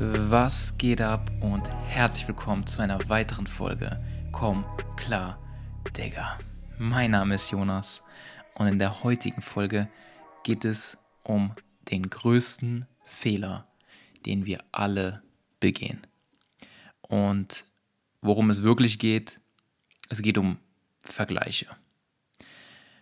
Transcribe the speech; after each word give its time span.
Was 0.00 0.78
geht 0.78 1.00
ab 1.00 1.28
und 1.40 1.68
herzlich 1.88 2.28
willkommen 2.28 2.64
zu 2.68 2.80
einer 2.80 3.08
weiteren 3.08 3.48
Folge 3.48 4.00
Komm 4.30 4.64
klar, 4.96 5.40
Digga. 5.96 6.38
Mein 6.78 7.10
Name 7.10 7.34
ist 7.34 7.50
Jonas 7.50 8.00
und 8.54 8.68
in 8.68 8.78
der 8.78 9.02
heutigen 9.02 9.42
Folge 9.42 9.88
geht 10.44 10.64
es 10.64 10.98
um 11.24 11.52
den 11.90 12.08
größten 12.08 12.86
Fehler, 13.02 13.66
den 14.24 14.46
wir 14.46 14.62
alle 14.70 15.20
begehen. 15.58 16.06
Und 17.00 17.64
worum 18.20 18.50
es 18.50 18.62
wirklich 18.62 19.00
geht, 19.00 19.40
es 20.10 20.22
geht 20.22 20.38
um 20.38 20.58
Vergleiche. 21.00 21.66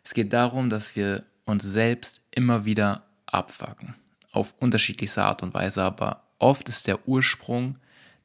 Es 0.02 0.14
geht 0.14 0.32
darum, 0.32 0.70
dass 0.70 0.96
wir 0.96 1.24
uns 1.44 1.62
selbst 1.62 2.22
immer 2.30 2.64
wieder 2.64 3.04
abfacken. 3.26 3.96
Auf 4.32 4.54
unterschiedlichste 4.60 5.22
Art 5.24 5.42
und 5.42 5.52
Weise, 5.52 5.82
aber 5.82 6.25
oft 6.38 6.68
ist 6.68 6.86
der 6.86 7.08
Ursprung 7.08 7.78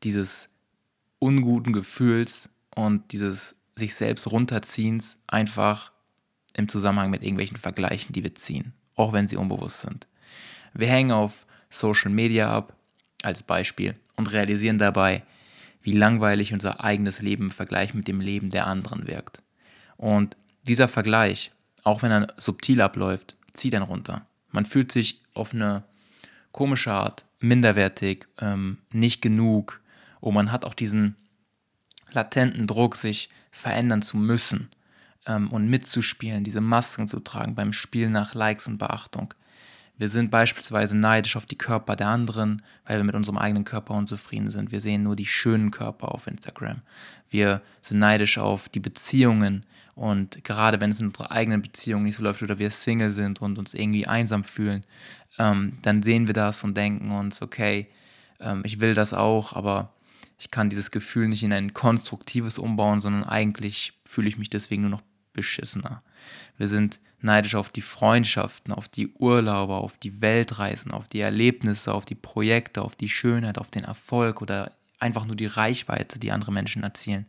dieses 0.04 0.50
unguten 1.20 1.74
Gefühls 1.74 2.50
und 2.76 3.12
dieses 3.12 3.56
sich 3.76 3.96
selbst 3.96 4.28
runterziehens 4.32 5.18
einfach 5.28 5.92
im 6.54 6.68
Zusammenhang 6.68 7.10
mit 7.10 7.24
irgendwelchen 7.24 7.58
Vergleichen, 7.58 8.14
die 8.14 8.24
wir 8.24 8.36
ziehen, 8.36 8.74
auch 8.96 9.14
wenn 9.14 9.28
sie 9.28 9.38
unbewusst 9.38 9.82
sind. 9.82 10.08
Wir 10.74 10.88
hängen 10.88 11.12
auf 11.12 11.46
Social 11.70 12.12
Media 12.12 12.52
ab, 12.52 12.76
als 13.24 13.44
Beispiel, 13.44 13.96
und 14.16 14.32
realisieren 14.32 14.78
dabei, 14.78 15.24
wie 15.82 15.94
langweilig 15.94 16.54
unser 16.54 16.84
eigenes 16.84 17.22
Leben 17.22 17.46
im 17.46 17.52
Vergleich 17.52 17.94
mit 17.94 18.08
dem 18.08 18.22
Leben 18.22 18.50
der 18.50 18.68
anderen 18.68 19.08
wirkt. 19.08 19.42
Und 19.98 20.38
dieser 20.64 20.88
Vergleich, 20.88 21.52
auch 21.84 22.04
wenn 22.04 22.12
er 22.12 22.34
subtil 22.38 22.82
abläuft, 22.82 23.36
zieht 23.54 23.74
dann 23.74 23.84
runter. 23.84 24.26
Man 24.52 24.66
fühlt 24.66 24.92
sich 24.92 25.22
auf 25.34 25.54
eine 25.54 25.84
komische 26.52 26.92
Art 26.92 27.26
minderwertig, 27.42 28.28
ähm, 28.40 28.78
nicht 28.92 29.22
genug. 29.22 29.82
Und 30.20 30.34
man 30.34 30.52
hat 30.52 30.66
auch 30.66 30.74
diesen 30.74 31.16
latenten 32.12 32.68
Druck, 32.68 32.96
sich 32.96 33.30
verändern 33.52 34.02
zu 34.02 34.18
müssen 34.18 34.70
ähm, 35.26 35.52
und 35.52 35.70
mitzuspielen, 35.70 36.44
diese 36.44 36.62
Masken 36.62 37.08
zu 37.08 37.20
tragen 37.20 37.56
beim 37.56 37.74
Spiel 37.74 38.10
nach 38.10 38.34
Likes 38.34 38.68
und 38.68 38.78
Beachtung. 38.78 39.34
Wir 39.98 40.08
sind 40.08 40.32
beispielsweise 40.32 40.98
neidisch 40.98 41.36
auf 41.36 41.46
die 41.46 41.58
Körper 41.58 41.96
der 41.96 42.08
anderen, 42.08 42.64
weil 42.86 42.98
wir 42.98 43.04
mit 43.04 43.14
unserem 43.14 43.38
eigenen 43.38 43.66
Körper 43.66 43.94
unzufrieden 43.94 44.50
sind. 44.50 44.72
Wir 44.72 44.82
sehen 44.82 45.04
nur 45.04 45.16
die 45.16 45.28
schönen 45.28 45.70
Körper 45.70 46.14
auf 46.16 46.26
Instagram. 46.26 46.82
Wir 47.30 47.62
sind 47.82 48.00
neidisch 48.00 48.40
auf 48.40 48.68
die 48.68 48.80
Beziehungen 48.80 49.64
und 49.96 50.44
gerade 50.44 50.80
wenn 50.80 50.92
es 50.92 51.00
in 51.00 51.08
unserer 51.08 51.32
eigenen 51.32 51.62
Beziehung 51.62 52.04
nicht 52.04 52.16
so 52.16 52.24
läuft 52.24 52.42
oder 52.42 52.60
wir 52.60 52.72
Single 52.72 53.12
sind 53.12 53.42
und 53.42 53.58
uns 53.58 53.74
irgendwie 53.74 54.08
einsam 54.08 54.44
fühlen, 54.44 54.86
ähm, 55.38 55.78
dann 55.82 56.04
sehen 56.04 56.28
wir 56.28 56.34
das 56.34 56.64
und 56.64 56.76
denken 56.76 57.12
uns, 57.12 57.42
okay, 57.42 57.88
ähm, 58.40 58.62
ich 58.66 58.80
will 58.80 58.94
das 58.94 59.14
auch, 59.14 59.54
aber 59.54 59.94
ich 60.38 60.50
kann 60.50 60.70
dieses 60.70 60.92
Gefühl 60.92 61.28
nicht 61.28 61.44
in 61.44 61.54
ein 61.54 61.74
konstruktives 61.74 62.58
umbauen, 62.58 63.00
sondern 63.00 63.24
eigentlich 63.24 63.94
fühle 64.06 64.28
ich 64.28 64.38
mich 64.38 64.50
deswegen 64.50 64.82
nur 64.84 64.92
noch 64.92 65.04
beschissener. 65.34 66.02
Wir 66.58 66.68
sind 66.68 67.00
neidisch 67.22 67.56
auf 67.56 67.70
die 67.70 67.84
Freundschaften, 67.84 68.74
auf 68.74 68.90
die 68.90 69.10
Urlaube, 69.10 69.76
auf 69.76 69.98
die 69.98 70.22
Weltreisen, 70.22 70.92
auf 70.92 71.08
die 71.08 71.20
Erlebnisse, 71.20 71.94
auf 71.94 72.06
die 72.06 72.16
Projekte, 72.16 72.82
auf 72.82 72.96
die 72.96 73.10
Schönheit, 73.10 73.60
auf 73.60 73.70
den 73.70 73.84
Erfolg 73.84 74.42
oder 74.42 74.72
einfach 75.00 75.26
nur 75.26 75.36
die 75.36 75.46
Reichweite, 75.46 76.20
die 76.20 76.32
andere 76.32 76.52
Menschen 76.52 76.84
erzielen. 76.84 77.28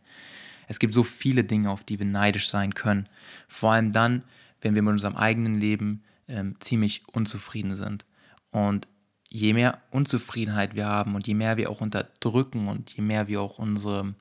Es 0.67 0.79
gibt 0.79 0.93
so 0.93 1.03
viele 1.03 1.43
Dinge, 1.43 1.69
auf 1.69 1.83
die 1.83 1.99
wir 1.99 2.05
neidisch 2.05 2.49
sein 2.49 2.73
können. 2.73 3.07
Vor 3.47 3.73
allem 3.73 3.91
dann, 3.91 4.23
wenn 4.61 4.75
wir 4.75 4.81
mit 4.81 4.93
unserem 4.93 5.15
eigenen 5.15 5.59
Leben 5.59 6.03
ähm, 6.27 6.55
ziemlich 6.59 7.03
unzufrieden 7.11 7.75
sind. 7.75 8.05
Und 8.51 8.87
je 9.29 9.53
mehr 9.53 9.79
Unzufriedenheit 9.91 10.75
wir 10.75 10.85
haben 10.85 11.15
und 11.15 11.27
je 11.27 11.33
mehr 11.33 11.57
wir 11.57 11.69
auch 11.69 11.81
unterdrücken 11.81 12.67
und 12.67 12.95
je 12.95 13.01
mehr 13.01 13.27
wir 13.27 13.41
auch 13.41 13.57
unsere 13.57 14.13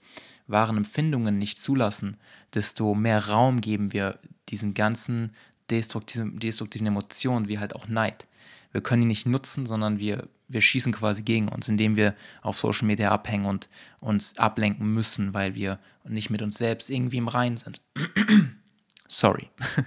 wahren 0.46 0.78
Empfindungen 0.78 1.38
nicht 1.38 1.60
zulassen, 1.60 2.16
desto 2.54 2.94
mehr 2.94 3.28
Raum 3.28 3.60
geben 3.60 3.92
wir 3.92 4.18
diesen 4.48 4.74
ganzen 4.74 5.32
destruktiven, 5.70 6.38
destruktiven 6.38 6.86
Emotionen, 6.86 7.48
wie 7.48 7.58
halt 7.58 7.76
auch 7.76 7.88
Neid. 7.88 8.26
Wir 8.72 8.80
können 8.80 9.02
die 9.02 9.08
nicht 9.08 9.26
nutzen, 9.26 9.66
sondern 9.66 9.98
wir, 9.98 10.28
wir 10.52 10.60
schießen 10.60 10.92
quasi 10.92 11.22
gegen 11.22 11.48
uns, 11.48 11.68
indem 11.68 11.96
wir 11.96 12.14
auf 12.42 12.58
Social 12.58 12.86
Media 12.86 13.10
abhängen 13.10 13.46
und 13.46 13.68
uns 14.00 14.38
ablenken 14.38 14.92
müssen, 14.92 15.34
weil 15.34 15.54
wir 15.54 15.78
nicht 16.04 16.30
mit 16.30 16.42
uns 16.42 16.58
selbst 16.58 16.90
irgendwie 16.90 17.18
im 17.18 17.28
Reinen 17.28 17.56
sind. 17.56 17.80
Sorry. 19.08 19.48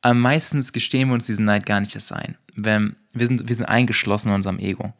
Am 0.00 0.20
meisten 0.20 0.62
gestehen 0.72 1.08
wir 1.08 1.14
uns 1.14 1.26
diesen 1.26 1.46
Neid 1.46 1.64
gar 1.64 1.80
nicht 1.80 1.94
erst 1.94 2.12
ein. 2.12 2.36
Wenn, 2.54 2.96
wir, 3.12 3.26
sind, 3.26 3.48
wir 3.48 3.56
sind 3.56 3.66
eingeschlossen 3.66 4.28
in 4.28 4.34
unserem 4.34 4.58
Ego. 4.58 4.92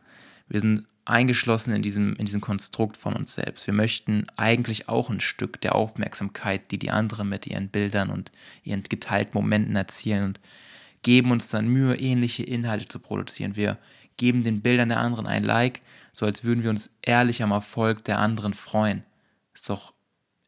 Wir 0.48 0.60
sind 0.60 0.86
eingeschlossen 1.04 1.74
in 1.74 1.82
diesem, 1.82 2.16
in 2.16 2.24
diesem 2.24 2.40
Konstrukt 2.40 2.96
von 2.96 3.14
uns 3.14 3.34
selbst. 3.34 3.66
Wir 3.66 3.74
möchten 3.74 4.26
eigentlich 4.36 4.88
auch 4.88 5.10
ein 5.10 5.20
Stück 5.20 5.60
der 5.60 5.74
Aufmerksamkeit, 5.74 6.70
die 6.70 6.78
die 6.78 6.90
anderen 6.90 7.28
mit 7.28 7.46
ihren 7.46 7.68
Bildern 7.68 8.10
und 8.10 8.32
ihren 8.62 8.82
geteilten 8.82 9.34
Momenten 9.34 9.76
erzielen 9.76 10.24
und 10.24 10.40
geben 11.02 11.30
uns 11.30 11.48
dann 11.48 11.68
Mühe, 11.68 11.96
ähnliche 11.96 12.42
Inhalte 12.42 12.88
zu 12.88 12.98
produzieren. 12.98 13.56
Wir 13.56 13.78
geben 14.16 14.42
den 14.42 14.60
Bildern 14.60 14.88
der 14.88 15.00
anderen 15.00 15.26
ein 15.26 15.44
Like, 15.44 15.80
so 16.12 16.26
als 16.26 16.44
würden 16.44 16.62
wir 16.62 16.70
uns 16.70 16.98
ehrlich 17.02 17.42
am 17.42 17.50
Erfolg 17.50 18.04
der 18.04 18.18
anderen 18.18 18.54
freuen. 18.54 19.04
Ist 19.52 19.68
doch 19.68 19.94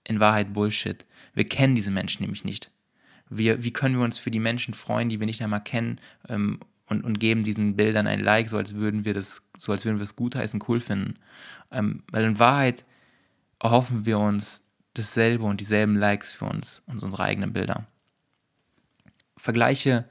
in 0.04 0.21
Wahrheit 0.21 0.53
Bullshit. 0.53 1.04
Wir 1.34 1.47
kennen 1.47 1.75
diese 1.75 1.91
Menschen 1.91 2.22
nämlich 2.22 2.44
nicht. 2.44 2.71
Wir, 3.28 3.65
wie 3.65 3.72
können 3.72 3.97
wir 3.97 4.04
uns 4.04 4.19
für 4.19 4.31
die 4.31 4.38
Menschen 4.38 4.75
freuen, 4.75 5.09
die 5.09 5.19
wir 5.19 5.27
nicht 5.27 5.43
einmal 5.43 5.62
kennen 5.62 6.00
ähm, 6.28 6.60
und, 6.87 7.03
und 7.04 7.19
geben 7.19 7.43
diesen 7.43 7.75
Bildern 7.75 8.06
ein 8.06 8.21
Like, 8.21 8.49
so 8.49 8.56
als 8.56 8.75
würden 8.75 9.04
wir 9.04 9.15
das, 9.15 9.43
so 9.56 9.72
als 9.72 9.84
würden 9.84 9.98
wir 9.98 10.04
es 10.04 10.15
gutheißen, 10.15 10.62
cool 10.69 10.78
finden. 10.78 11.15
Ähm, 11.72 12.04
weil 12.12 12.25
in 12.25 12.38
Wahrheit 12.38 12.84
erhoffen 13.60 14.06
wir 14.06 14.19
uns 14.19 14.65
dasselbe 14.94 15.44
und 15.44 15.60
dieselben 15.60 15.97
Likes 15.97 16.33
für 16.33 16.44
uns 16.44 16.83
und 16.87 17.03
unsere 17.03 17.25
eigenen 17.25 17.53
Bilder. 17.53 17.87
Vergleiche, 19.37 20.09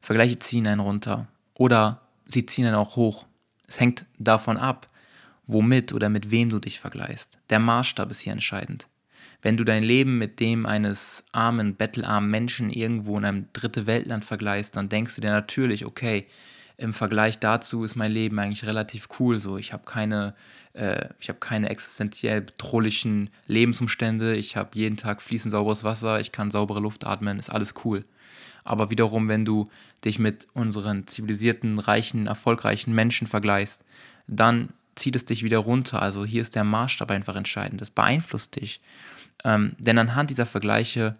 Vergleiche 0.00 0.38
ziehen 0.38 0.66
einen 0.66 0.80
runter 0.80 1.28
oder 1.54 2.02
sie 2.32 2.46
ziehen 2.46 2.66
einen 2.66 2.76
auch 2.76 2.96
hoch. 2.96 3.26
Es 3.66 3.80
hängt 3.80 4.06
davon 4.18 4.56
ab, 4.56 4.88
womit 5.46 5.92
oder 5.92 6.08
mit 6.08 6.30
wem 6.30 6.48
du 6.48 6.58
dich 6.58 6.80
vergleichst. 6.80 7.38
Der 7.50 7.58
Maßstab 7.58 8.10
ist 8.10 8.20
hier 8.20 8.32
entscheidend. 8.32 8.86
Wenn 9.42 9.56
du 9.56 9.64
dein 9.64 9.82
Leben 9.82 10.18
mit 10.18 10.38
dem 10.38 10.66
eines 10.66 11.24
armen, 11.32 11.74
bettelarmen 11.74 12.30
Menschen 12.30 12.70
irgendwo 12.70 13.16
in 13.16 13.24
einem 13.24 13.46
dritte 13.52 13.86
Weltland 13.86 14.24
vergleichst, 14.24 14.76
dann 14.76 14.88
denkst 14.88 15.14
du 15.14 15.20
dir 15.20 15.30
natürlich, 15.30 15.86
okay, 15.86 16.26
im 16.76 16.94
Vergleich 16.94 17.38
dazu 17.38 17.84
ist 17.84 17.94
mein 17.94 18.10
Leben 18.10 18.38
eigentlich 18.38 18.64
relativ 18.64 19.08
cool. 19.18 19.38
So, 19.38 19.58
ich 19.58 19.74
habe 19.74 19.84
keine, 19.84 20.34
äh, 20.72 21.08
ich 21.20 21.28
habe 21.28 21.38
keine 21.38 21.68
existenziell 21.68 22.40
bedrohlichen 22.40 23.28
Lebensumstände. 23.46 24.34
Ich 24.34 24.56
habe 24.56 24.70
jeden 24.74 24.96
Tag 24.96 25.20
fließend 25.20 25.52
sauberes 25.52 25.84
Wasser. 25.84 26.20
Ich 26.20 26.32
kann 26.32 26.50
saubere 26.50 26.80
Luft 26.80 27.06
atmen. 27.06 27.38
Ist 27.38 27.50
alles 27.50 27.74
cool. 27.84 28.06
Aber 28.64 28.90
wiederum, 28.90 29.28
wenn 29.28 29.44
du 29.44 29.70
dich 30.04 30.18
mit 30.18 30.48
unseren 30.54 31.06
zivilisierten, 31.06 31.78
reichen, 31.78 32.26
erfolgreichen 32.26 32.94
Menschen 32.94 33.26
vergleichst, 33.26 33.84
dann 34.26 34.70
zieht 34.94 35.16
es 35.16 35.24
dich 35.24 35.42
wieder 35.42 35.58
runter. 35.58 36.02
Also 36.02 36.24
hier 36.24 36.42
ist 36.42 36.54
der 36.54 36.64
Maßstab 36.64 37.10
einfach 37.10 37.36
entscheidend. 37.36 37.80
Das 37.80 37.90
beeinflusst 37.90 38.60
dich. 38.60 38.80
Ähm, 39.44 39.74
denn 39.78 39.98
anhand 39.98 40.30
dieser 40.30 40.46
Vergleiche 40.46 41.16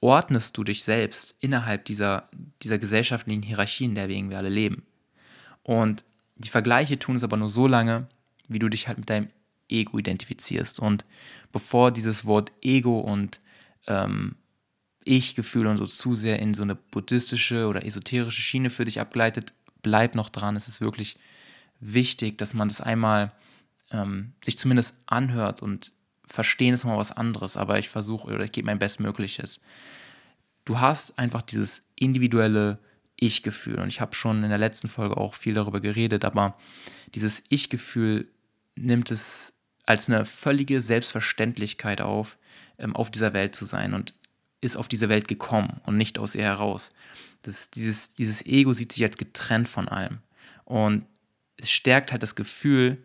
ordnest 0.00 0.56
du 0.56 0.64
dich 0.64 0.84
selbst 0.84 1.36
innerhalb 1.40 1.84
dieser, 1.86 2.28
dieser 2.62 2.78
gesellschaftlichen 2.78 3.42
Hierarchien, 3.42 3.90
in 3.90 3.94
der 3.94 4.08
wir 4.08 4.16
irgendwie 4.16 4.36
alle 4.36 4.50
leben. 4.50 4.84
Und 5.62 6.04
die 6.36 6.48
Vergleiche 6.48 6.98
tun 6.98 7.16
es 7.16 7.24
aber 7.24 7.36
nur 7.36 7.50
so 7.50 7.66
lange, 7.66 8.06
wie 8.48 8.58
du 8.58 8.68
dich 8.68 8.86
halt 8.86 8.98
mit 8.98 9.08
deinem 9.08 9.30
Ego 9.68 9.98
identifizierst. 9.98 10.78
Und 10.78 11.04
bevor 11.52 11.90
dieses 11.90 12.26
Wort 12.26 12.52
Ego 12.60 12.98
und 13.00 13.40
ähm, 13.86 14.36
Ich-Gefühl 15.04 15.66
und 15.66 15.76
so 15.76 15.86
zu 15.86 16.14
sehr 16.14 16.38
in 16.38 16.54
so 16.54 16.62
eine 16.62 16.74
buddhistische 16.74 17.66
oder 17.66 17.84
esoterische 17.84 18.42
Schiene 18.42 18.70
für 18.70 18.84
dich 18.84 19.00
abgleitet, 19.00 19.52
bleib 19.82 20.14
noch 20.14 20.30
dran. 20.30 20.56
Es 20.56 20.68
ist 20.68 20.80
wirklich 20.80 21.16
wichtig, 21.80 22.38
dass 22.38 22.54
man 22.54 22.68
das 22.68 22.80
einmal 22.80 23.32
ähm, 23.90 24.32
sich 24.42 24.58
zumindest 24.58 24.96
anhört 25.06 25.62
und 25.62 25.92
verstehen 26.26 26.74
ist 26.74 26.84
mal 26.84 26.96
was 26.96 27.12
anderes, 27.12 27.56
aber 27.56 27.78
ich 27.78 27.88
versuche 27.88 28.32
oder 28.32 28.44
ich 28.44 28.52
gebe 28.52 28.66
mein 28.66 28.78
Bestmögliches. 28.78 29.60
Du 30.64 30.80
hast 30.80 31.18
einfach 31.18 31.42
dieses 31.42 31.82
individuelle 31.94 32.78
Ich-Gefühl. 33.16 33.78
Und 33.78 33.88
ich 33.88 34.00
habe 34.00 34.14
schon 34.14 34.42
in 34.42 34.48
der 34.48 34.58
letzten 34.58 34.88
Folge 34.88 35.16
auch 35.16 35.34
viel 35.34 35.54
darüber 35.54 35.80
geredet, 35.80 36.24
aber 36.24 36.56
dieses 37.14 37.42
Ich-Gefühl 37.48 38.28
nimmt 38.74 39.10
es 39.10 39.52
als 39.86 40.08
eine 40.08 40.24
völlige 40.24 40.80
Selbstverständlichkeit 40.80 42.00
auf, 42.00 42.38
ähm, 42.78 42.96
auf 42.96 43.10
dieser 43.10 43.34
Welt 43.34 43.54
zu 43.54 43.66
sein. 43.66 43.92
Und 43.92 44.14
ist 44.64 44.76
auf 44.76 44.88
diese 44.88 45.08
Welt 45.08 45.28
gekommen 45.28 45.80
und 45.84 45.96
nicht 45.96 46.18
aus 46.18 46.34
ihr 46.34 46.42
heraus. 46.42 46.92
Das, 47.42 47.70
dieses, 47.70 48.14
dieses 48.14 48.44
Ego 48.46 48.72
sieht 48.72 48.92
sich 48.92 49.04
als 49.04 49.16
getrennt 49.16 49.68
von 49.68 49.88
allem 49.88 50.18
und 50.64 51.04
es 51.56 51.70
stärkt 51.70 52.10
halt 52.10 52.22
das 52.22 52.34
Gefühl, 52.34 52.98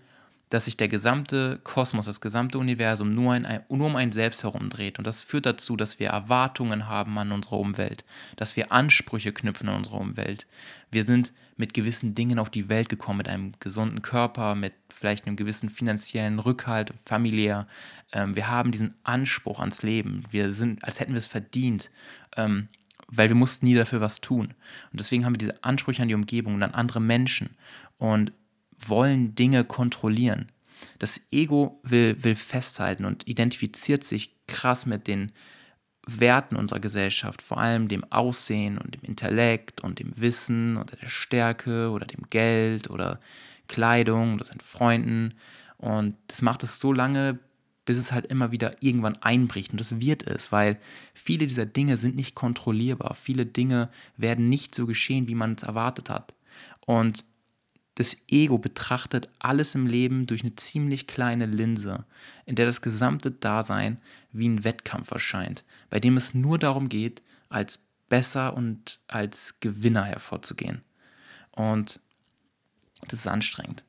dass 0.49 0.65
sich 0.65 0.77
der 0.77 0.87
gesamte 0.87 1.59
Kosmos, 1.63 2.07
das 2.07 2.21
gesamte 2.21 2.57
Universum 2.57 3.13
nur, 3.13 3.33
ein, 3.33 3.63
nur 3.69 3.87
um 3.87 3.95
ein 3.95 4.11
Selbst 4.11 4.41
herumdreht. 4.43 4.97
Und 4.97 5.05
das 5.05 5.21
führt 5.21 5.45
dazu, 5.45 5.75
dass 5.75 5.99
wir 5.99 6.09
Erwartungen 6.09 6.87
haben 6.87 7.17
an 7.19 7.31
unsere 7.31 7.57
Umwelt, 7.57 8.03
dass 8.35 8.55
wir 8.55 8.71
Ansprüche 8.71 9.31
knüpfen 9.31 9.69
an 9.69 9.75
unsere 9.75 9.97
Umwelt. 9.97 10.47
Wir 10.89 11.03
sind 11.03 11.31
mit 11.59 11.73
gewissen 11.73 12.15
Dingen 12.15 12.39
auf 12.39 12.49
die 12.49 12.69
Welt 12.69 12.87
gekommen, 12.87 13.17
mit 13.17 13.27
einem 13.27 13.51
gesunden 13.59 14.01
Körper, 14.01 14.55
mit 14.55 14.73
vielleicht 14.89 15.27
einem 15.27 15.35
gewissen 15.35 15.69
finanziellen 15.69 16.39
Rückhalt, 16.39 16.93
familiär. 17.05 17.67
Ähm, 18.13 18.33
wir 18.33 18.47
haben 18.47 18.71
diesen 18.71 18.95
Anspruch 19.03 19.59
ans 19.59 19.83
Leben. 19.83 20.23
Wir 20.31 20.53
sind, 20.53 20.81
als 20.85 21.01
hätten 21.01 21.11
wir 21.11 21.19
es 21.19 21.27
verdient, 21.27 21.91
ähm, 22.37 22.69
weil 23.07 23.27
wir 23.27 23.35
mussten 23.35 23.65
nie 23.65 23.75
dafür 23.75 23.99
was 23.99 24.21
tun. 24.21 24.53
Und 24.91 24.99
deswegen 25.01 25.25
haben 25.25 25.33
wir 25.33 25.39
diese 25.39 25.61
Ansprüche 25.61 26.01
an 26.01 26.07
die 26.07 26.15
Umgebung 26.15 26.55
und 26.55 26.63
an 26.63 26.73
andere 26.73 27.01
Menschen 27.01 27.49
und 27.97 28.31
wollen 28.77 29.35
Dinge 29.35 29.65
kontrollieren. 29.65 30.49
Das 30.97 31.19
Ego 31.29 31.81
will, 31.83 32.23
will 32.23 32.35
festhalten 32.35 33.03
und 33.03 33.27
identifiziert 33.27 34.05
sich 34.05 34.33
krass 34.47 34.85
mit 34.85 35.07
den 35.07 35.33
Werten 36.19 36.55
unserer 36.55 36.79
Gesellschaft, 36.79 37.41
vor 37.41 37.59
allem 37.59 37.87
dem 37.87 38.03
Aussehen 38.11 38.77
und 38.77 38.95
dem 38.95 39.03
Intellekt 39.03 39.81
und 39.81 39.99
dem 39.99 40.11
Wissen 40.15 40.77
oder 40.77 40.95
der 40.95 41.09
Stärke 41.09 41.91
oder 41.91 42.05
dem 42.05 42.29
Geld 42.29 42.89
oder 42.89 43.19
Kleidung 43.67 44.35
oder 44.35 44.45
seinen 44.45 44.61
Freunden. 44.61 45.33
Und 45.77 46.15
das 46.27 46.41
macht 46.41 46.63
es 46.63 46.79
so 46.79 46.91
lange, 46.93 47.39
bis 47.85 47.97
es 47.97 48.11
halt 48.11 48.25
immer 48.27 48.51
wieder 48.51 48.83
irgendwann 48.83 49.17
einbricht. 49.17 49.71
Und 49.71 49.79
das 49.79 49.99
wird 49.99 50.27
es, 50.27 50.51
weil 50.51 50.77
viele 51.13 51.47
dieser 51.47 51.65
Dinge 51.65 51.97
sind 51.97 52.15
nicht 52.15 52.35
kontrollierbar. 52.35 53.15
Viele 53.15 53.45
Dinge 53.45 53.89
werden 54.17 54.49
nicht 54.49 54.75
so 54.75 54.85
geschehen, 54.85 55.27
wie 55.27 55.35
man 55.35 55.53
es 55.53 55.63
erwartet 55.63 56.09
hat. 56.09 56.35
Und 56.85 57.23
das 57.95 58.15
Ego 58.29 58.57
betrachtet 58.57 59.29
alles 59.39 59.75
im 59.75 59.85
Leben 59.85 60.25
durch 60.25 60.43
eine 60.43 60.55
ziemlich 60.55 61.05
kleine 61.05 61.45
Linse, 61.45 62.05
in 62.45 62.55
der 62.55 62.65
das 62.65 62.81
gesamte 62.81 63.31
Dasein 63.31 63.97
wie 64.31 64.47
ein 64.47 64.63
Wettkampf 64.63 65.11
erscheint, 65.11 65.63
bei 65.89 65.99
dem 65.99 66.17
es 66.17 66.33
nur 66.33 66.59
darum 66.59 66.89
geht, 66.89 67.21
als 67.49 67.85
besser 68.09 68.55
und 68.55 68.99
als 69.07 69.59
Gewinner 69.59 70.03
hervorzugehen. 70.03 70.83
Und 71.51 71.99
das 73.07 73.19
ist 73.19 73.27
anstrengend, 73.27 73.85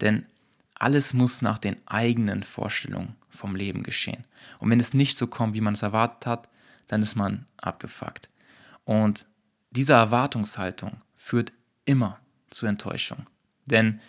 denn 0.00 0.26
alles 0.74 1.14
muss 1.14 1.42
nach 1.42 1.58
den 1.58 1.76
eigenen 1.86 2.42
Vorstellungen 2.42 3.16
vom 3.30 3.56
Leben 3.56 3.82
geschehen. 3.82 4.24
Und 4.58 4.70
wenn 4.70 4.80
es 4.80 4.94
nicht 4.94 5.16
so 5.16 5.26
kommt, 5.26 5.54
wie 5.54 5.60
man 5.60 5.74
es 5.74 5.82
erwartet 5.82 6.26
hat, 6.26 6.48
dann 6.88 7.02
ist 7.02 7.14
man 7.14 7.46
abgefuckt. 7.56 8.28
Und 8.84 9.26
diese 9.70 9.94
Erwartungshaltung 9.94 11.00
führt 11.16 11.52
immer 11.84 12.20
zu 12.50 12.66
Enttäuschung. 12.66 13.26
Denn, 13.66 14.00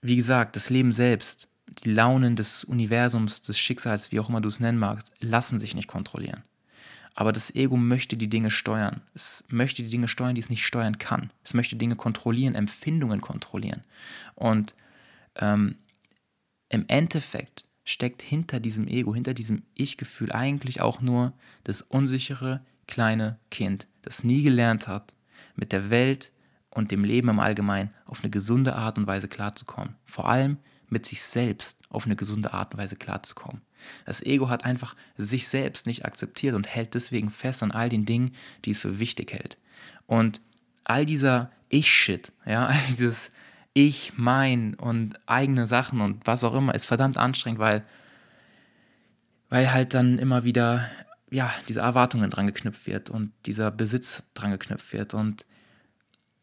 wie 0.00 0.16
gesagt, 0.16 0.56
das 0.56 0.70
Leben 0.70 0.92
selbst, 0.92 1.48
die 1.66 1.92
Launen 1.92 2.36
des 2.36 2.64
Universums, 2.64 3.42
des 3.42 3.58
Schicksals, 3.58 4.12
wie 4.12 4.20
auch 4.20 4.28
immer 4.28 4.40
du 4.40 4.48
es 4.48 4.60
nennen 4.60 4.78
magst, 4.78 5.12
lassen 5.20 5.58
sich 5.58 5.74
nicht 5.74 5.88
kontrollieren. 5.88 6.42
Aber 7.14 7.32
das 7.32 7.54
Ego 7.54 7.76
möchte 7.76 8.16
die 8.16 8.28
Dinge 8.28 8.50
steuern. 8.50 9.00
Es 9.14 9.44
möchte 9.48 9.82
die 9.82 9.88
Dinge 9.88 10.08
steuern, 10.08 10.34
die 10.34 10.40
es 10.40 10.50
nicht 10.50 10.66
steuern 10.66 10.98
kann. 10.98 11.30
Es 11.44 11.54
möchte 11.54 11.76
Dinge 11.76 11.94
kontrollieren, 11.94 12.56
Empfindungen 12.56 13.20
kontrollieren. 13.20 13.82
Und 14.34 14.74
ähm, 15.36 15.76
im 16.68 16.84
Endeffekt 16.88 17.66
steckt 17.84 18.20
hinter 18.22 18.58
diesem 18.58 18.88
Ego, 18.88 19.14
hinter 19.14 19.34
diesem 19.34 19.62
Ich-Gefühl 19.74 20.32
eigentlich 20.32 20.80
auch 20.80 21.00
nur 21.00 21.32
das 21.62 21.82
unsichere 21.82 22.64
kleine 22.88 23.38
Kind, 23.50 23.86
das 24.02 24.24
nie 24.24 24.42
gelernt 24.42 24.88
hat, 24.88 25.14
mit 25.54 25.72
der 25.72 25.90
Welt 25.90 26.32
und 26.70 26.90
dem 26.90 27.04
Leben 27.04 27.28
im 27.28 27.38
Allgemeinen 27.38 27.90
auf 28.06 28.22
eine 28.22 28.30
gesunde 28.30 28.74
Art 28.74 28.98
und 28.98 29.06
Weise 29.06 29.28
klarzukommen. 29.28 29.94
Vor 30.04 30.28
allem 30.28 30.58
mit 30.88 31.06
sich 31.06 31.22
selbst 31.22 31.78
auf 31.88 32.06
eine 32.06 32.16
gesunde 32.16 32.52
Art 32.52 32.72
und 32.72 32.80
Weise 32.80 32.96
klarzukommen. 32.96 33.62
Das 34.06 34.22
Ego 34.22 34.48
hat 34.48 34.64
einfach 34.64 34.94
sich 35.16 35.48
selbst 35.48 35.86
nicht 35.86 36.04
akzeptiert 36.04 36.54
und 36.54 36.66
hält 36.66 36.94
deswegen 36.94 37.30
fest 37.30 37.62
an 37.62 37.70
all 37.70 37.88
den 37.88 38.04
Dingen, 38.04 38.34
die 38.64 38.70
es 38.70 38.78
für 38.78 38.98
wichtig 38.98 39.32
hält. 39.32 39.58
Und 40.06 40.40
all 40.84 41.06
dieser 41.06 41.50
Ich-Shit, 41.68 42.32
ja, 42.46 42.66
all 42.68 42.80
dieses 42.90 43.30
Ich, 43.72 44.12
mein 44.16 44.74
und 44.74 45.18
eigene 45.26 45.66
Sachen 45.66 46.00
und 46.00 46.26
was 46.26 46.44
auch 46.44 46.54
immer, 46.54 46.74
ist 46.74 46.86
verdammt 46.86 47.18
anstrengend, 47.18 47.58
weil, 47.58 47.84
weil 49.48 49.72
halt 49.72 49.94
dann 49.94 50.18
immer 50.18 50.44
wieder, 50.44 50.88
ja, 51.30 51.52
diese 51.68 51.80
Erwartungen 51.80 52.30
dran 52.30 52.46
geknüpft 52.46 52.86
wird 52.86 53.10
und 53.10 53.32
dieser 53.46 53.70
Besitz 53.70 54.24
dran 54.34 54.52
geknüpft 54.52 54.92
wird 54.92 55.14
und 55.14 55.44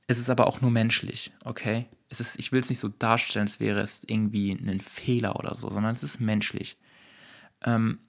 es 0.07 0.19
ist 0.19 0.29
aber 0.29 0.47
auch 0.47 0.59
nur 0.59 0.71
menschlich, 0.71 1.31
okay? 1.45 1.87
Es 2.11 2.19
ist, 2.19 2.37
ich 2.37 2.51
will 2.51 2.59
es 2.59 2.69
nicht 2.69 2.79
so 2.79 2.89
darstellen, 2.89 3.45
als 3.47 3.61
wäre 3.61 3.79
es 3.79 4.03
irgendwie 4.05 4.51
ein 4.51 4.81
Fehler 4.81 5.37
oder 5.37 5.55
so, 5.55 5.69
sondern 5.69 5.93
es 5.93 6.03
ist 6.03 6.19
menschlich. 6.19 6.77
Ähm, 7.63 7.99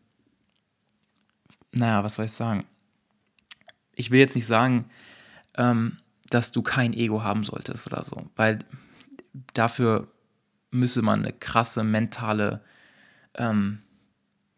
naja, 1.70 2.02
was 2.02 2.16
soll 2.16 2.24
ich 2.24 2.32
sagen? 2.32 2.66
Ich 3.94 4.10
will 4.10 4.18
jetzt 4.18 4.34
nicht 4.34 4.46
sagen, 4.46 4.86
ähm, 5.56 5.98
dass 6.28 6.50
du 6.50 6.62
kein 6.62 6.94
Ego 6.94 7.22
haben 7.22 7.44
solltest 7.44 7.86
oder 7.86 8.02
so, 8.04 8.28
weil 8.34 8.58
dafür 9.54 10.08
müsse 10.72 11.02
man 11.02 11.20
eine 11.20 11.32
krasse 11.32 11.84
mentale, 11.84 12.64
ähm, 13.34 13.82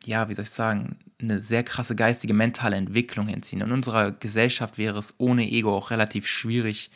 ja, 0.06 0.30
wie 0.30 0.34
soll 0.34 0.44
ich 0.44 0.50
sagen, 0.50 0.98
eine 1.20 1.40
sehr 1.40 1.64
krasse 1.64 1.96
geistige 1.96 2.32
mentale 2.32 2.76
Entwicklung 2.76 3.26
hinziehen. 3.26 3.60
In 3.60 3.72
unserer 3.72 4.12
Gesellschaft 4.12 4.78
wäre 4.78 4.98
es 4.98 5.14
ohne 5.18 5.50
Ego 5.50 5.76
auch 5.76 5.90
relativ 5.90 6.26
schwierig, 6.26 6.90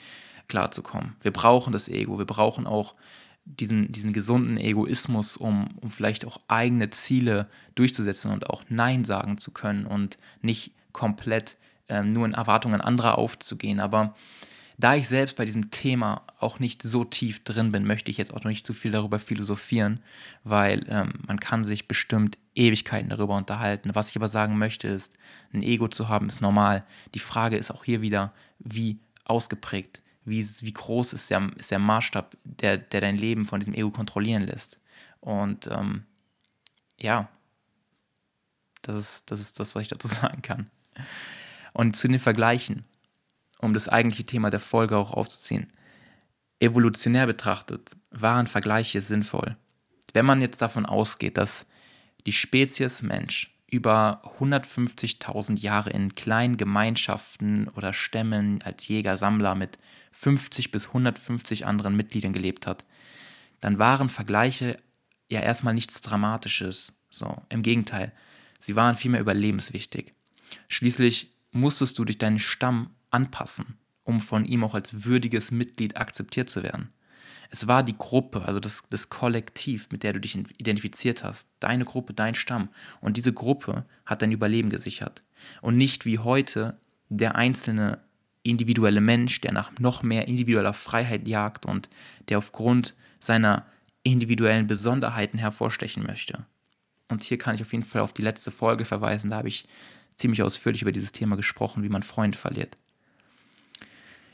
klarzukommen. 0.48 1.14
Wir 1.20 1.32
brauchen 1.32 1.72
das 1.72 1.88
Ego, 1.88 2.18
wir 2.18 2.26
brauchen 2.26 2.66
auch 2.66 2.94
diesen, 3.44 3.90
diesen 3.92 4.12
gesunden 4.12 4.58
Egoismus, 4.58 5.36
um, 5.36 5.68
um 5.80 5.90
vielleicht 5.90 6.24
auch 6.26 6.38
eigene 6.48 6.90
Ziele 6.90 7.48
durchzusetzen 7.74 8.30
und 8.30 8.50
auch 8.50 8.62
Nein 8.68 9.04
sagen 9.04 9.38
zu 9.38 9.52
können 9.52 9.86
und 9.86 10.18
nicht 10.42 10.72
komplett 10.92 11.56
ähm, 11.88 12.12
nur 12.12 12.26
in 12.26 12.34
Erwartungen 12.34 12.80
anderer 12.80 13.16
aufzugehen. 13.16 13.80
Aber 13.80 14.14
da 14.76 14.94
ich 14.94 15.08
selbst 15.08 15.36
bei 15.36 15.44
diesem 15.44 15.70
Thema 15.70 16.22
auch 16.38 16.60
nicht 16.60 16.82
so 16.82 17.04
tief 17.04 17.42
drin 17.42 17.72
bin, 17.72 17.84
möchte 17.84 18.10
ich 18.10 18.16
jetzt 18.16 18.32
auch 18.32 18.44
noch 18.44 18.50
nicht 18.50 18.66
zu 18.66 18.74
viel 18.74 18.92
darüber 18.92 19.18
philosophieren, 19.18 20.00
weil 20.44 20.84
ähm, 20.88 21.14
man 21.26 21.40
kann 21.40 21.64
sich 21.64 21.88
bestimmt 21.88 22.38
Ewigkeiten 22.54 23.08
darüber 23.08 23.36
unterhalten. 23.36 23.94
Was 23.94 24.10
ich 24.10 24.16
aber 24.16 24.28
sagen 24.28 24.58
möchte, 24.58 24.88
ist, 24.88 25.14
ein 25.52 25.62
Ego 25.62 25.88
zu 25.88 26.08
haben, 26.08 26.28
ist 26.28 26.40
normal. 26.40 26.84
Die 27.14 27.18
Frage 27.18 27.56
ist 27.56 27.70
auch 27.70 27.84
hier 27.84 28.02
wieder, 28.02 28.32
wie 28.58 28.98
ausgeprägt 29.24 30.02
wie, 30.28 30.44
wie 30.60 30.72
groß 30.72 31.12
ist 31.12 31.30
der, 31.30 31.50
ist 31.56 31.70
der 31.70 31.78
Maßstab, 31.78 32.36
der, 32.44 32.78
der 32.78 33.00
dein 33.00 33.16
Leben 33.16 33.46
von 33.46 33.60
diesem 33.60 33.74
Ego 33.74 33.90
kontrollieren 33.90 34.42
lässt. 34.42 34.80
Und 35.20 35.68
ähm, 35.68 36.04
ja, 36.98 37.28
das 38.82 38.96
ist, 38.96 39.30
das 39.30 39.40
ist 39.40 39.58
das, 39.60 39.74
was 39.74 39.82
ich 39.82 39.88
dazu 39.88 40.08
sagen 40.08 40.42
kann. 40.42 40.70
Und 41.72 41.96
zu 41.96 42.08
den 42.08 42.18
Vergleichen, 42.18 42.84
um 43.58 43.72
das 43.72 43.88
eigentliche 43.88 44.24
Thema 44.24 44.50
der 44.50 44.60
Folge 44.60 44.96
auch 44.96 45.12
aufzuziehen. 45.12 45.72
Evolutionär 46.60 47.26
betrachtet 47.26 47.96
waren 48.10 48.46
Vergleiche 48.46 49.00
sinnvoll. 49.00 49.56
Wenn 50.12 50.26
man 50.26 50.40
jetzt 50.40 50.60
davon 50.62 50.86
ausgeht, 50.86 51.36
dass 51.36 51.66
die 52.26 52.32
Spezies 52.32 53.02
Mensch 53.02 53.54
über 53.70 54.22
150.000 54.40 55.58
Jahre 55.58 55.90
in 55.90 56.14
kleinen 56.14 56.56
Gemeinschaften 56.56 57.68
oder 57.68 57.92
Stämmen 57.92 58.62
als 58.62 58.88
Jäger, 58.88 59.16
Sammler 59.16 59.54
mit 59.54 59.78
50 60.12 60.70
bis 60.70 60.88
150 60.88 61.66
anderen 61.66 61.96
Mitgliedern 61.96 62.32
gelebt 62.32 62.66
hat, 62.66 62.84
dann 63.60 63.78
waren 63.78 64.08
Vergleiche 64.08 64.78
ja 65.28 65.40
erstmal 65.40 65.74
nichts 65.74 66.00
Dramatisches. 66.00 66.94
So, 67.10 67.42
im 67.48 67.62
Gegenteil, 67.62 68.12
sie 68.60 68.76
waren 68.76 68.96
vielmehr 68.96 69.20
überlebenswichtig. 69.20 70.12
Schließlich 70.68 71.32
musstest 71.52 71.98
du 71.98 72.04
dich 72.04 72.18
deinen 72.18 72.38
Stamm 72.38 72.90
anpassen, 73.10 73.78
um 74.04 74.20
von 74.20 74.44
ihm 74.44 74.64
auch 74.64 74.74
als 74.74 75.04
würdiges 75.04 75.50
Mitglied 75.50 75.96
akzeptiert 75.96 76.50
zu 76.50 76.62
werden. 76.62 76.92
Es 77.50 77.66
war 77.66 77.82
die 77.82 77.96
Gruppe, 77.96 78.42
also 78.42 78.60
das, 78.60 78.82
das 78.90 79.08
Kollektiv, 79.08 79.88
mit 79.90 80.02
der 80.02 80.12
du 80.12 80.20
dich 80.20 80.36
identifiziert 80.36 81.24
hast. 81.24 81.48
Deine 81.60 81.86
Gruppe, 81.86 82.12
dein 82.12 82.34
Stamm. 82.34 82.68
Und 83.00 83.16
diese 83.16 83.32
Gruppe 83.32 83.86
hat 84.04 84.20
dein 84.20 84.32
Überleben 84.32 84.68
gesichert. 84.68 85.22
Und 85.62 85.78
nicht 85.78 86.04
wie 86.04 86.18
heute 86.18 86.78
der 87.08 87.36
einzelne 87.36 88.00
individuelle 88.48 89.00
Mensch, 89.00 89.40
der 89.40 89.52
nach 89.52 89.70
noch 89.78 90.02
mehr 90.02 90.28
individueller 90.28 90.72
Freiheit 90.72 91.26
jagt 91.26 91.66
und 91.66 91.88
der 92.28 92.38
aufgrund 92.38 92.94
seiner 93.20 93.66
individuellen 94.02 94.66
Besonderheiten 94.66 95.38
hervorstechen 95.38 96.04
möchte. 96.04 96.44
Und 97.08 97.22
hier 97.22 97.38
kann 97.38 97.54
ich 97.54 97.62
auf 97.62 97.72
jeden 97.72 97.84
Fall 97.84 98.02
auf 98.02 98.12
die 98.12 98.22
letzte 98.22 98.50
Folge 98.50 98.84
verweisen. 98.84 99.30
Da 99.30 99.38
habe 99.38 99.48
ich 99.48 99.66
ziemlich 100.12 100.42
ausführlich 100.42 100.82
über 100.82 100.92
dieses 100.92 101.12
Thema 101.12 101.36
gesprochen, 101.36 101.82
wie 101.82 101.88
man 101.88 102.02
Freunde 102.02 102.36
verliert. 102.36 102.76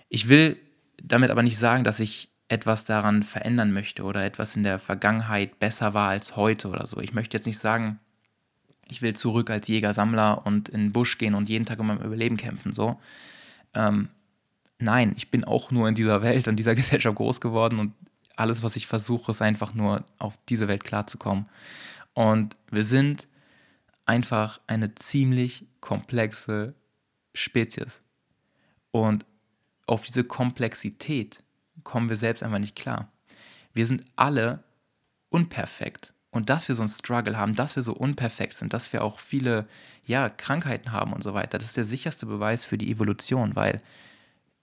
Ich 0.08 0.28
will 0.28 0.56
damit 1.02 1.30
aber 1.30 1.42
nicht 1.42 1.58
sagen, 1.58 1.84
dass 1.84 2.00
ich 2.00 2.30
etwas 2.48 2.84
daran 2.84 3.22
verändern 3.22 3.72
möchte 3.72 4.02
oder 4.02 4.24
etwas 4.24 4.56
in 4.56 4.62
der 4.62 4.78
Vergangenheit 4.78 5.58
besser 5.58 5.94
war 5.94 6.10
als 6.10 6.36
heute 6.36 6.68
oder 6.68 6.86
so. 6.86 7.00
Ich 7.00 7.14
möchte 7.14 7.36
jetzt 7.36 7.46
nicht 7.46 7.58
sagen, 7.58 7.98
ich 8.88 9.02
will 9.02 9.14
zurück 9.14 9.50
als 9.50 9.68
Jäger-Sammler 9.68 10.46
und 10.46 10.68
in 10.68 10.80
den 10.80 10.92
Busch 10.92 11.16
gehen 11.18 11.34
und 11.34 11.48
jeden 11.48 11.64
Tag 11.64 11.80
um 11.80 11.86
mein 11.86 12.02
Überleben 12.02 12.36
kämpfen, 12.36 12.72
so. 12.72 13.00
Ähm, 13.74 14.08
nein, 14.78 15.12
ich 15.16 15.30
bin 15.30 15.44
auch 15.44 15.70
nur 15.70 15.88
in 15.88 15.94
dieser 15.94 16.22
Welt 16.22 16.48
und 16.48 16.56
dieser 16.56 16.74
Gesellschaft 16.76 17.16
groß 17.16 17.40
geworden 17.40 17.78
und 17.78 17.94
alles, 18.36 18.62
was 18.62 18.76
ich 18.76 18.86
versuche, 18.86 19.30
ist 19.30 19.42
einfach 19.42 19.74
nur 19.74 20.04
auf 20.18 20.38
diese 20.48 20.66
Welt 20.68 20.82
klarzukommen. 20.84 21.46
Und 22.14 22.56
wir 22.70 22.84
sind 22.84 23.28
einfach 24.06 24.60
eine 24.66 24.94
ziemlich 24.94 25.66
komplexe 25.80 26.74
Spezies. 27.32 28.02
Und 28.90 29.24
auf 29.86 30.02
diese 30.02 30.24
Komplexität 30.24 31.42
kommen 31.82 32.08
wir 32.08 32.16
selbst 32.16 32.42
einfach 32.42 32.58
nicht 32.58 32.76
klar. 32.76 33.12
Wir 33.72 33.86
sind 33.86 34.04
alle 34.16 34.62
unperfekt. 35.30 36.14
Und 36.34 36.50
dass 36.50 36.66
wir 36.66 36.74
so 36.74 36.82
einen 36.82 36.88
Struggle 36.88 37.36
haben, 37.36 37.54
dass 37.54 37.76
wir 37.76 37.84
so 37.84 37.92
unperfekt 37.92 38.54
sind, 38.54 38.72
dass 38.72 38.92
wir 38.92 39.04
auch 39.04 39.20
viele 39.20 39.68
ja, 40.04 40.28
Krankheiten 40.28 40.90
haben 40.90 41.12
und 41.12 41.22
so 41.22 41.32
weiter, 41.32 41.58
das 41.58 41.68
ist 41.68 41.76
der 41.76 41.84
sicherste 41.84 42.26
Beweis 42.26 42.64
für 42.64 42.76
die 42.76 42.90
Evolution, 42.90 43.54
weil 43.54 43.80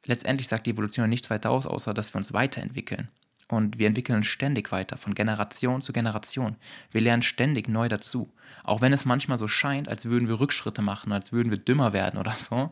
letztendlich 0.06 0.50
sagt 0.50 0.66
die 0.66 0.72
Evolution 0.72 1.10
nichts 1.10 1.30
weiter 1.30 1.50
aus, 1.50 1.66
außer 1.66 1.94
dass 1.94 2.14
wir 2.14 2.18
uns 2.18 2.34
weiterentwickeln. 2.34 3.08
Und 3.48 3.80
wir 3.80 3.88
entwickeln 3.88 4.18
uns 4.18 4.28
ständig 4.28 4.70
weiter, 4.74 4.98
von 4.98 5.16
Generation 5.16 5.82
zu 5.82 5.94
Generation. 5.94 6.58
Wir 6.92 7.00
lernen 7.00 7.24
ständig 7.24 7.70
neu 7.70 7.88
dazu. 7.88 8.34
Auch 8.66 8.82
wenn 8.82 8.92
es 8.92 9.06
manchmal 9.06 9.38
so 9.38 9.48
scheint, 9.48 9.88
als 9.88 10.08
würden 10.08 10.28
wir 10.28 10.42
Rückschritte 10.42 10.82
machen, 10.82 11.14
als 11.14 11.32
würden 11.32 11.52
wir 11.52 11.58
dümmer 11.58 11.94
werden 11.94 12.20
oder 12.20 12.34
so, 12.34 12.72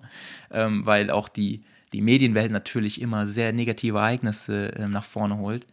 ähm, 0.52 0.86
weil 0.86 1.10
auch 1.10 1.30
die, 1.30 1.64
die 1.94 2.02
Medienwelt 2.02 2.52
natürlich 2.52 3.00
immer 3.00 3.28
sehr 3.28 3.54
negative 3.54 3.98
Ereignisse 3.98 4.74
ähm, 4.76 4.92
nach 4.92 5.06
vorne 5.06 5.38
holt. 5.38 5.68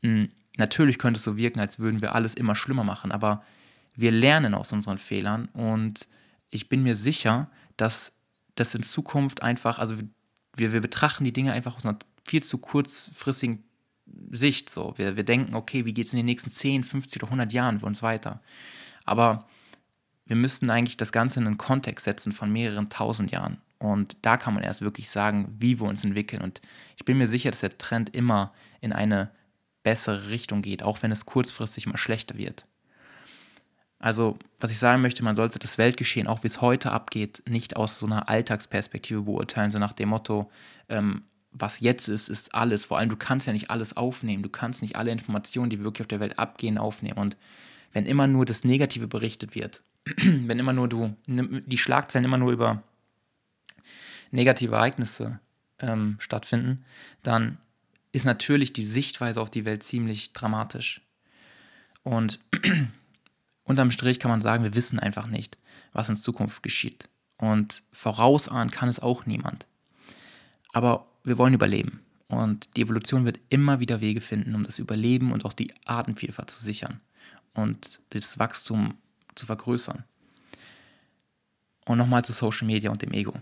Mhm. 0.00 0.30
Natürlich 0.56 0.98
könnte 0.98 1.18
es 1.18 1.24
so 1.24 1.36
wirken, 1.36 1.60
als 1.60 1.78
würden 1.78 2.00
wir 2.00 2.14
alles 2.14 2.34
immer 2.34 2.54
schlimmer 2.54 2.84
machen, 2.84 3.12
aber 3.12 3.42
wir 3.96 4.10
lernen 4.10 4.54
aus 4.54 4.72
unseren 4.72 4.98
Fehlern 4.98 5.46
und 5.52 6.08
ich 6.50 6.68
bin 6.68 6.82
mir 6.82 6.94
sicher, 6.94 7.50
dass 7.76 8.16
das 8.54 8.74
in 8.74 8.82
Zukunft 8.82 9.42
einfach, 9.42 9.78
also 9.78 9.96
wir, 10.56 10.72
wir 10.72 10.80
betrachten 10.80 11.24
die 11.24 11.32
Dinge 11.32 11.52
einfach 11.52 11.76
aus 11.76 11.84
einer 11.84 11.98
viel 12.24 12.42
zu 12.42 12.58
kurzfristigen 12.58 13.64
Sicht. 14.30 14.70
So. 14.70 14.94
Wir, 14.96 15.16
wir 15.16 15.24
denken, 15.24 15.54
okay, 15.54 15.84
wie 15.84 15.94
geht 15.94 16.06
es 16.06 16.12
in 16.12 16.18
den 16.18 16.26
nächsten 16.26 16.50
10, 16.50 16.84
50 16.84 17.22
oder 17.22 17.28
100 17.28 17.52
Jahren 17.52 17.80
für 17.80 17.86
uns 17.86 18.02
weiter? 18.02 18.40
Aber 19.04 19.48
wir 20.26 20.36
müssten 20.36 20.70
eigentlich 20.70 20.96
das 20.96 21.12
Ganze 21.12 21.40
in 21.40 21.46
einen 21.46 21.58
Kontext 21.58 22.04
setzen 22.04 22.32
von 22.32 22.50
mehreren 22.50 22.88
tausend 22.88 23.30
Jahren. 23.30 23.58
Und 23.78 24.16
da 24.22 24.36
kann 24.36 24.54
man 24.54 24.62
erst 24.62 24.80
wirklich 24.80 25.10
sagen, 25.10 25.54
wie 25.58 25.80
wir 25.80 25.86
uns 25.86 26.04
entwickeln. 26.04 26.40
Und 26.40 26.62
ich 26.96 27.04
bin 27.04 27.18
mir 27.18 27.26
sicher, 27.26 27.50
dass 27.50 27.60
der 27.60 27.76
Trend 27.76 28.14
immer 28.14 28.52
in 28.80 28.92
eine 28.92 29.30
bessere 29.84 30.28
Richtung 30.28 30.62
geht, 30.62 30.82
auch 30.82 31.02
wenn 31.02 31.12
es 31.12 31.26
kurzfristig 31.26 31.86
mal 31.86 31.96
schlechter 31.96 32.36
wird. 32.36 32.66
Also, 34.00 34.38
was 34.58 34.70
ich 34.70 34.78
sagen 34.78 35.00
möchte, 35.00 35.22
man 35.22 35.34
sollte 35.34 35.58
das 35.58 35.78
Weltgeschehen, 35.78 36.26
auch 36.26 36.42
wie 36.42 36.48
es 36.48 36.60
heute 36.60 36.90
abgeht, 36.90 37.42
nicht 37.48 37.76
aus 37.76 37.98
so 37.98 38.06
einer 38.06 38.28
Alltagsperspektive 38.28 39.22
beurteilen, 39.22 39.70
so 39.70 39.78
nach 39.78 39.92
dem 39.92 40.10
Motto, 40.10 40.50
ähm, 40.88 41.22
was 41.52 41.80
jetzt 41.80 42.08
ist, 42.08 42.28
ist 42.28 42.54
alles. 42.54 42.84
Vor 42.84 42.98
allem, 42.98 43.08
du 43.08 43.16
kannst 43.16 43.46
ja 43.46 43.52
nicht 43.52 43.70
alles 43.70 43.96
aufnehmen. 43.96 44.42
Du 44.42 44.48
kannst 44.48 44.82
nicht 44.82 44.96
alle 44.96 45.12
Informationen, 45.12 45.70
die 45.70 45.82
wirklich 45.82 46.02
auf 46.02 46.08
der 46.08 46.20
Welt 46.20 46.38
abgehen, 46.38 46.76
aufnehmen. 46.78 47.16
Und 47.16 47.36
wenn 47.92 48.06
immer 48.06 48.26
nur 48.26 48.44
das 48.44 48.64
Negative 48.64 49.06
berichtet 49.06 49.54
wird, 49.54 49.82
wenn 50.16 50.58
immer 50.58 50.72
nur 50.72 50.88
du, 50.88 51.16
die 51.26 51.78
Schlagzeilen 51.78 52.24
immer 52.24 52.38
nur 52.38 52.52
über 52.52 52.82
negative 54.32 54.74
Ereignisse 54.74 55.38
ähm, 55.78 56.16
stattfinden, 56.18 56.84
dann 57.22 57.58
ist 58.14 58.24
natürlich 58.24 58.72
die 58.72 58.84
Sichtweise 58.84 59.40
auf 59.40 59.50
die 59.50 59.64
Welt 59.64 59.82
ziemlich 59.82 60.32
dramatisch. 60.32 61.00
Und 62.04 62.38
unterm 63.64 63.90
Strich 63.90 64.20
kann 64.20 64.30
man 64.30 64.40
sagen, 64.40 64.62
wir 64.62 64.76
wissen 64.76 65.00
einfach 65.00 65.26
nicht, 65.26 65.58
was 65.92 66.08
in 66.08 66.14
Zukunft 66.14 66.62
geschieht. 66.62 67.08
Und 67.38 67.82
vorausahnen 67.90 68.70
kann 68.70 68.88
es 68.88 69.00
auch 69.00 69.26
niemand. 69.26 69.66
Aber 70.72 71.08
wir 71.24 71.38
wollen 71.38 71.54
überleben. 71.54 72.02
Und 72.28 72.76
die 72.76 72.82
Evolution 72.82 73.24
wird 73.24 73.40
immer 73.50 73.80
wieder 73.80 74.00
Wege 74.00 74.20
finden, 74.20 74.54
um 74.54 74.62
das 74.62 74.78
Überleben 74.78 75.32
und 75.32 75.44
auch 75.44 75.52
die 75.52 75.74
Artenvielfalt 75.84 76.50
zu 76.50 76.62
sichern 76.62 77.00
und 77.52 78.00
das 78.10 78.38
Wachstum 78.38 78.96
zu 79.34 79.44
vergrößern. 79.44 80.04
Und 81.84 81.98
nochmal 81.98 82.24
zu 82.24 82.32
Social 82.32 82.68
Media 82.68 82.92
und 82.92 83.02
dem 83.02 83.12
Ego. 83.12 83.34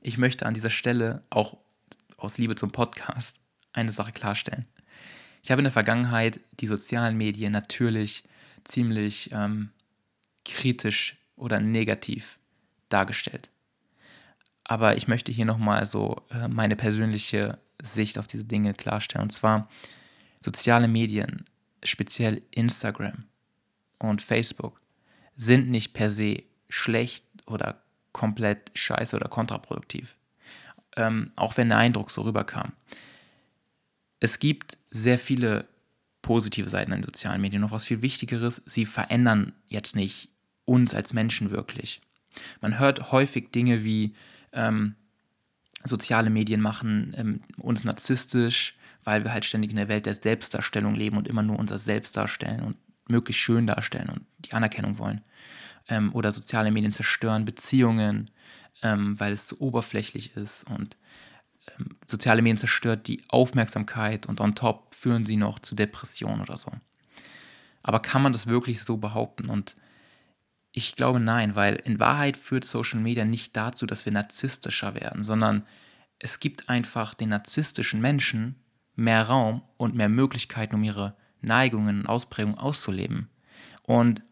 Ich 0.00 0.18
möchte 0.18 0.44
an 0.44 0.54
dieser 0.54 0.70
Stelle 0.70 1.22
auch 1.30 1.56
aus 2.16 2.36
Liebe 2.36 2.56
zum 2.56 2.70
Podcast 2.72 3.39
eine 3.72 3.92
Sache 3.92 4.12
klarstellen. 4.12 4.66
Ich 5.42 5.50
habe 5.50 5.60
in 5.60 5.64
der 5.64 5.72
Vergangenheit 5.72 6.40
die 6.60 6.66
sozialen 6.66 7.16
Medien 7.16 7.52
natürlich 7.52 8.24
ziemlich 8.64 9.30
ähm, 9.32 9.70
kritisch 10.44 11.16
oder 11.36 11.60
negativ 11.60 12.38
dargestellt. 12.88 13.48
Aber 14.64 14.96
ich 14.96 15.08
möchte 15.08 15.32
hier 15.32 15.46
nochmal 15.46 15.86
so 15.86 16.22
äh, 16.30 16.48
meine 16.48 16.76
persönliche 16.76 17.58
Sicht 17.82 18.18
auf 18.18 18.26
diese 18.26 18.44
Dinge 18.44 18.74
klarstellen. 18.74 19.24
Und 19.24 19.30
zwar 19.30 19.68
soziale 20.40 20.88
Medien, 20.88 21.44
speziell 21.82 22.42
Instagram 22.50 23.24
und 23.98 24.22
Facebook, 24.22 24.80
sind 25.36 25.70
nicht 25.70 25.94
per 25.94 26.10
se 26.10 26.42
schlecht 26.68 27.24
oder 27.46 27.82
komplett 28.12 28.70
scheiße 28.74 29.16
oder 29.16 29.28
kontraproduktiv. 29.28 30.16
Ähm, 30.96 31.32
auch 31.36 31.56
wenn 31.56 31.68
der 31.68 31.78
Eindruck 31.78 32.10
so 32.10 32.22
rüberkam 32.22 32.72
es 34.20 34.38
gibt 34.38 34.78
sehr 34.90 35.18
viele 35.18 35.66
positive 36.22 36.68
Seiten 36.68 36.92
an 36.92 37.02
sozialen 37.02 37.40
Medien. 37.40 37.62
Noch 37.62 37.72
was 37.72 37.84
viel 37.84 38.02
Wichtigeres, 38.02 38.62
sie 38.66 38.86
verändern 38.86 39.54
jetzt 39.66 39.96
nicht 39.96 40.28
uns 40.66 40.94
als 40.94 41.12
Menschen 41.12 41.50
wirklich. 41.50 42.00
Man 42.60 42.78
hört 42.78 43.10
häufig 43.10 43.50
Dinge 43.50 43.82
wie 43.82 44.14
ähm, 44.52 44.94
soziale 45.84 46.30
Medien 46.30 46.60
machen 46.60 47.14
ähm, 47.16 47.40
uns 47.56 47.84
narzisstisch, 47.84 48.76
weil 49.02 49.24
wir 49.24 49.32
halt 49.32 49.44
ständig 49.44 49.70
in 49.70 49.76
der 49.76 49.88
Welt 49.88 50.06
der 50.06 50.14
Selbstdarstellung 50.14 50.94
leben 50.94 51.16
und 51.16 51.26
immer 51.26 51.42
nur 51.42 51.58
unser 51.58 51.78
Selbst 51.78 52.16
darstellen 52.16 52.60
und 52.60 52.76
möglichst 53.08 53.42
schön 53.42 53.66
darstellen 53.66 54.10
und 54.10 54.26
die 54.38 54.52
Anerkennung 54.52 54.98
wollen. 54.98 55.22
Ähm, 55.88 56.14
oder 56.14 56.30
soziale 56.30 56.70
Medien 56.70 56.92
zerstören 56.92 57.44
Beziehungen, 57.46 58.30
ähm, 58.82 59.18
weil 59.18 59.32
es 59.32 59.46
zu 59.46 59.60
oberflächlich 59.60 60.36
ist 60.36 60.64
und 60.64 60.96
soziale 62.06 62.42
Medien 62.42 62.58
zerstört 62.58 63.06
die 63.06 63.22
Aufmerksamkeit 63.28 64.26
und 64.26 64.40
on 64.40 64.54
top 64.54 64.94
führen 64.94 65.26
sie 65.26 65.36
noch 65.36 65.58
zu 65.58 65.74
Depressionen 65.74 66.40
oder 66.40 66.56
so. 66.56 66.70
Aber 67.82 68.00
kann 68.00 68.22
man 68.22 68.32
das 68.32 68.46
wirklich 68.46 68.82
so 68.82 68.98
behaupten? 68.98 69.48
Und 69.48 69.76
ich 70.72 70.96
glaube 70.96 71.20
nein, 71.20 71.54
weil 71.54 71.76
in 71.76 71.98
Wahrheit 71.98 72.36
führt 72.36 72.64
Social 72.64 73.00
Media 73.00 73.24
nicht 73.24 73.56
dazu, 73.56 73.86
dass 73.86 74.04
wir 74.04 74.12
narzisstischer 74.12 74.94
werden, 74.94 75.22
sondern 75.22 75.66
es 76.18 76.38
gibt 76.38 76.68
einfach 76.68 77.14
den 77.14 77.30
narzisstischen 77.30 78.00
Menschen 78.00 78.56
mehr 78.94 79.22
Raum 79.22 79.62
und 79.78 79.94
mehr 79.94 80.08
Möglichkeiten, 80.10 80.74
um 80.74 80.84
ihre 80.84 81.16
Neigungen 81.40 82.00
und 82.00 82.06
Ausprägungen 82.06 82.58
auszuleben. 82.58 83.30
Und 83.82 84.22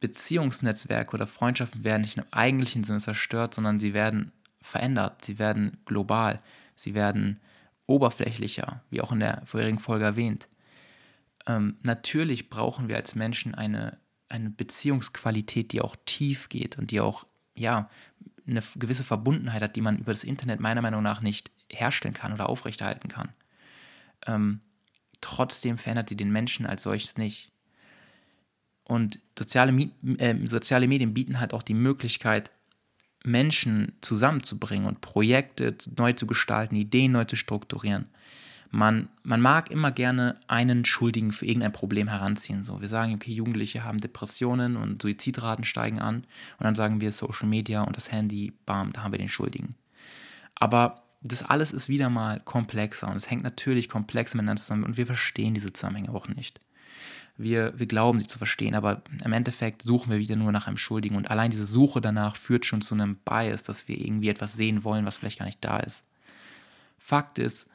Beziehungsnetzwerke 0.00 1.14
oder 1.14 1.26
Freundschaften 1.26 1.82
werden 1.82 2.02
nicht 2.02 2.16
im 2.16 2.24
eigentlichen 2.30 2.84
Sinne 2.84 3.00
zerstört, 3.00 3.54
sondern 3.54 3.78
sie 3.78 3.92
werden 3.94 4.32
verändert, 4.60 5.24
sie 5.24 5.38
werden 5.38 5.78
global, 5.84 6.40
sie 6.74 6.94
werden 6.94 7.40
oberflächlicher, 7.86 8.82
wie 8.90 9.00
auch 9.00 9.12
in 9.12 9.20
der 9.20 9.42
vorherigen 9.44 9.78
Folge 9.78 10.04
erwähnt. 10.04 10.48
Ähm, 11.46 11.76
natürlich 11.82 12.48
brauchen 12.48 12.88
wir 12.88 12.96
als 12.96 13.14
Menschen 13.14 13.54
eine, 13.54 13.98
eine 14.28 14.50
Beziehungsqualität, 14.50 15.72
die 15.72 15.82
auch 15.82 15.96
tief 16.06 16.48
geht 16.48 16.78
und 16.78 16.90
die 16.90 17.00
auch, 17.00 17.26
ja, 17.56 17.90
eine 18.46 18.62
gewisse 18.76 19.04
Verbundenheit 19.04 19.62
hat, 19.62 19.76
die 19.76 19.80
man 19.80 19.98
über 19.98 20.12
das 20.12 20.24
Internet 20.24 20.60
meiner 20.60 20.82
Meinung 20.82 21.02
nach 21.02 21.22
nicht 21.22 21.50
herstellen 21.70 22.14
kann 22.14 22.32
oder 22.32 22.48
aufrechterhalten 22.48 23.08
kann. 23.08 23.30
Ähm, 24.26 24.60
trotzdem 25.20 25.78
verändert 25.78 26.08
sie 26.08 26.16
den 26.16 26.30
Menschen 26.30 26.66
als 26.66 26.82
solches 26.82 27.16
nicht. 27.16 27.50
Und 28.84 29.18
soziale, 29.38 29.72
äh, 30.18 30.46
soziale 30.46 30.88
Medien 30.88 31.14
bieten 31.14 31.40
halt 31.40 31.54
auch 31.54 31.62
die 31.62 31.74
Möglichkeit, 31.74 32.50
Menschen 33.24 33.92
zusammenzubringen 34.00 34.86
und 34.86 35.00
Projekte 35.00 35.74
neu 35.96 36.12
zu 36.12 36.26
gestalten, 36.26 36.76
Ideen 36.76 37.12
neu 37.12 37.24
zu 37.24 37.36
strukturieren. 37.36 38.06
Man, 38.70 39.08
man 39.22 39.40
mag 39.40 39.70
immer 39.70 39.92
gerne 39.92 40.36
einen 40.48 40.84
Schuldigen 40.84 41.32
für 41.32 41.46
irgendein 41.46 41.72
Problem 41.72 42.08
heranziehen. 42.08 42.64
So, 42.64 42.80
wir 42.80 42.88
sagen, 42.88 43.14
okay, 43.14 43.32
Jugendliche 43.32 43.84
haben 43.84 43.98
Depressionen 43.98 44.76
und 44.76 45.00
Suizidraten 45.00 45.64
steigen 45.64 46.00
an 46.00 46.16
und 46.58 46.64
dann 46.64 46.74
sagen 46.74 47.00
wir 47.00 47.12
Social 47.12 47.48
Media 47.48 47.82
und 47.82 47.96
das 47.96 48.10
Handy, 48.10 48.52
bam, 48.66 48.92
da 48.92 49.02
haben 49.02 49.12
wir 49.12 49.18
den 49.18 49.28
Schuldigen. 49.28 49.76
Aber 50.56 51.04
das 51.22 51.42
alles 51.42 51.70
ist 51.70 51.88
wieder 51.88 52.10
mal 52.10 52.40
komplexer 52.40 53.08
und 53.08 53.16
es 53.16 53.30
hängt 53.30 53.44
natürlich 53.44 53.88
komplex 53.88 54.34
miteinander 54.34 54.60
zusammen 54.60 54.84
und 54.84 54.96
wir 54.96 55.06
verstehen 55.06 55.54
diese 55.54 55.72
Zusammenhänge 55.72 56.12
auch 56.12 56.28
nicht 56.28 56.60
wir, 57.36 57.78
wir 57.78 57.86
glauben 57.86 58.20
sie 58.20 58.26
zu 58.26 58.38
verstehen, 58.38 58.74
aber 58.74 59.02
im 59.24 59.32
Endeffekt 59.32 59.82
suchen 59.82 60.10
wir 60.10 60.18
wieder 60.18 60.36
nur 60.36 60.52
nach 60.52 60.66
einem 60.66 60.76
Schuldigen 60.76 61.16
und 61.16 61.30
allein 61.30 61.50
diese 61.50 61.66
Suche 61.66 62.00
danach 62.00 62.36
führt 62.36 62.64
schon 62.64 62.82
zu 62.82 62.94
einem 62.94 63.16
Bias, 63.16 63.64
dass 63.64 63.88
wir 63.88 63.98
irgendwie 63.98 64.28
etwas 64.28 64.54
sehen 64.54 64.84
wollen, 64.84 65.04
was 65.04 65.18
vielleicht 65.18 65.38
gar 65.38 65.46
nicht 65.46 65.64
da 65.64 65.78
ist. 65.78 66.04
Fakt 66.98 67.38
ist, 67.38 67.68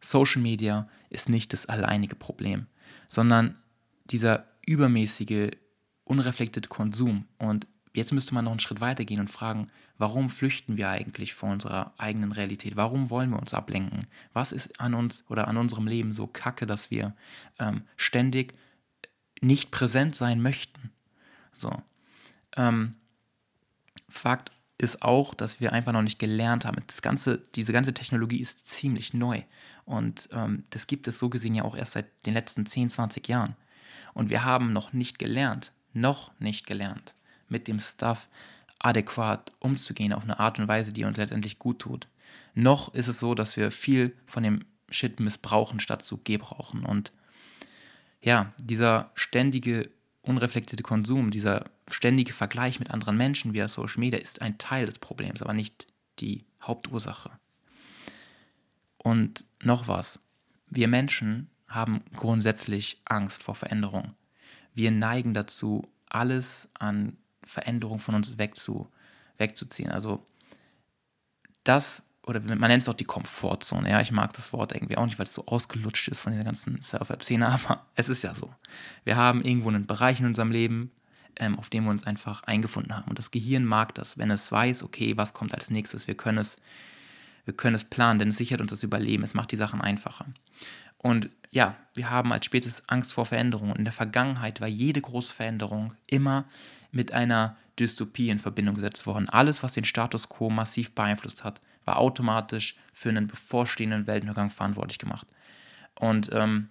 Social 0.00 0.42
Media 0.42 0.88
ist 1.10 1.28
nicht 1.28 1.52
das 1.52 1.66
alleinige 1.66 2.16
Problem, 2.16 2.66
sondern 3.08 3.56
dieser 4.04 4.46
übermäßige, 4.66 5.50
unreflektierte 6.04 6.68
Konsum. 6.68 7.26
Und 7.38 7.66
jetzt 7.94 8.12
müsste 8.12 8.34
man 8.34 8.44
noch 8.44 8.52
einen 8.52 8.60
Schritt 8.60 8.80
weiter 8.80 9.04
gehen 9.04 9.20
und 9.20 9.30
fragen, 9.30 9.68
warum 9.98 10.30
flüchten 10.30 10.76
wir 10.76 10.88
eigentlich 10.88 11.34
vor 11.34 11.50
unserer 11.50 11.92
eigenen 11.98 12.32
Realität? 12.32 12.76
Warum 12.76 13.10
wollen 13.10 13.30
wir 13.30 13.38
uns 13.38 13.54
ablenken? 13.54 14.06
Was 14.32 14.52
ist 14.52 14.80
an 14.80 14.94
uns 14.94 15.28
oder 15.30 15.48
an 15.48 15.56
unserem 15.56 15.86
Leben 15.86 16.12
so 16.12 16.26
kacke, 16.26 16.66
dass 16.66 16.90
wir 16.90 17.14
ähm, 17.58 17.82
ständig 17.96 18.54
nicht 19.42 19.70
präsent 19.70 20.14
sein 20.14 20.40
möchten. 20.40 20.90
So. 21.52 21.70
Ähm, 22.56 22.94
Fakt 24.08 24.52
ist 24.78 25.02
auch, 25.02 25.34
dass 25.34 25.60
wir 25.60 25.72
einfach 25.72 25.92
noch 25.92 26.02
nicht 26.02 26.18
gelernt 26.18 26.64
haben. 26.64 26.82
Das 26.86 27.02
ganze, 27.02 27.38
diese 27.54 27.72
ganze 27.72 27.94
Technologie 27.94 28.40
ist 28.40 28.66
ziemlich 28.66 29.14
neu. 29.14 29.42
Und 29.84 30.28
ähm, 30.32 30.64
das 30.70 30.86
gibt 30.86 31.08
es 31.08 31.18
so 31.18 31.28
gesehen 31.28 31.54
ja 31.54 31.64
auch 31.64 31.76
erst 31.76 31.92
seit 31.92 32.26
den 32.26 32.34
letzten 32.34 32.66
10, 32.66 32.88
20 32.88 33.28
Jahren. 33.28 33.56
Und 34.14 34.30
wir 34.30 34.44
haben 34.44 34.72
noch 34.72 34.92
nicht 34.92 35.18
gelernt, 35.18 35.72
noch 35.92 36.32
nicht 36.38 36.66
gelernt, 36.66 37.14
mit 37.48 37.68
dem 37.68 37.80
Stuff 37.80 38.28
adäquat 38.78 39.52
umzugehen 39.60 40.12
auf 40.12 40.24
eine 40.24 40.40
Art 40.40 40.58
und 40.58 40.68
Weise, 40.68 40.92
die 40.92 41.04
uns 41.04 41.16
letztendlich 41.16 41.58
gut 41.58 41.78
tut. 41.78 42.08
Noch 42.54 42.92
ist 42.94 43.08
es 43.08 43.20
so, 43.20 43.34
dass 43.34 43.56
wir 43.56 43.70
viel 43.70 44.16
von 44.26 44.42
dem 44.42 44.64
Shit 44.90 45.20
missbrauchen, 45.20 45.80
statt 45.80 46.02
zu 46.02 46.18
gebrauchen. 46.18 46.84
Und 46.84 47.12
ja, 48.22 48.52
dieser 48.62 49.10
ständige, 49.14 49.90
unreflektierte 50.22 50.84
Konsum, 50.84 51.30
dieser 51.30 51.64
ständige 51.90 52.32
Vergleich 52.32 52.78
mit 52.78 52.90
anderen 52.90 53.16
Menschen 53.16 53.52
via 53.52 53.68
Social 53.68 54.00
Media 54.00 54.18
ist 54.18 54.40
ein 54.40 54.58
Teil 54.58 54.86
des 54.86 54.98
Problems, 54.98 55.42
aber 55.42 55.52
nicht 55.52 55.88
die 56.20 56.44
Hauptursache. 56.62 57.30
Und 58.96 59.44
noch 59.60 59.88
was. 59.88 60.20
Wir 60.68 60.86
Menschen 60.86 61.50
haben 61.66 62.04
grundsätzlich 62.14 63.00
Angst 63.04 63.42
vor 63.42 63.56
Veränderung. 63.56 64.14
Wir 64.72 64.92
neigen 64.92 65.34
dazu, 65.34 65.88
alles 66.08 66.68
an 66.74 67.16
Veränderung 67.42 67.98
von 67.98 68.14
uns 68.14 68.38
wegzu, 68.38 68.88
wegzuziehen. 69.38 69.90
Also 69.90 70.24
das, 71.64 72.06
oder 72.24 72.40
man 72.40 72.58
nennt 72.58 72.82
es 72.82 72.88
auch 72.88 72.94
die 72.94 73.04
Komfortzone. 73.04 73.90
Ja, 73.90 74.00
ich 74.00 74.12
mag 74.12 74.32
das 74.34 74.52
Wort 74.52 74.72
irgendwie 74.72 74.96
auch 74.96 75.04
nicht, 75.04 75.18
weil 75.18 75.26
es 75.26 75.34
so 75.34 75.46
ausgelutscht 75.46 76.08
ist 76.08 76.20
von 76.20 76.32
dieser 76.32 76.44
ganzen 76.44 76.80
Self-App-Szene, 76.80 77.48
aber 77.66 77.84
es 77.94 78.08
ist 78.08 78.22
ja 78.22 78.34
so. 78.34 78.54
Wir 79.04 79.16
haben 79.16 79.42
irgendwo 79.42 79.68
einen 79.68 79.86
Bereich 79.86 80.20
in 80.20 80.26
unserem 80.26 80.50
Leben, 80.50 80.90
ähm, 81.36 81.58
auf 81.58 81.68
dem 81.68 81.84
wir 81.84 81.90
uns 81.90 82.04
einfach 82.04 82.44
eingefunden 82.44 82.94
haben. 82.96 83.08
Und 83.08 83.18
das 83.18 83.30
Gehirn 83.30 83.64
mag 83.64 83.94
das, 83.94 84.18
wenn 84.18 84.30
es 84.30 84.52
weiß, 84.52 84.82
okay, 84.84 85.16
was 85.16 85.34
kommt 85.34 85.54
als 85.54 85.70
nächstes. 85.70 86.06
Wir 86.06 86.16
können 86.16 86.38
es, 86.38 86.58
wir 87.44 87.54
können 87.54 87.74
es 87.74 87.84
planen, 87.84 88.18
denn 88.20 88.28
es 88.28 88.36
sichert 88.36 88.60
uns 88.60 88.70
das 88.70 88.82
Überleben, 88.84 89.24
es 89.24 89.34
macht 89.34 89.50
die 89.50 89.56
Sachen 89.56 89.80
einfacher. 89.80 90.26
Und 90.98 91.30
ja, 91.50 91.76
wir 91.94 92.10
haben 92.10 92.32
als 92.32 92.46
Spezies 92.46 92.84
Angst 92.86 93.12
vor 93.12 93.26
Veränderungen. 93.26 93.74
In 93.74 93.84
der 93.84 93.92
Vergangenheit 93.92 94.60
war 94.60 94.68
jede 94.68 95.00
große 95.00 95.34
Veränderung 95.34 95.94
immer 96.06 96.44
mit 96.92 97.12
einer 97.12 97.56
Dystopie 97.78 98.28
in 98.28 98.38
Verbindung 98.38 98.76
gesetzt 98.76 99.06
worden. 99.06 99.28
Alles, 99.28 99.62
was 99.62 99.74
den 99.74 99.84
Status 99.84 100.28
quo 100.28 100.50
massiv 100.50 100.94
beeinflusst 100.94 101.42
hat, 101.42 101.60
war 101.84 101.98
automatisch 101.98 102.76
für 102.92 103.08
einen 103.08 103.26
bevorstehenden 103.26 104.06
Weltuntergang 104.06 104.50
verantwortlich 104.50 104.98
gemacht. 104.98 105.26
Und 105.94 106.30
ähm, 106.32 106.68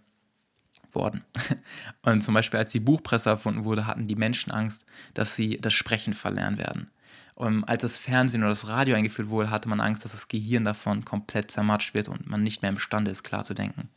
worden. 0.93 1.23
Und 2.01 2.23
zum 2.23 2.33
Beispiel, 2.33 2.59
als 2.59 2.71
die 2.71 2.79
Buchpresse 2.79 3.29
erfunden 3.29 3.63
wurde, 3.63 3.87
hatten 3.87 4.07
die 4.07 4.15
Menschen 4.15 4.51
Angst, 4.51 4.85
dass 5.13 5.35
sie 5.35 5.57
das 5.57 5.73
Sprechen 5.73 6.13
verlernen 6.13 6.57
werden. 6.57 6.91
Und 7.35 7.63
als 7.63 7.81
das 7.81 7.97
Fernsehen 7.97 8.41
oder 8.41 8.49
das 8.49 8.67
Radio 8.67 8.95
eingeführt 8.95 9.29
wurde, 9.29 9.49
hatte 9.49 9.69
man 9.69 9.79
Angst, 9.79 10.05
dass 10.05 10.11
das 10.11 10.27
Gehirn 10.27 10.65
davon 10.65 11.05
komplett 11.05 11.49
zermatscht 11.49 11.93
wird 11.93 12.07
und 12.07 12.27
man 12.27 12.43
nicht 12.43 12.61
mehr 12.61 12.69
imstande 12.69 13.09
ist, 13.09 13.23
klar 13.23 13.43
zu 13.43 13.53
denken. 13.53 13.89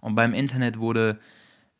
Und 0.00 0.14
beim 0.14 0.34
Internet 0.34 0.78
wurde 0.78 1.18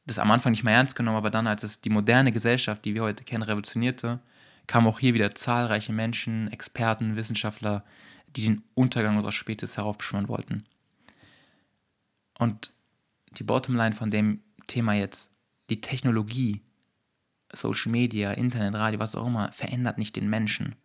das 0.06 0.18
am 0.18 0.30
Anfang 0.30 0.52
nicht 0.52 0.64
mehr 0.64 0.74
ernst 0.74 0.96
genommen, 0.96 1.18
aber 1.18 1.30
dann, 1.30 1.46
als 1.46 1.62
es 1.62 1.80
die 1.80 1.90
moderne 1.90 2.32
Gesellschaft, 2.32 2.84
die 2.84 2.94
wir 2.94 3.02
heute 3.02 3.24
kennen, 3.24 3.42
revolutionierte, 3.42 4.20
kamen 4.66 4.86
auch 4.86 4.98
hier 4.98 5.14
wieder 5.14 5.34
zahlreiche 5.34 5.92
Menschen, 5.92 6.50
Experten, 6.52 7.16
Wissenschaftler, 7.16 7.84
die 8.36 8.44
den 8.44 8.62
Untergang 8.74 9.16
unserer 9.16 9.32
Spezies 9.32 9.76
heraufbeschwören 9.76 10.28
wollten. 10.28 10.64
Und 12.38 12.72
die 13.32 13.44
Bottomline 13.44 13.94
von 13.94 14.10
dem 14.10 14.40
Thema 14.66 14.94
jetzt, 14.94 15.30
die 15.68 15.80
Technologie, 15.80 16.62
Social 17.52 17.92
Media, 17.92 18.32
Internet, 18.32 18.74
Radio, 18.74 19.00
was 19.00 19.14
auch 19.14 19.26
immer, 19.26 19.52
verändert 19.52 19.98
nicht 19.98 20.16
den 20.16 20.28
Menschen, 20.28 20.76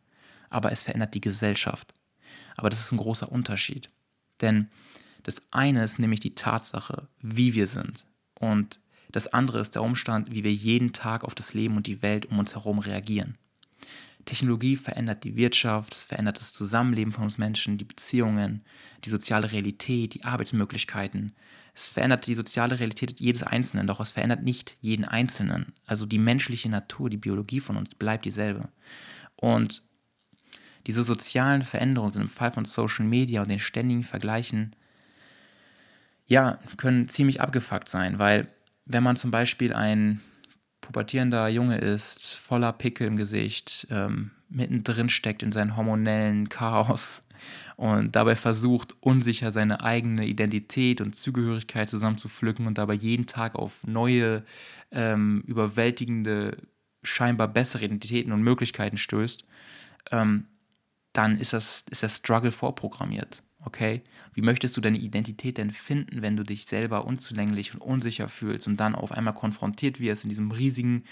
aber 0.49 0.71
es 0.71 0.81
verändert 0.81 1.13
die 1.13 1.21
Gesellschaft. 1.21 1.93
Aber 2.57 2.69
das 2.69 2.79
ist 2.79 2.91
ein 2.91 2.97
großer 2.97 3.31
Unterschied. 3.31 3.89
Denn 4.41 4.69
das 5.23 5.41
eine 5.51 5.83
ist 5.83 5.99
nämlich 5.99 6.19
die 6.19 6.35
Tatsache, 6.35 7.07
wie 7.19 7.53
wir 7.53 7.67
sind. 7.67 8.05
Und 8.39 8.79
das 9.11 9.27
andere 9.27 9.59
ist 9.59 9.75
der 9.75 9.83
Umstand, 9.83 10.31
wie 10.31 10.43
wir 10.43 10.53
jeden 10.53 10.93
Tag 10.93 11.23
auf 11.23 11.35
das 11.35 11.53
Leben 11.53 11.77
und 11.77 11.87
die 11.87 12.01
Welt 12.01 12.25
um 12.27 12.39
uns 12.39 12.55
herum 12.55 12.79
reagieren. 12.79 13.37
Technologie 14.25 14.75
verändert 14.75 15.23
die 15.23 15.35
Wirtschaft, 15.35 15.93
es 15.93 16.03
verändert 16.03 16.39
das 16.39 16.51
Zusammenleben 16.51 17.13
von 17.13 17.25
uns 17.25 17.37
Menschen, 17.37 17.77
die 17.77 17.85
Beziehungen, 17.85 18.63
die 19.03 19.09
soziale 19.09 19.51
Realität, 19.51 20.15
die 20.15 20.23
Arbeitsmöglichkeiten. 20.23 21.35
Es 21.75 21.87
verändert 21.87 22.25
die 22.25 22.35
soziale 22.35 22.79
Realität 22.79 23.19
jedes 23.19 23.43
Einzelnen, 23.43 23.85
doch 23.85 23.99
es 23.99 24.09
verändert 24.09 24.43
nicht 24.43 24.77
jeden 24.81 25.05
Einzelnen. 25.05 25.73
Also 25.85 26.05
die 26.05 26.17
menschliche 26.17 26.69
Natur, 26.69 27.09
die 27.09 27.17
Biologie 27.17 27.59
von 27.59 27.77
uns 27.77 27.93
bleibt 27.93 28.25
dieselbe. 28.25 28.69
Und 29.35 29.83
diese 30.87 31.03
sozialen 31.03 31.63
Veränderungen 31.63 32.13
sind 32.13 32.21
im 32.23 32.29
Fall 32.29 32.51
von 32.51 32.65
Social 32.65 33.05
Media 33.05 33.41
und 33.41 33.49
den 33.49 33.59
ständigen 33.59 34.03
Vergleichen, 34.03 34.75
ja, 36.27 36.59
können 36.77 37.07
ziemlich 37.07 37.41
abgefuckt 37.41 37.89
sein, 37.89 38.17
weil 38.17 38.47
wenn 38.85 39.03
man 39.03 39.15
zum 39.15 39.31
Beispiel 39.31 39.73
ein 39.73 40.21
pubertierender 40.85 41.47
Junge 41.47 41.77
ist, 41.77 42.35
voller 42.35 42.71
Pickel 42.71 43.07
im 43.07 43.17
Gesicht, 43.17 43.87
ähm, 43.89 44.31
mittendrin 44.49 45.09
steckt 45.09 45.43
in 45.43 45.51
seinem 45.51 45.75
hormonellen 45.75 46.49
Chaos 46.49 47.27
und 47.75 48.15
dabei 48.15 48.35
versucht, 48.35 48.95
unsicher 49.01 49.51
seine 49.51 49.83
eigene 49.83 50.25
Identität 50.25 51.01
und 51.01 51.15
Zugehörigkeit 51.15 51.89
zusammenzupflücken 51.89 52.67
und 52.67 52.77
dabei 52.77 52.93
jeden 52.93 53.25
Tag 53.25 53.55
auf 53.55 53.85
neue, 53.85 54.43
ähm, 54.91 55.43
überwältigende, 55.47 56.57
scheinbar 57.03 57.47
bessere 57.47 57.85
Identitäten 57.85 58.31
und 58.31 58.41
Möglichkeiten 58.41 58.97
stößt, 58.97 59.45
ähm, 60.11 60.45
dann 61.13 61.39
ist, 61.39 61.53
das, 61.53 61.85
ist 61.89 62.03
der 62.03 62.09
Struggle 62.09 62.51
vorprogrammiert. 62.51 63.41
Okay? 63.65 64.03
Wie 64.33 64.41
möchtest 64.41 64.77
du 64.77 64.81
deine 64.81 64.99
Identität 64.99 65.57
denn 65.57 65.71
finden, 65.71 66.21
wenn 66.21 66.37
du 66.37 66.43
dich 66.43 66.65
selber 66.65 67.05
unzulänglich 67.05 67.73
und 67.73 67.81
unsicher 67.81 68.29
fühlst 68.29 68.67
und 68.67 68.79
dann 68.79 68.95
auf 68.95 69.11
einmal 69.11 69.33
konfrontiert 69.33 69.99
wirst 69.99 70.23
in 70.23 70.29
diesem 70.29 70.51
riesigen 70.51 71.03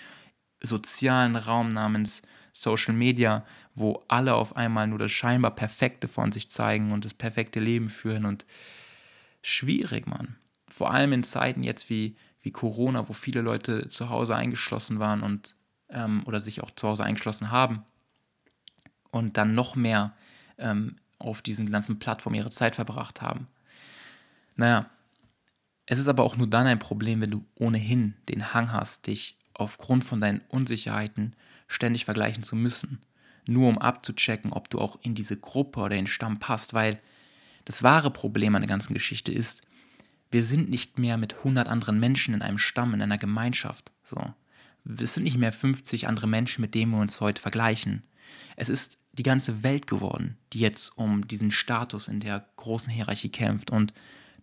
sozialen 0.61 1.35
Raum 1.35 1.67
namens 1.67 2.21
Social 2.53 2.93
Media, 2.93 3.45
wo 3.73 4.03
alle 4.07 4.35
auf 4.35 4.55
einmal 4.55 4.87
nur 4.87 4.99
das 4.99 5.11
scheinbar 5.11 5.55
Perfekte 5.55 6.07
von 6.07 6.31
sich 6.31 6.49
zeigen 6.49 6.91
und 6.91 7.03
das 7.03 7.15
perfekte 7.15 7.59
Leben 7.59 7.89
führen 7.89 8.25
und 8.25 8.45
schwierig, 9.41 10.05
Mann. 10.05 10.35
Vor 10.69 10.91
allem 10.91 11.11
in 11.13 11.23
Zeiten 11.23 11.63
jetzt 11.63 11.89
wie, 11.89 12.15
wie 12.41 12.51
Corona, 12.51 13.09
wo 13.09 13.13
viele 13.13 13.41
Leute 13.41 13.87
zu 13.87 14.09
Hause 14.09 14.35
eingeschlossen 14.35 14.99
waren 14.99 15.23
und 15.23 15.55
ähm, 15.89 16.21
oder 16.25 16.39
sich 16.39 16.61
auch 16.61 16.71
zu 16.71 16.87
Hause 16.87 17.03
eingeschlossen 17.03 17.51
haben 17.51 17.83
und 19.09 19.37
dann 19.37 19.55
noch 19.55 19.75
mehr 19.75 20.13
ähm, 20.57 20.97
auf 21.23 21.41
diesen 21.41 21.71
ganzen 21.71 21.99
Plattformen 21.99 22.35
ihre 22.35 22.49
Zeit 22.49 22.75
verbracht 22.75 23.21
haben. 23.21 23.47
Naja, 24.55 24.89
es 25.85 25.99
ist 25.99 26.07
aber 26.07 26.23
auch 26.23 26.37
nur 26.37 26.47
dann 26.47 26.67
ein 26.67 26.79
Problem, 26.79 27.21
wenn 27.21 27.31
du 27.31 27.45
ohnehin 27.55 28.15
den 28.29 28.53
Hang 28.53 28.71
hast, 28.71 29.07
dich 29.07 29.37
aufgrund 29.53 30.03
von 30.03 30.21
deinen 30.21 30.41
Unsicherheiten 30.49 31.35
ständig 31.67 32.05
vergleichen 32.05 32.43
zu 32.43 32.55
müssen, 32.55 32.99
nur 33.45 33.69
um 33.69 33.77
abzuchecken, 33.77 34.53
ob 34.53 34.69
du 34.69 34.79
auch 34.79 34.99
in 35.01 35.15
diese 35.15 35.37
Gruppe 35.37 35.81
oder 35.81 35.95
den 35.95 36.07
Stamm 36.07 36.39
passt, 36.39 36.73
weil 36.73 36.99
das 37.65 37.83
wahre 37.83 38.11
Problem 38.11 38.55
an 38.55 38.61
der 38.61 38.69
ganzen 38.69 38.93
Geschichte 38.93 39.31
ist, 39.31 39.63
wir 40.31 40.43
sind 40.43 40.69
nicht 40.69 40.97
mehr 40.97 41.17
mit 41.17 41.35
100 41.35 41.67
anderen 41.67 41.99
Menschen 41.99 42.33
in 42.33 42.41
einem 42.41 42.57
Stamm, 42.57 42.93
in 42.93 43.01
einer 43.01 43.17
Gemeinschaft. 43.17 43.91
So. 44.03 44.33
Es 44.85 45.13
sind 45.13 45.23
nicht 45.23 45.37
mehr 45.37 45.53
50 45.53 46.07
andere 46.07 46.27
Menschen, 46.27 46.61
mit 46.61 46.73
denen 46.73 46.91
wir 46.91 46.99
uns 46.99 47.21
heute 47.21 47.41
vergleichen. 47.41 48.03
Es 48.55 48.69
ist 48.69 49.02
die 49.13 49.23
ganze 49.23 49.63
Welt 49.63 49.87
geworden, 49.87 50.37
die 50.51 50.59
jetzt 50.59 50.97
um 50.97 51.27
diesen 51.27 51.51
Status 51.51 52.07
in 52.07 52.19
der 52.19 52.45
großen 52.57 52.91
Hierarchie 52.91 53.29
kämpft. 53.29 53.71
Und 53.71 53.93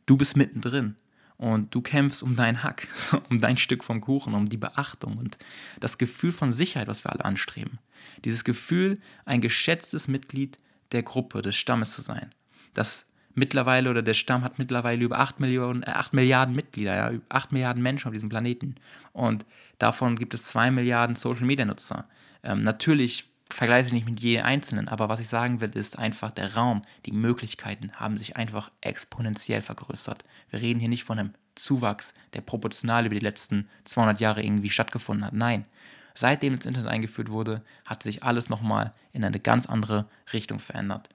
du 0.06 0.16
bist 0.16 0.36
mittendrin. 0.36 0.96
Und 1.36 1.74
du 1.74 1.80
kämpfst 1.80 2.22
um 2.22 2.36
deinen 2.36 2.62
Hack, 2.62 2.86
um 3.30 3.38
dein 3.38 3.56
Stück 3.56 3.82
vom 3.82 4.02
Kuchen, 4.02 4.34
um 4.34 4.46
die 4.46 4.58
Beachtung 4.58 5.16
und 5.16 5.38
das 5.80 5.96
Gefühl 5.96 6.32
von 6.32 6.52
Sicherheit, 6.52 6.86
was 6.86 7.02
wir 7.02 7.12
alle 7.12 7.24
anstreben. 7.24 7.78
Dieses 8.26 8.44
Gefühl, 8.44 9.00
ein 9.24 9.40
geschätztes 9.40 10.06
Mitglied 10.06 10.58
der 10.92 11.02
Gruppe, 11.02 11.40
des 11.40 11.56
Stammes 11.56 11.92
zu 11.92 12.02
sein. 12.02 12.34
Das 12.74 13.08
mittlerweile 13.34 13.88
oder 13.88 14.02
der 14.02 14.12
Stamm 14.12 14.44
hat 14.44 14.58
mittlerweile 14.58 15.02
über 15.02 15.18
8, 15.18 15.40
Millionen, 15.40 15.82
äh, 15.82 15.92
8 15.92 16.12
Milliarden 16.12 16.54
Mitglieder, 16.54 16.94
ja, 16.94 17.18
8 17.30 17.52
Milliarden 17.52 17.82
Menschen 17.82 18.08
auf 18.08 18.12
diesem 18.12 18.28
Planeten. 18.28 18.74
Und 19.12 19.46
davon 19.78 20.16
gibt 20.16 20.34
es 20.34 20.44
2 20.48 20.70
Milliarden 20.70 21.16
Social 21.16 21.46
Media 21.46 21.64
Nutzer. 21.64 22.06
Ähm, 22.42 22.60
natürlich 22.60 23.29
vergleiche 23.50 23.88
ich 23.88 23.92
nicht 23.92 24.08
mit 24.08 24.20
jedem 24.20 24.44
Einzelnen, 24.44 24.88
aber 24.88 25.08
was 25.08 25.20
ich 25.20 25.28
sagen 25.28 25.60
will, 25.60 25.70
ist 25.70 25.98
einfach, 25.98 26.30
der 26.30 26.54
Raum, 26.54 26.82
die 27.06 27.12
Möglichkeiten 27.12 27.92
haben 27.96 28.18
sich 28.18 28.36
einfach 28.36 28.70
exponentiell 28.80 29.62
vergrößert. 29.62 30.24
Wir 30.50 30.60
reden 30.60 30.80
hier 30.80 30.88
nicht 30.88 31.04
von 31.04 31.18
einem 31.18 31.34
Zuwachs, 31.54 32.14
der 32.34 32.40
proportional 32.40 33.06
über 33.06 33.14
die 33.14 33.24
letzten 33.24 33.68
200 33.84 34.20
Jahre 34.20 34.42
irgendwie 34.42 34.70
stattgefunden 34.70 35.26
hat. 35.26 35.34
Nein, 35.34 35.66
seitdem 36.14 36.56
das 36.56 36.66
Internet 36.66 36.90
eingeführt 36.90 37.30
wurde, 37.30 37.62
hat 37.86 38.02
sich 38.02 38.22
alles 38.22 38.48
nochmal 38.48 38.92
in 39.12 39.24
eine 39.24 39.40
ganz 39.40 39.66
andere 39.66 40.08
Richtung 40.32 40.58
verändert. 40.58 41.08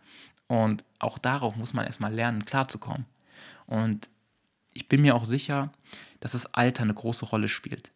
Und 0.47 0.83
auch 0.99 1.17
darauf 1.17 1.55
muss 1.55 1.73
man 1.73 1.85
erstmal 1.85 2.13
lernen, 2.13 2.45
klarzukommen. 2.45 3.05
Und 3.65 4.09
ich 4.73 4.87
bin 4.87 5.01
mir 5.01 5.15
auch 5.15 5.25
sicher, 5.25 5.71
dass 6.19 6.33
das 6.33 6.53
Alter 6.53 6.83
eine 6.83 6.93
große 6.93 7.25
Rolle 7.25 7.47
spielt. 7.47 7.91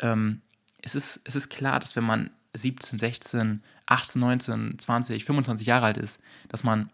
Ähm, 0.00 0.42
es, 0.82 0.94
ist, 0.94 1.20
es 1.24 1.36
ist 1.36 1.48
klar, 1.48 1.80
dass 1.80 1.96
wenn 1.96 2.04
man 2.04 2.30
17, 2.54 2.98
16, 2.98 3.62
18, 3.86 4.20
19, 4.20 4.78
20, 4.78 5.24
25 5.24 5.66
Jahre 5.66 5.86
alt 5.86 5.96
ist, 5.96 6.20
dass 6.48 6.64
man, 6.64 6.90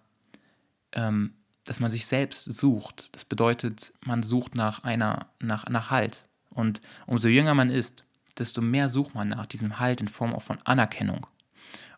ähm, 0.93 1.35
dass 1.65 1.81
man 1.81 1.91
sich 1.91 2.07
selbst 2.07 2.45
sucht. 2.45 3.09
Das 3.13 3.25
bedeutet, 3.25 3.93
man 4.05 4.23
sucht 4.23 4.55
nach 4.55 4.85
einer, 4.85 5.27
nach, 5.41 5.69
nach 5.69 5.91
Halt. 5.91 6.27
Und 6.51 6.81
umso 7.07 7.29
jünger 7.29 7.55
man 7.55 7.71
ist, 7.71 8.05
desto 8.39 8.61
mehr 8.61 8.91
sucht 8.91 9.15
man 9.15 9.29
nach 9.29 9.47
diesem 9.47 9.79
Halt 9.79 10.01
in 10.01 10.09
Form 10.09 10.35
auch 10.35 10.43
von 10.43 10.59
Anerkennung. 10.65 11.27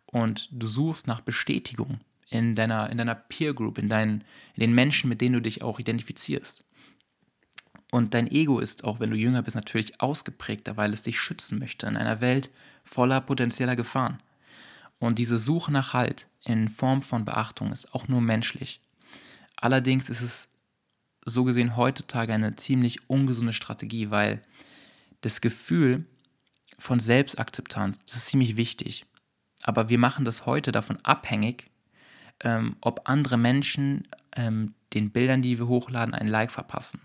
Und 0.06 0.48
du 0.52 0.66
suchst 0.66 1.06
nach 1.06 1.20
Bestätigung 1.20 2.00
in 2.30 2.54
deiner, 2.54 2.90
in 2.90 2.98
deiner 2.98 3.14
Peer 3.14 3.54
Group, 3.54 3.78
in, 3.78 3.88
deinen, 3.88 4.24
in 4.54 4.60
den 4.60 4.74
Menschen, 4.74 5.08
mit 5.08 5.20
denen 5.20 5.34
du 5.34 5.42
dich 5.42 5.62
auch 5.62 5.78
identifizierst. 5.78 6.64
Und 7.90 8.14
dein 8.14 8.30
Ego 8.30 8.58
ist, 8.58 8.84
auch 8.84 9.00
wenn 9.00 9.10
du 9.10 9.16
jünger 9.16 9.42
bist, 9.42 9.54
natürlich 9.54 10.00
ausgeprägter, 10.00 10.76
weil 10.76 10.92
es 10.92 11.02
dich 11.02 11.20
schützen 11.20 11.58
möchte 11.58 11.86
in 11.86 11.96
einer 11.96 12.20
Welt 12.20 12.50
voller 12.84 13.20
potenzieller 13.20 13.76
Gefahren. 13.76 14.18
Und 14.98 15.18
diese 15.18 15.38
Suche 15.38 15.72
nach 15.72 15.92
Halt 15.92 16.26
in 16.44 16.68
Form 16.68 17.02
von 17.02 17.24
Beachtung 17.24 17.72
ist 17.72 17.94
auch 17.94 18.08
nur 18.08 18.20
menschlich. 18.20 18.80
Allerdings 19.56 20.08
ist 20.10 20.22
es 20.22 20.48
so 21.24 21.44
gesehen 21.44 21.76
heutzutage 21.76 22.32
eine 22.32 22.56
ziemlich 22.56 23.08
ungesunde 23.08 23.52
Strategie, 23.52 24.10
weil 24.10 24.42
das 25.20 25.40
Gefühl 25.40 26.04
von 26.78 27.00
Selbstakzeptanz, 27.00 28.04
das 28.04 28.16
ist 28.16 28.26
ziemlich 28.26 28.56
wichtig. 28.56 29.06
Aber 29.64 29.88
wir 29.88 29.98
machen 29.98 30.24
das 30.24 30.46
heute 30.46 30.72
davon 30.72 30.98
abhängig, 31.02 31.70
ähm, 32.40 32.76
ob 32.80 33.08
andere 33.08 33.36
Menschen 33.36 34.06
ähm, 34.36 34.74
den 34.92 35.10
Bildern, 35.10 35.42
die 35.42 35.58
wir 35.58 35.66
hochladen, 35.66 36.14
ein 36.14 36.28
Like 36.28 36.52
verpassen. 36.52 37.00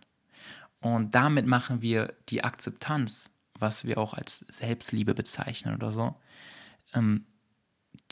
Und 0.82 1.16
damit 1.16 1.46
machen 1.46 1.82
wir 1.82 2.14
die 2.30 2.44
Akzeptanz, 2.44 3.30
was 3.58 3.86
wir 3.86 3.98
auch 3.98 4.14
als 4.14 4.40
Selbstliebe 4.50 5.14
bezeichnen 5.14 5.76
oder 5.76 5.92
so. 5.92 6.16
Ähm, 6.94 7.26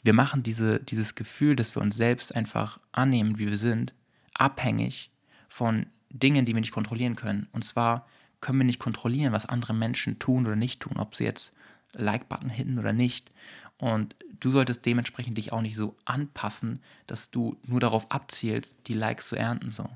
wir 0.03 0.13
machen 0.13 0.43
diese, 0.43 0.79
dieses 0.79 1.15
Gefühl, 1.15 1.55
dass 1.55 1.75
wir 1.75 1.82
uns 1.82 1.95
selbst 1.95 2.34
einfach 2.36 2.79
annehmen, 2.91 3.38
wie 3.38 3.49
wir 3.49 3.58
sind, 3.58 3.93
abhängig 4.34 5.12
von 5.49 5.88
Dingen, 6.10 6.45
die 6.45 6.53
wir 6.53 6.62
nicht 6.62 6.71
kontrollieren 6.71 7.15
können. 7.15 7.47
Und 7.51 7.65
zwar 7.65 8.08
können 8.39 8.60
wir 8.60 8.65
nicht 8.65 8.79
kontrollieren, 8.79 9.34
was 9.34 9.45
andere 9.45 9.73
Menschen 9.73 10.19
tun 10.19 10.45
oder 10.45 10.55
nicht 10.55 10.79
tun, 10.79 10.97
ob 10.97 11.15
sie 11.15 11.25
jetzt 11.25 11.55
Like-Button 11.93 12.49
hitten 12.49 12.79
oder 12.79 12.93
nicht. 12.93 13.32
Und 13.77 14.15
du 14.39 14.51
solltest 14.51 14.86
dementsprechend 14.86 15.38
dich 15.38 15.51
auch 15.51 15.62
nicht 15.62 15.75
so 15.75 15.95
anpassen, 16.05 16.82
dass 17.08 17.32
du 17.32 17.58
nur 17.65 17.79
darauf 17.79 18.12
abzielst, 18.12 18.88
die 18.88 18.93
Likes 18.93 19.29
zu 19.29 19.36
ernten. 19.36 19.69
So. 19.69 19.89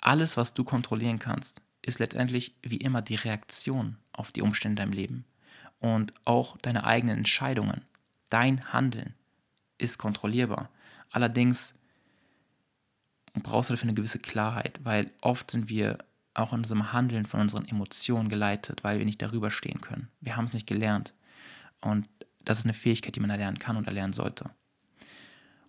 Alles, 0.00 0.36
was 0.36 0.54
du 0.54 0.64
kontrollieren 0.64 1.18
kannst, 1.18 1.60
ist 1.86 1.98
letztendlich 1.98 2.54
wie 2.62 2.78
immer 2.78 3.02
die 3.02 3.14
Reaktion 3.14 3.96
auf 4.12 4.32
die 4.32 4.42
Umstände 4.42 4.82
in 4.82 4.90
deinem 4.90 4.96
Leben 4.96 5.24
und 5.80 6.12
auch 6.24 6.56
deine 6.58 6.84
eigenen 6.84 7.18
Entscheidungen. 7.18 7.82
Dein 8.30 8.72
Handeln 8.72 9.14
ist 9.78 9.98
kontrollierbar. 9.98 10.70
Allerdings 11.10 11.74
brauchst 13.34 13.70
du 13.70 13.74
dafür 13.74 13.88
eine 13.88 13.94
gewisse 13.94 14.18
Klarheit, 14.18 14.80
weil 14.82 15.10
oft 15.20 15.50
sind 15.50 15.68
wir 15.68 15.98
auch 16.32 16.52
in 16.52 16.60
unserem 16.60 16.92
Handeln 16.92 17.26
von 17.26 17.40
unseren 17.40 17.68
Emotionen 17.68 18.28
geleitet, 18.28 18.82
weil 18.82 18.98
wir 18.98 19.04
nicht 19.04 19.22
darüber 19.22 19.50
stehen 19.50 19.80
können. 19.80 20.08
Wir 20.20 20.36
haben 20.36 20.46
es 20.46 20.54
nicht 20.54 20.66
gelernt. 20.66 21.14
Und 21.80 22.08
das 22.44 22.58
ist 22.58 22.64
eine 22.64 22.74
Fähigkeit, 22.74 23.14
die 23.14 23.20
man 23.20 23.30
erlernen 23.30 23.58
kann 23.58 23.76
und 23.76 23.86
erlernen 23.86 24.12
sollte. 24.12 24.50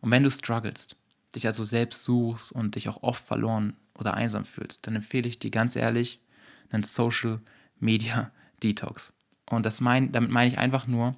Und 0.02 0.12
wenn 0.12 0.24
du 0.24 0.32
strugglest, 0.32 0.96
dich 1.36 1.46
also 1.46 1.64
selbst 1.64 2.04
suchst 2.04 2.52
und 2.52 2.76
dich 2.76 2.90
auch 2.90 3.04
oft 3.04 3.26
verloren 3.26 3.76
oder 3.98 4.14
einsam 4.14 4.46
fühlst, 4.46 4.88
dann 4.88 4.96
empfehle 4.96 5.28
ich 5.28 5.40
dir 5.40 5.52
ganz 5.52 5.76
ehrlich 5.76 6.22
einen 6.70 6.84
Social 6.84 7.42
Media 7.80 8.32
Detox. 8.64 9.14
Und 9.50 9.66
das 9.66 9.82
mein, 9.82 10.12
damit 10.12 10.32
meine 10.32 10.48
ich 10.48 10.58
einfach 10.58 10.88
nur, 10.88 11.16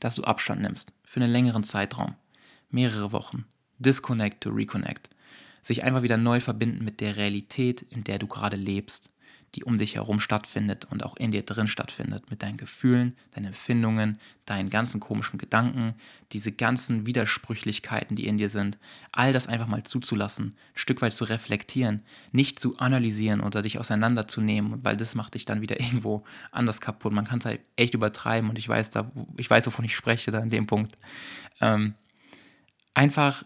dass 0.00 0.16
du 0.16 0.24
Abstand 0.24 0.62
nimmst 0.62 0.92
für 1.04 1.20
einen 1.20 1.32
längeren 1.32 1.64
Zeitraum, 1.64 2.14
mehrere 2.70 3.12
Wochen. 3.12 3.46
Disconnect 3.78 4.42
to 4.42 4.50
reconnect. 4.50 5.10
Sich 5.62 5.82
einfach 5.82 6.02
wieder 6.02 6.16
neu 6.16 6.40
verbinden 6.40 6.84
mit 6.84 7.00
der 7.00 7.16
Realität, 7.16 7.82
in 7.82 8.04
der 8.04 8.18
du 8.18 8.26
gerade 8.26 8.56
lebst 8.56 9.10
die 9.54 9.64
um 9.64 9.78
dich 9.78 9.94
herum 9.94 10.20
stattfindet 10.20 10.84
und 10.86 11.04
auch 11.04 11.16
in 11.16 11.30
dir 11.30 11.42
drin 11.42 11.66
stattfindet, 11.66 12.30
mit 12.30 12.42
deinen 12.42 12.56
Gefühlen, 12.56 13.16
deinen 13.34 13.46
Empfindungen, 13.46 14.18
deinen 14.44 14.68
ganzen 14.68 15.00
komischen 15.00 15.38
Gedanken, 15.38 15.94
diese 16.32 16.52
ganzen 16.52 17.06
Widersprüchlichkeiten, 17.06 18.16
die 18.16 18.26
in 18.26 18.38
dir 18.38 18.50
sind, 18.50 18.78
all 19.12 19.32
das 19.32 19.46
einfach 19.46 19.66
mal 19.66 19.82
zuzulassen, 19.82 20.48
ein 20.48 20.78
Stück 20.78 21.00
weit 21.00 21.14
zu 21.14 21.24
reflektieren, 21.24 22.02
nicht 22.32 22.60
zu 22.60 22.78
analysieren 22.78 23.40
oder 23.40 23.62
dich 23.62 23.78
auseinanderzunehmen, 23.78 24.84
weil 24.84 24.96
das 24.96 25.14
macht 25.14 25.34
dich 25.34 25.44
dann 25.44 25.62
wieder 25.62 25.80
irgendwo 25.80 26.24
anders 26.50 26.80
kaputt. 26.80 27.12
Man 27.12 27.26
kann 27.26 27.38
es 27.38 27.46
halt 27.46 27.60
echt 27.76 27.94
übertreiben 27.94 28.50
und 28.50 28.58
ich 28.58 28.68
weiß 28.68 28.90
da, 28.90 29.10
ich 29.36 29.48
weiß, 29.48 29.66
wovon 29.66 29.84
ich 29.84 29.96
spreche 29.96 30.30
da 30.30 30.40
in 30.40 30.50
dem 30.50 30.66
Punkt. 30.66 30.96
Ähm, 31.60 31.94
einfach 32.94 33.44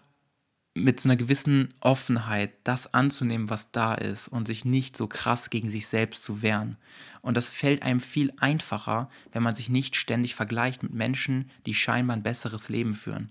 mit 0.84 1.00
so 1.00 1.08
einer 1.08 1.16
gewissen 1.16 1.68
Offenheit 1.80 2.52
das 2.64 2.94
anzunehmen, 2.94 3.50
was 3.50 3.72
da 3.72 3.94
ist 3.94 4.28
und 4.28 4.46
sich 4.46 4.64
nicht 4.64 4.96
so 4.96 5.06
krass 5.06 5.50
gegen 5.50 5.70
sich 5.70 5.86
selbst 5.86 6.24
zu 6.24 6.42
wehren. 6.42 6.76
Und 7.22 7.36
das 7.36 7.48
fällt 7.48 7.82
einem 7.82 8.00
viel 8.00 8.32
einfacher, 8.38 9.10
wenn 9.32 9.42
man 9.42 9.54
sich 9.54 9.68
nicht 9.68 9.96
ständig 9.96 10.34
vergleicht 10.34 10.82
mit 10.82 10.92
Menschen, 10.92 11.50
die 11.66 11.74
scheinbar 11.74 12.16
ein 12.16 12.22
besseres 12.22 12.68
Leben 12.68 12.94
führen. 12.94 13.30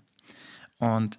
Und 0.78 1.18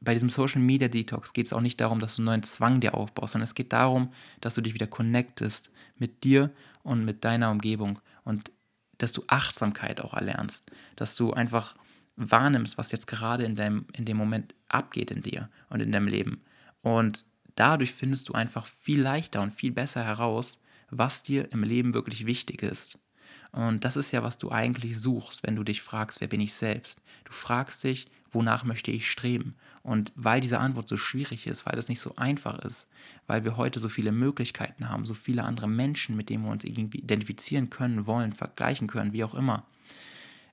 bei 0.00 0.14
diesem 0.14 0.30
Social 0.30 0.60
Media 0.60 0.88
Detox 0.88 1.32
geht 1.32 1.46
es 1.46 1.52
auch 1.52 1.60
nicht 1.60 1.80
darum, 1.80 2.00
dass 2.00 2.16
du 2.16 2.22
einen 2.22 2.26
neuen 2.26 2.42
Zwang 2.42 2.80
dir 2.80 2.94
aufbaust, 2.94 3.32
sondern 3.32 3.44
es 3.44 3.54
geht 3.54 3.72
darum, 3.72 4.12
dass 4.40 4.54
du 4.54 4.60
dich 4.60 4.74
wieder 4.74 4.88
connectest 4.88 5.70
mit 5.96 6.24
dir 6.24 6.50
und 6.82 7.04
mit 7.04 7.24
deiner 7.24 7.50
Umgebung 7.50 8.00
und 8.24 8.50
dass 8.98 9.12
du 9.12 9.22
Achtsamkeit 9.28 10.00
auch 10.00 10.14
erlernst, 10.14 10.70
dass 10.96 11.16
du 11.16 11.32
einfach 11.32 11.76
wahrnimmst, 12.16 12.78
was 12.78 12.92
jetzt 12.92 13.06
gerade 13.06 13.44
in, 13.44 13.56
deinem, 13.56 13.86
in 13.92 14.04
dem 14.04 14.16
Moment 14.16 14.54
abgeht 14.68 15.10
in 15.10 15.22
dir 15.22 15.48
und 15.68 15.80
in 15.80 15.92
deinem 15.92 16.08
Leben. 16.08 16.42
Und 16.82 17.24
dadurch 17.54 17.92
findest 17.92 18.28
du 18.28 18.34
einfach 18.34 18.66
viel 18.66 19.00
leichter 19.00 19.40
und 19.40 19.52
viel 19.52 19.72
besser 19.72 20.04
heraus, 20.04 20.60
was 20.90 21.22
dir 21.22 21.50
im 21.52 21.62
Leben 21.62 21.94
wirklich 21.94 22.26
wichtig 22.26 22.62
ist. 22.62 22.98
Und 23.52 23.84
das 23.84 23.96
ist 23.96 24.12
ja, 24.12 24.22
was 24.22 24.38
du 24.38 24.50
eigentlich 24.50 24.98
suchst, 24.98 25.42
wenn 25.42 25.56
du 25.56 25.62
dich 25.62 25.82
fragst, 25.82 26.20
wer 26.20 26.28
bin 26.28 26.40
ich 26.40 26.54
selbst? 26.54 27.02
Du 27.24 27.32
fragst 27.32 27.84
dich, 27.84 28.06
wonach 28.30 28.64
möchte 28.64 28.90
ich 28.90 29.10
streben? 29.10 29.54
Und 29.82 30.12
weil 30.14 30.40
diese 30.40 30.58
Antwort 30.58 30.88
so 30.88 30.96
schwierig 30.96 31.46
ist, 31.46 31.66
weil 31.66 31.76
das 31.76 31.88
nicht 31.88 32.00
so 32.00 32.16
einfach 32.16 32.58
ist, 32.60 32.88
weil 33.26 33.44
wir 33.44 33.58
heute 33.58 33.78
so 33.78 33.90
viele 33.90 34.12
Möglichkeiten 34.12 34.88
haben, 34.88 35.04
so 35.04 35.12
viele 35.12 35.44
andere 35.44 35.68
Menschen, 35.68 36.16
mit 36.16 36.30
denen 36.30 36.44
wir 36.44 36.50
uns 36.50 36.64
identifizieren 36.64 37.68
können, 37.68 38.06
wollen, 38.06 38.32
vergleichen 38.32 38.86
können, 38.86 39.12
wie 39.12 39.24
auch 39.24 39.34
immer, 39.34 39.66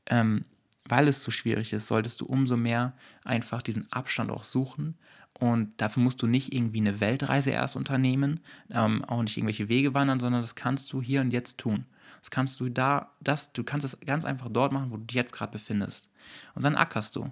ähm, 0.08 0.43
weil 0.89 1.08
es 1.08 1.23
so 1.23 1.32
schwierig 1.32 1.73
ist, 1.73 1.88
solltest 1.88 2.21
du 2.21 2.25
umso 2.25 2.58
mehr 2.58 2.93
einfach 3.23 3.62
diesen 3.62 3.91
Abstand 3.91 4.32
auch 4.32 4.43
suchen. 4.43 4.97
Und 5.34 5.80
dafür 5.80 6.04
musst 6.04 6.21
du 6.21 6.28
nicht 6.28 6.54
irgendwie 6.54 6.80
eine 6.80 6.99
Weltreise 6.99 7.52
erst 7.52 7.75
unternehmen, 7.75 8.41
ähm, 8.71 9.06
auch 9.06 9.21
nicht 9.21 9.38
irgendwelche 9.38 9.69
Wege 9.69 9.93
wandern, 9.93 10.19
sondern 10.19 10.41
das 10.41 10.56
kannst 10.56 10.91
du 10.91 11.02
hier 11.02 11.21
und 11.21 11.32
jetzt 11.32 11.58
tun. 11.58 11.86
Das 12.19 12.30
kannst 12.30 12.60
du 12.60 12.67
da, 12.69 13.13
das, 13.21 13.54
du 13.54 13.63
kannst 13.63 13.86
es 13.86 13.99
ganz 14.02 14.25
einfach 14.25 14.49
dort 14.49 14.73
machen, 14.73 14.91
wo 14.91 14.97
du 14.97 15.06
dich 15.06 15.15
jetzt 15.15 15.32
gerade 15.32 15.52
befindest. 15.52 16.10
Und 16.56 16.63
dann 16.63 16.75
ackerst 16.75 17.15
du. 17.15 17.32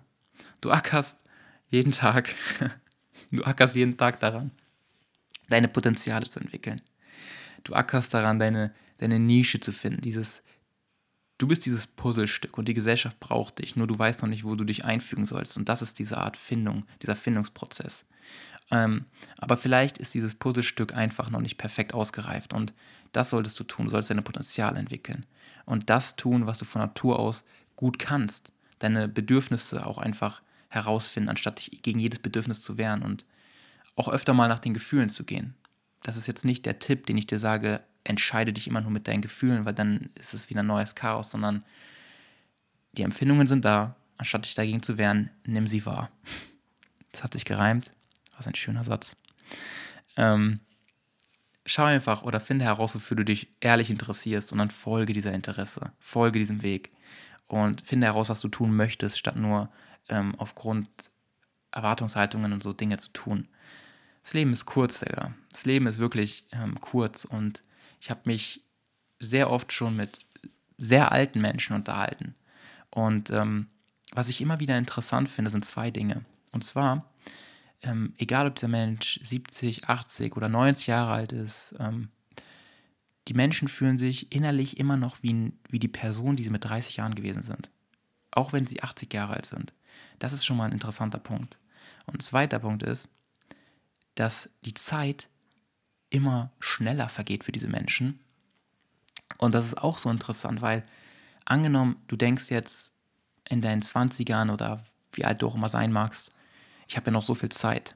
Du 0.61 0.71
ackerst 0.71 1.25
jeden 1.69 1.91
Tag, 1.91 2.33
du 3.31 3.43
ackerst 3.43 3.75
jeden 3.75 3.97
Tag 3.97 4.19
daran, 4.21 4.51
deine 5.49 5.67
Potenziale 5.67 6.27
zu 6.27 6.39
entwickeln. 6.39 6.81
Du 7.65 7.73
ackerst 7.73 8.13
daran, 8.13 8.39
deine, 8.39 8.73
deine 8.99 9.19
Nische 9.19 9.59
zu 9.59 9.73
finden, 9.73 9.99
dieses, 9.99 10.43
du 11.37 11.47
bist 11.47 11.65
dieses 11.65 11.87
Puzzlestück 11.87 12.57
und 12.57 12.67
die 12.67 12.73
Gesellschaft 12.73 13.19
braucht 13.19 13.59
dich, 13.59 13.75
nur 13.75 13.87
du 13.87 13.97
weißt 13.97 14.21
noch 14.21 14.29
nicht, 14.29 14.43
wo 14.43 14.55
du 14.55 14.63
dich 14.63 14.85
einfügen 14.85 15.25
sollst. 15.25 15.57
Und 15.57 15.69
das 15.69 15.81
ist 15.81 15.99
diese 15.99 16.17
Art 16.17 16.37
Findung, 16.37 16.85
dieser 17.01 17.15
Findungsprozess. 17.15 18.05
Ähm, 18.71 19.05
aber 19.37 19.55
vielleicht 19.55 19.97
ist 19.97 20.13
dieses 20.13 20.35
Puzzlestück 20.35 20.93
einfach 20.93 21.29
noch 21.29 21.41
nicht 21.41 21.57
perfekt 21.57 21.93
ausgereift 21.93 22.53
und 22.53 22.73
das 23.13 23.29
solltest 23.29 23.59
du 23.59 23.63
tun. 23.63 23.85
Du 23.85 23.91
solltest 23.91 24.09
deine 24.09 24.21
Potenzial 24.21 24.75
entwickeln 24.75 25.25
und 25.65 25.89
das 25.89 26.15
tun, 26.15 26.47
was 26.47 26.59
du 26.59 26.65
von 26.65 26.81
Natur 26.81 27.19
aus 27.19 27.43
gut 27.75 27.97
kannst. 27.99 28.51
Deine 28.79 29.07
Bedürfnisse 29.07 29.85
auch 29.85 29.97
einfach 29.97 30.41
herausfinden, 30.69 31.29
anstatt 31.29 31.59
dich 31.59 31.81
gegen 31.81 31.99
jedes 31.99 32.19
Bedürfnis 32.19 32.61
zu 32.61 32.77
wehren 32.77 33.03
und 33.03 33.25
auch 33.95 34.09
öfter 34.09 34.33
mal 34.33 34.49
nach 34.49 34.59
den 34.59 34.73
Gefühlen 34.73 35.09
zu 35.09 35.23
gehen. 35.23 35.55
Das 36.03 36.17
ist 36.17 36.27
jetzt 36.27 36.45
nicht 36.45 36.65
der 36.65 36.79
Tipp, 36.79 37.05
den 37.05 37.17
ich 37.17 37.25
dir 37.25 37.39
sage, 37.39 37.81
entscheide 38.07 38.53
dich 38.53 38.67
immer 38.67 38.81
nur 38.81 38.91
mit 38.91 39.07
deinen 39.07 39.21
Gefühlen, 39.21 39.65
weil 39.65 39.73
dann 39.73 40.09
ist 40.15 40.33
es 40.33 40.49
wieder 40.49 40.63
neues 40.63 40.95
Chaos, 40.95 41.29
sondern 41.29 41.63
die 42.93 43.03
Empfindungen 43.03 43.47
sind 43.47 43.65
da. 43.65 43.95
Anstatt 44.17 44.45
dich 44.45 44.55
dagegen 44.55 44.81
zu 44.81 44.97
wehren, 44.97 45.29
nimm 45.45 45.67
sie 45.67 45.85
wahr. 45.85 46.09
Das 47.11 47.23
hat 47.23 47.33
sich 47.33 47.45
gereimt. 47.45 47.91
Was 48.35 48.47
ein 48.47 48.55
schöner 48.55 48.83
Satz. 48.83 49.15
Ähm, 50.15 50.59
schau 51.65 51.83
einfach 51.83 52.23
oder 52.23 52.39
finde 52.39 52.65
heraus, 52.65 52.95
wofür 52.95 53.17
du 53.17 53.25
dich 53.25 53.47
ehrlich 53.59 53.89
interessierst 53.89 54.51
und 54.51 54.59
dann 54.59 54.71
folge 54.71 55.13
dieser 55.13 55.33
Interesse, 55.33 55.91
folge 55.99 56.39
diesem 56.39 56.63
Weg 56.63 56.91
und 57.47 57.81
finde 57.81 58.07
heraus, 58.07 58.29
was 58.29 58.41
du 58.41 58.47
tun 58.47 58.75
möchtest, 58.75 59.17
statt 59.17 59.35
nur 59.35 59.69
ähm, 60.09 60.35
aufgrund 60.37 60.89
Erwartungshaltungen 61.71 62.53
und 62.53 62.63
so 62.63 62.73
Dinge 62.73 62.97
zu 62.97 63.11
tun. 63.11 63.47
Das 64.23 64.33
Leben 64.33 64.53
ist 64.53 64.65
kurz, 64.65 64.99
Digga. 64.99 65.33
Das 65.51 65.65
Leben 65.65 65.87
ist 65.87 65.99
wirklich 65.99 66.47
ähm, 66.51 66.79
kurz 66.81 67.25
und 67.25 67.63
ich 67.99 68.09
habe 68.09 68.21
mich 68.25 68.63
sehr 69.19 69.49
oft 69.49 69.73
schon 69.73 69.95
mit 69.95 70.25
sehr 70.77 71.11
alten 71.11 71.41
Menschen 71.41 71.75
unterhalten. 71.75 72.35
Und 72.89 73.29
ähm, 73.31 73.67
was 74.13 74.29
ich 74.29 74.41
immer 74.41 74.59
wieder 74.59 74.77
interessant 74.77 75.29
finde, 75.29 75.51
sind 75.51 75.65
zwei 75.65 75.91
Dinge. 75.91 76.23
Und 76.51 76.63
zwar, 76.63 77.11
ähm, 77.81 78.13
egal 78.17 78.47
ob 78.47 78.55
dieser 78.55 78.67
Mensch 78.67 79.19
70, 79.23 79.89
80 79.89 80.35
oder 80.35 80.49
90 80.49 80.87
Jahre 80.87 81.13
alt 81.13 81.31
ist, 81.31 81.75
ähm, 81.79 82.09
die 83.27 83.33
Menschen 83.33 83.67
fühlen 83.67 83.97
sich 83.97 84.31
innerlich 84.31 84.79
immer 84.79 84.95
noch 84.95 85.17
wie, 85.21 85.51
wie 85.69 85.79
die 85.79 85.89
Person, 85.89 86.37
die 86.37 86.43
sie 86.43 86.49
mit 86.49 86.63
30 86.63 86.97
Jahren 86.97 87.15
gewesen 87.15 87.43
sind. 87.43 87.69
Auch 88.31 88.53
wenn 88.53 88.67
sie 88.67 88.81
80 88.81 89.13
Jahre 89.13 89.33
alt 89.33 89.45
sind. 89.45 89.73
Das 90.19 90.31
ist 90.31 90.45
schon 90.45 90.57
mal 90.57 90.65
ein 90.65 90.71
interessanter 90.71 91.19
Punkt. 91.19 91.57
Und 92.05 92.15
ein 92.15 92.19
zweiter 92.21 92.59
Punkt 92.59 92.83
ist, 92.83 93.09
dass 94.15 94.49
die 94.65 94.73
Zeit 94.73 95.29
immer 96.09 96.51
schneller 96.59 97.09
vergeht 97.09 97.43
für 97.43 97.51
diese 97.51 97.67
Menschen. 97.67 98.19
Und 99.37 99.53
das 99.53 99.65
ist 99.65 99.77
auch 99.77 99.99
so 99.99 100.09
interessant, 100.09 100.61
weil 100.61 100.83
angenommen, 101.45 101.97
du 102.07 102.15
denkst 102.15 102.49
jetzt 102.49 102.95
in 103.49 103.61
deinen 103.61 103.81
20ern 103.81 104.51
oder 104.51 104.83
wie 105.13 105.25
alt 105.25 105.41
du 105.41 105.47
auch 105.47 105.55
immer 105.55 105.69
sein 105.69 105.91
magst, 105.91 106.31
ich 106.87 106.95
habe 106.95 107.07
ja 107.07 107.11
noch 107.11 107.23
so 107.23 107.35
viel 107.35 107.49
Zeit. 107.49 107.95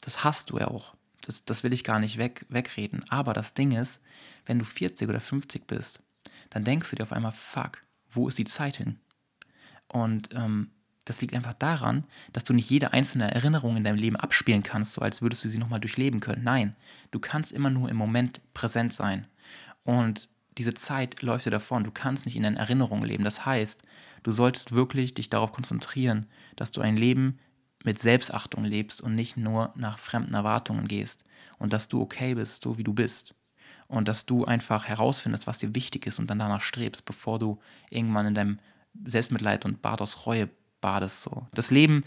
Das 0.00 0.24
hast 0.24 0.50
du 0.50 0.58
ja 0.58 0.68
auch. 0.68 0.94
Das, 1.20 1.44
das 1.44 1.62
will 1.62 1.72
ich 1.72 1.84
gar 1.84 1.98
nicht 1.98 2.16
weg, 2.16 2.46
wegreden. 2.48 3.04
Aber 3.10 3.34
das 3.34 3.52
Ding 3.52 3.72
ist, 3.72 4.00
wenn 4.46 4.58
du 4.58 4.64
40 4.64 5.08
oder 5.08 5.20
50 5.20 5.66
bist, 5.66 6.00
dann 6.48 6.64
denkst 6.64 6.90
du 6.90 6.96
dir 6.96 7.02
auf 7.02 7.12
einmal, 7.12 7.32
fuck, 7.32 7.82
wo 8.08 8.28
ist 8.28 8.38
die 8.38 8.44
Zeit 8.44 8.76
hin? 8.76 8.98
Und 9.88 10.30
ähm, 10.34 10.70
das 11.04 11.20
liegt 11.20 11.34
einfach 11.34 11.54
daran, 11.54 12.04
dass 12.32 12.44
du 12.44 12.52
nicht 12.52 12.70
jede 12.70 12.92
einzelne 12.92 13.32
Erinnerung 13.32 13.76
in 13.76 13.84
deinem 13.84 13.96
Leben 13.96 14.16
abspielen 14.16 14.62
kannst, 14.62 14.92
so 14.92 15.00
als 15.00 15.22
würdest 15.22 15.44
du 15.44 15.48
sie 15.48 15.58
nochmal 15.58 15.80
durchleben 15.80 16.20
können. 16.20 16.44
Nein, 16.44 16.76
du 17.10 17.18
kannst 17.18 17.52
immer 17.52 17.70
nur 17.70 17.88
im 17.88 17.96
Moment 17.96 18.40
präsent 18.54 18.92
sein. 18.92 19.26
Und 19.82 20.28
diese 20.58 20.74
Zeit 20.74 21.22
läuft 21.22 21.46
dir 21.46 21.50
davon. 21.50 21.84
Du 21.84 21.90
kannst 21.90 22.26
nicht 22.26 22.36
in 22.36 22.42
deinen 22.42 22.56
Erinnerungen 22.56 23.04
leben. 23.04 23.24
Das 23.24 23.46
heißt, 23.46 23.82
du 24.22 24.32
solltest 24.32 24.72
wirklich 24.72 25.14
dich 25.14 25.30
darauf 25.30 25.52
konzentrieren, 25.52 26.26
dass 26.56 26.70
du 26.70 26.80
ein 26.80 26.96
Leben 26.96 27.38
mit 27.82 27.98
Selbstachtung 27.98 28.64
lebst 28.64 29.00
und 29.00 29.14
nicht 29.14 29.36
nur 29.36 29.72
nach 29.74 29.98
fremden 29.98 30.34
Erwartungen 30.34 30.86
gehst. 30.86 31.24
Und 31.58 31.72
dass 31.72 31.88
du 31.88 32.02
okay 32.02 32.34
bist, 32.34 32.62
so 32.62 32.76
wie 32.76 32.84
du 32.84 32.92
bist. 32.92 33.34
Und 33.88 34.06
dass 34.06 34.26
du 34.26 34.44
einfach 34.44 34.84
herausfindest, 34.84 35.46
was 35.46 35.58
dir 35.58 35.74
wichtig 35.74 36.06
ist 36.06 36.18
und 36.18 36.28
dann 36.28 36.38
danach 36.38 36.60
strebst, 36.60 37.06
bevor 37.06 37.38
du 37.38 37.58
irgendwann 37.88 38.26
in 38.26 38.34
deinem 38.34 38.58
Selbstmitleid 39.04 39.64
und 39.64 39.82
Bad 39.82 40.02
aus 40.02 40.26
Reue 40.26 40.50
badest. 40.80 41.22
So. 41.22 41.46
Das 41.52 41.70
Leben, 41.70 42.04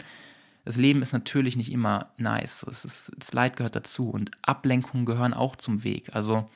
das 0.64 0.76
Leben 0.76 1.02
ist 1.02 1.12
natürlich 1.12 1.56
nicht 1.56 1.72
immer 1.72 2.10
nice. 2.16 2.64
Es 2.68 2.84
ist, 2.84 3.12
das 3.16 3.32
Leid 3.32 3.56
gehört 3.56 3.76
dazu 3.76 4.10
und 4.10 4.30
Ablenkungen 4.42 5.06
gehören 5.06 5.34
auch 5.34 5.56
zum 5.56 5.84
Weg. 5.84 6.14
Also 6.14 6.48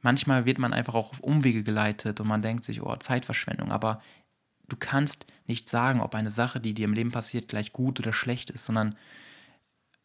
manchmal 0.00 0.44
wird 0.44 0.58
man 0.58 0.72
einfach 0.72 0.94
auch 0.94 1.10
auf 1.10 1.20
Umwege 1.20 1.62
geleitet 1.62 2.20
und 2.20 2.28
man 2.28 2.42
denkt 2.42 2.64
sich, 2.64 2.82
oh, 2.82 2.96
Zeitverschwendung. 2.96 3.72
Aber 3.72 4.00
du 4.68 4.76
kannst 4.76 5.26
nicht 5.46 5.68
sagen, 5.68 6.00
ob 6.00 6.14
eine 6.14 6.30
Sache, 6.30 6.60
die 6.60 6.74
dir 6.74 6.84
im 6.84 6.94
Leben 6.94 7.10
passiert, 7.10 7.48
gleich 7.48 7.72
gut 7.72 8.00
oder 8.00 8.12
schlecht 8.12 8.50
ist, 8.50 8.64
sondern 8.64 8.94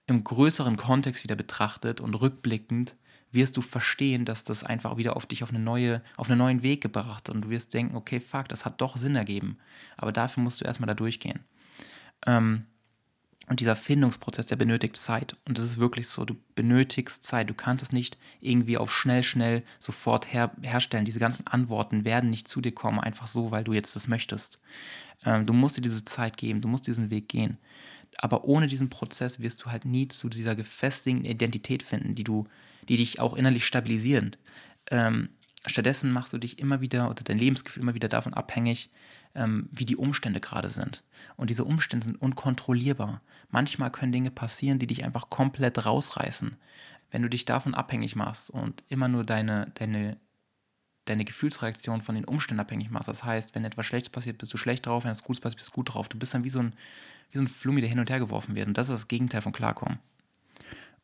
im 0.08 0.24
größeren 0.24 0.76
Kontext 0.78 1.24
wieder 1.24 1.36
betrachtet 1.36 2.02
und 2.02 2.16
rückblickend 2.16 2.96
wirst 3.32 3.58
du 3.58 3.62
verstehen, 3.62 4.26
dass 4.26 4.44
das 4.44 4.64
einfach 4.64 4.98
wieder 4.98 5.16
auf 5.16 5.26
dich 5.26 5.44
auf, 5.44 5.50
eine 5.50 5.60
neue, 5.60 6.02
auf 6.18 6.30
einen 6.30 6.40
neuen 6.40 6.64
Weg 6.64 6.82
gebracht 6.82 7.28
hat 7.28 7.36
und 7.36 7.46
du 7.46 7.50
wirst 7.50 7.74
denken, 7.74 7.96
okay, 7.96 8.20
fuck, 8.20 8.48
das 8.48 8.66
hat 8.66 8.82
doch 8.82 8.98
Sinn 8.98 9.16
ergeben. 9.16 9.58
Aber 9.98 10.12
dafür 10.12 10.44
musst 10.44 10.62
du 10.62 10.66
erstmal 10.66 10.88
da 10.88 10.94
durchgehen. 10.94 11.40
Ähm, 12.26 12.66
und 13.50 13.60
dieser 13.60 13.76
Findungsprozess, 13.76 14.46
der 14.46 14.58
benötigt 14.58 14.96
Zeit. 14.96 15.36
Und 15.48 15.58
das 15.58 15.66
ist 15.66 15.80
wirklich 15.80 16.08
so, 16.08 16.24
du 16.24 16.36
benötigst 16.54 17.24
Zeit. 17.24 17.50
Du 17.50 17.56
kannst 17.56 17.84
es 17.84 17.92
nicht 17.92 18.20
irgendwie 18.42 18.78
auf 18.78 18.94
schnell, 18.94 19.24
schnell 19.24 19.64
sofort 19.80 20.32
her 20.32 20.52
herstellen. 20.62 21.04
Diese 21.04 21.20
ganzen 21.20 21.48
Antworten 21.48 22.06
werden 22.06 22.30
nicht 22.30 22.48
zu 22.48 22.62
dir 22.62 22.72
kommen, 22.72 23.00
einfach 23.00 23.26
so, 23.26 23.50
weil 23.50 23.64
du 23.64 23.74
jetzt 23.74 23.96
das 23.96 24.08
möchtest. 24.08 24.60
Ähm, 25.26 25.48
du 25.48 25.54
musst 25.54 25.78
dir 25.78 25.82
diese 25.82 26.04
Zeit 26.04 26.38
geben, 26.38 26.62
du 26.62 26.68
musst 26.68 26.86
diesen 26.86 27.10
Weg 27.10 27.28
gehen. 27.28 27.58
Aber 28.20 28.44
ohne 28.44 28.68
diesen 28.68 28.92
Prozess 28.92 29.40
wirst 29.40 29.64
du 29.64 29.72
halt 29.72 29.84
nie 29.84 30.08
zu 30.08 30.30
dieser 30.30 30.56
gefestigten 30.56 31.26
Identität 31.26 31.82
finden, 31.82 32.14
die 32.14 32.24
du, 32.24 32.48
die 32.90 32.98
dich 32.98 33.20
auch 33.20 33.36
innerlich 33.36 33.66
stabilisieren. 33.66 34.36
Ähm, 34.92 35.30
stattdessen 35.66 36.12
machst 36.12 36.34
du 36.34 36.38
dich 36.38 36.60
immer 36.60 36.82
wieder 36.82 37.10
oder 37.10 37.24
dein 37.24 37.38
Lebensgefühl 37.38 37.84
immer 37.84 37.94
wieder 37.94 38.08
davon 38.08 38.34
abhängig, 38.34 38.90
ähm, 39.36 39.70
wie 39.72 39.86
die 39.86 39.96
Umstände 39.96 40.40
gerade 40.40 40.72
sind. 40.72 41.04
Und 41.38 41.50
diese 41.50 41.66
Umstände 41.66 42.06
sind 42.06 42.22
unkontrollierbar. 42.22 43.22
Manchmal 43.50 43.92
können 43.92 44.12
Dinge 44.12 44.32
passieren, 44.32 44.80
die 44.80 44.88
dich 44.88 45.06
einfach 45.06 45.30
komplett 45.30 45.86
rausreißen. 45.86 46.56
Wenn 47.12 47.22
du 47.22 47.30
dich 47.30 47.46
davon 47.46 47.76
abhängig 47.76 48.16
machst 48.16 48.50
und 48.50 48.84
immer 48.88 49.08
nur 49.08 49.24
deine, 49.24 49.72
deine, 49.76 50.18
deine 51.06 51.26
Gefühlsreaktion 51.26 52.02
von 52.02 52.16
den 52.16 52.26
Umständen 52.26 52.60
abhängig 52.60 52.90
machst, 52.90 53.08
das 53.08 53.24
heißt, 53.24 53.54
wenn 53.54 53.66
etwas 53.66 53.86
Schlechtes 53.86 54.10
passiert, 54.10 54.38
bist 54.40 54.54
du 54.54 54.58
schlecht 54.58 54.86
drauf, 54.86 55.04
wenn 55.04 55.12
etwas 55.12 55.24
Gutes 55.24 55.42
passiert, 55.42 55.58
bist 55.58 55.70
du 55.70 55.74
gut 55.74 55.94
drauf. 55.94 56.10
Du 56.10 56.18
bist 56.18 56.34
dann 56.34 56.44
wie 56.44 56.50
so 56.50 56.60
ein, 56.60 56.74
wie 57.32 57.38
so 57.38 57.44
ein 57.44 57.48
Flummi, 57.48 57.82
der 57.82 57.90
hin 57.90 58.00
und 58.00 58.10
her 58.10 58.20
geworfen 58.20 58.56
wird. 58.56 58.68
Und 58.68 58.78
das 58.78 58.90
ist 58.90 58.94
das 58.94 59.08
Gegenteil 59.08 59.42
von 59.42 59.52
Klarkommen. 59.52 60.00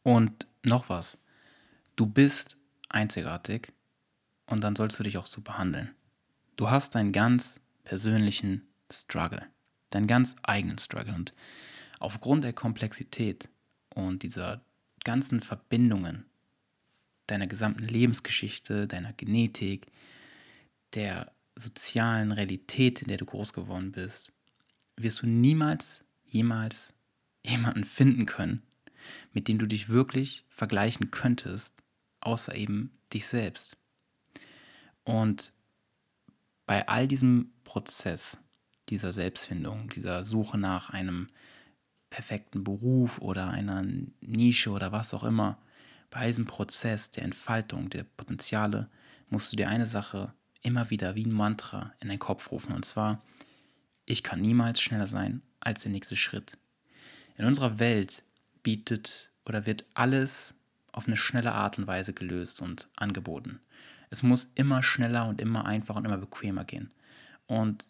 Und 0.04 0.48
noch 0.63 0.89
was. 0.89 1.17
Du 1.96 2.06
bist 2.06 2.58
einzigartig 2.90 3.72
und 4.48 4.64
dann 4.64 4.76
sollst 4.76 5.00
du 5.00 5.04
dich 5.04 5.18
auch 5.18 5.26
so 5.26 5.42
behandeln. 5.42 5.96
Du 6.58 6.70
hast 6.70 6.96
deinen 6.96 7.12
ganz 7.12 7.62
persönlichen 7.84 8.68
Struggle, 8.92 9.46
deinen 9.92 10.08
ganz 10.08 10.36
eigenen 10.44 10.78
Struggle. 10.78 11.16
Und 11.16 11.34
aufgrund 12.00 12.44
der 12.44 12.54
Komplexität 12.54 13.50
und 13.94 14.24
dieser 14.24 14.62
ganzen 15.04 15.40
Verbindungen 15.40 16.26
deiner 17.28 17.48
gesamten 17.48 17.84
Lebensgeschichte, 17.84 18.88
deiner 18.88 19.14
Genetik, 19.14 19.88
der 20.94 21.32
sozialen 21.56 22.32
Realität, 22.32 23.02
in 23.02 23.08
der 23.08 23.18
du 23.18 23.26
groß 23.26 23.54
geworden 23.54 23.92
bist, 23.92 24.32
wirst 24.98 25.22
du 25.22 25.28
niemals, 25.28 26.04
jemals 26.26 26.94
jemanden 27.44 27.84
finden 27.84 28.26
können, 28.26 28.64
mit 29.32 29.48
dem 29.48 29.60
du 29.60 29.66
dich 29.66 29.90
wirklich 29.90 30.46
vergleichen 30.50 31.12
könntest, 31.12 31.76
außer 32.26 32.56
eben 32.56 32.92
dich 33.14 33.28
selbst. 33.28 33.78
Und 35.04 35.54
bei 36.66 36.88
all 36.88 37.08
diesem 37.08 37.54
Prozess 37.64 38.38
dieser 38.90 39.12
Selbstfindung, 39.12 39.90
dieser 39.90 40.24
Suche 40.24 40.58
nach 40.58 40.90
einem 40.90 41.28
perfekten 42.10 42.64
Beruf 42.64 43.20
oder 43.20 43.50
einer 43.50 43.84
Nische 44.22 44.72
oder 44.72 44.92
was 44.92 45.14
auch 45.14 45.24
immer, 45.24 45.60
bei 46.10 46.28
diesem 46.28 46.46
Prozess 46.46 47.12
der 47.12 47.24
Entfaltung 47.24 47.90
der 47.90 48.04
Potenziale 48.04 48.90
musst 49.30 49.52
du 49.52 49.56
dir 49.56 49.70
eine 49.70 49.88
Sache 49.88 50.34
immer 50.62 50.90
wieder 50.90 51.16
wie 51.16 51.26
ein 51.26 51.32
Mantra 51.32 51.94
in 52.00 52.08
deinen 52.08 52.20
Kopf 52.20 52.52
rufen 52.52 52.74
und 52.74 52.86
zwar, 52.86 53.22
ich 54.06 54.24
kann 54.24 54.42
niemals 54.42 54.82
schneller 54.82 55.08
sein 55.08 55.42
als 55.60 55.82
der 55.82 55.92
nächste 55.92 56.16
Schritt. 56.16 56.58
In 57.38 57.46
unserer 57.46 57.80
Welt 57.80 58.24
bietet 58.64 59.32
oder 59.46 59.66
wird 59.66 59.86
alles 59.94 60.56
auf 60.96 61.08
eine 61.08 61.18
schnelle 61.18 61.52
Art 61.52 61.78
und 61.78 61.88
Weise 61.88 62.14
gelöst 62.14 62.62
und 62.62 62.88
angeboten. 62.96 63.60
Es 64.10 64.24
muss 64.24 64.50
immer 64.56 64.82
schneller 64.82 65.28
und 65.28 65.42
immer 65.42 65.66
einfacher 65.66 65.98
und 65.98 66.06
immer 66.06 66.18
bequemer 66.18 66.64
gehen. 66.64 66.92
Und 67.48 67.86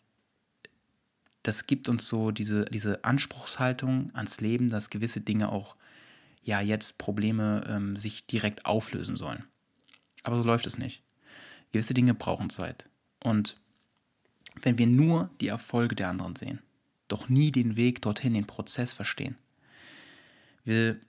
das 1.44 1.68
gibt 1.68 1.88
uns 1.88 2.08
so 2.08 2.32
diese, 2.32 2.65
diese 2.65 3.04
Anspruchshaltung 3.04 4.10
ans 4.15 4.41
Leben, 4.41 4.70
dass 4.70 4.89
gewisse 4.89 5.22
Dinge 5.22 5.52
auch, 5.52 5.76
ja, 6.41 6.62
jetzt 6.62 6.98
Probleme 6.98 7.63
ähm, 7.68 7.96
sich 7.96 8.26
direkt 8.26 8.65
auflösen 8.65 9.18
sollen. 9.18 9.44
Aber 10.24 10.38
so 10.38 10.44
läuft 10.44 10.65
es 10.65 10.80
nicht. 10.80 11.04
Gewisse 11.72 11.94
Dinge 11.94 12.15
brauchen 12.15 12.50
Zeit. 12.50 12.89
Und 13.24 13.58
wenn 14.63 14.80
wir 14.80 14.88
nur 14.88 15.30
die 15.41 15.50
Erfolge 15.50 15.94
der 15.94 16.10
anderen 16.10 16.36
sehen, 16.36 16.60
doch 17.08 17.30
nie 17.30 17.52
den 17.52 17.76
Weg 17.76 18.02
dorthin, 18.02 18.34
den 18.34 18.48
Prozess 18.48 18.94
verstehen, 18.94 19.38
wir 20.63 21.00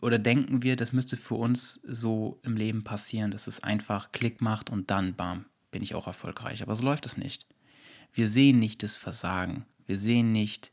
oder 0.00 0.18
denken 0.18 0.62
wir, 0.62 0.76
das 0.76 0.92
müsste 0.92 1.16
für 1.16 1.36
uns 1.36 1.80
so 1.84 2.40
im 2.42 2.56
Leben 2.56 2.84
passieren, 2.84 3.30
dass 3.30 3.46
es 3.46 3.62
einfach 3.62 4.12
Klick 4.12 4.40
macht 4.40 4.70
und 4.70 4.90
dann, 4.90 5.14
bam, 5.14 5.46
bin 5.70 5.82
ich 5.82 5.94
auch 5.94 6.06
erfolgreich. 6.06 6.62
Aber 6.62 6.74
so 6.76 6.84
läuft 6.84 7.06
es 7.06 7.16
nicht. 7.16 7.46
Wir 8.12 8.28
sehen 8.28 8.58
nicht 8.58 8.82
das 8.82 8.96
Versagen. 8.96 9.64
Wir 9.86 9.98
sehen 9.98 10.32
nicht 10.32 10.72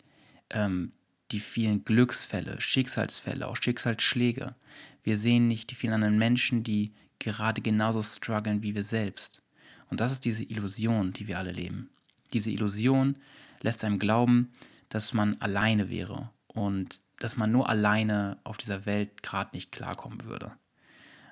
ähm, 0.49 0.93
die 1.31 1.39
vielen 1.39 1.83
Glücksfälle, 1.83 2.59
Schicksalsfälle, 2.59 3.47
auch 3.47 3.57
Schicksalsschläge. 3.57 4.55
Wir 5.03 5.17
sehen 5.17 5.47
nicht 5.47 5.71
die 5.71 5.75
vielen 5.75 5.93
anderen 5.93 6.17
Menschen, 6.17 6.63
die 6.63 6.93
gerade 7.19 7.61
genauso 7.61 8.03
strugglen 8.03 8.61
wie 8.61 8.75
wir 8.75 8.83
selbst. 8.83 9.41
Und 9.89 9.99
das 9.99 10.11
ist 10.11 10.25
diese 10.25 10.43
Illusion, 10.43 11.13
die 11.13 11.27
wir 11.27 11.37
alle 11.37 11.51
leben. 11.51 11.89
Diese 12.33 12.51
Illusion 12.51 13.17
lässt 13.61 13.83
einem 13.83 13.99
glauben, 13.99 14.51
dass 14.89 15.13
man 15.13 15.39
alleine 15.41 15.89
wäre 15.89 16.31
und 16.47 17.01
dass 17.19 17.38
man 17.38 17.51
nur 17.51 17.69
alleine 17.69 18.38
auf 18.43 18.58
dieser 18.58 18.86
Welt 18.86 19.23
gerade 19.23 19.56
nicht 19.56 19.71
klarkommen 19.71 20.23
würde. 20.25 20.54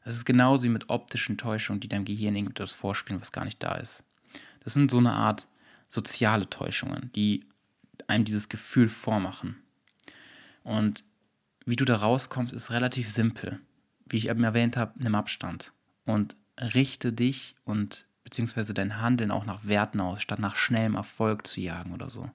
Es 0.06 0.15
ist 0.15 0.26
genauso 0.26 0.63
wie 0.63 0.69
mit 0.69 0.89
optischen 0.89 1.38
Täuschungen, 1.38 1.80
die 1.80 1.88
deinem 1.88 2.06
Gehirn 2.06 2.36
irgendetwas 2.36 2.74
vorspielen, 2.74 3.22
was 3.22 3.32
gar 3.32 3.46
nicht 3.46 3.62
da 3.63 3.76
ist. 3.76 4.04
Das 4.63 4.74
sind 4.74 4.91
so 4.91 4.98
eine 4.98 5.13
Art 5.13 5.48
soziale 5.88 6.50
Täuschungen, 6.50 7.12
die 7.15 7.46
einem 8.08 8.26
dieses 8.26 8.50
Gefühl 8.50 8.89
vormachen. 8.89 9.62
Und 10.63 11.04
wie 11.65 11.76
du 11.76 11.86
da 11.86 11.98
rauskommst, 11.98 12.54
ist 12.54 12.72
relativ 12.72 13.10
simpel. 13.12 13.60
Wie 14.06 14.17
ich 14.17 14.30
eben 14.30 14.43
erwähnt 14.43 14.76
habe, 14.76 15.02
nimm 15.02 15.15
Abstand 15.15 15.72
und 16.06 16.36
richte 16.60 17.13
dich 17.13 17.56
und 17.63 18.06
beziehungsweise 18.24 18.74
dein 18.74 19.02
Handeln 19.02 19.32
auch 19.32 19.46
nach 19.46 19.65
Werten 19.65 20.00
aus, 20.00 20.22
statt 20.22 20.39
nach 20.39 20.56
schnellem 20.56 20.96
Erfolg 20.96 21.48
zu 21.48 21.62
jagen 21.62 21.93
oder 21.93 22.10
so. 22.10 22.30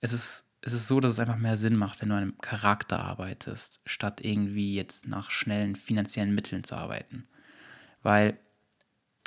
Es 0.00 0.12
ist, 0.12 0.44
es 0.62 0.72
ist 0.72 0.86
so, 0.86 1.00
dass 1.00 1.12
es 1.12 1.18
einfach 1.18 1.36
mehr 1.36 1.56
Sinn 1.56 1.76
macht, 1.76 2.00
wenn 2.00 2.08
du 2.08 2.14
an 2.14 2.22
einem 2.22 2.38
Charakter 2.38 3.00
arbeitest, 3.00 3.80
statt 3.84 4.20
irgendwie 4.22 4.74
jetzt 4.74 5.08
nach 5.08 5.30
schnellen 5.30 5.74
finanziellen 5.74 6.34
Mitteln 6.34 6.62
zu 6.62 6.76
arbeiten. 6.76 7.26
Weil 8.02 8.38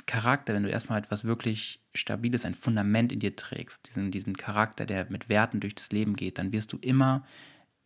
Charakter, 0.06 0.54
wenn 0.54 0.62
du 0.62 0.70
erstmal 0.70 0.98
etwas 0.98 1.24
wirklich 1.24 1.82
Stabiles, 1.94 2.44
ein 2.44 2.54
Fundament 2.54 3.12
in 3.12 3.20
dir 3.20 3.36
trägst, 3.36 3.88
diesen, 3.88 4.10
diesen 4.10 4.36
Charakter, 4.36 4.86
der 4.86 5.10
mit 5.10 5.28
Werten 5.28 5.60
durch 5.60 5.74
das 5.74 5.92
Leben 5.92 6.16
geht, 6.16 6.38
dann 6.38 6.52
wirst 6.52 6.72
du 6.72 6.78
immer 6.78 7.26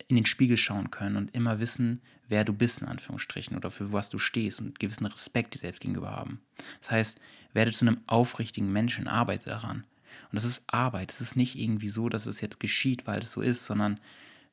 in 0.06 0.16
den 0.16 0.26
Spiegel 0.26 0.56
schauen 0.56 0.90
können 0.90 1.16
und 1.16 1.34
immer 1.34 1.60
wissen, 1.60 2.02
wer 2.28 2.44
du 2.44 2.52
bist, 2.52 2.82
in 2.82 2.88
Anführungsstrichen, 2.88 3.56
oder 3.56 3.70
für 3.70 3.92
was 3.92 4.10
du 4.10 4.18
stehst 4.18 4.60
und 4.60 4.78
gewissen 4.78 5.06
Respekt 5.06 5.54
dir 5.54 5.58
selbst 5.58 5.80
gegenüber 5.80 6.10
haben. 6.10 6.40
Das 6.80 6.90
heißt, 6.90 7.20
werde 7.52 7.72
zu 7.72 7.86
einem 7.86 8.00
aufrichtigen 8.06 8.72
Menschen, 8.72 9.08
arbeite 9.08 9.46
daran. 9.46 9.84
Und 10.30 10.36
das 10.36 10.44
ist 10.44 10.64
Arbeit. 10.66 11.12
Es 11.12 11.20
ist 11.20 11.36
nicht 11.36 11.58
irgendwie 11.58 11.88
so, 11.88 12.08
dass 12.08 12.26
es 12.26 12.40
jetzt 12.40 12.60
geschieht, 12.60 13.06
weil 13.06 13.20
es 13.20 13.32
so 13.32 13.40
ist, 13.40 13.64
sondern 13.64 14.00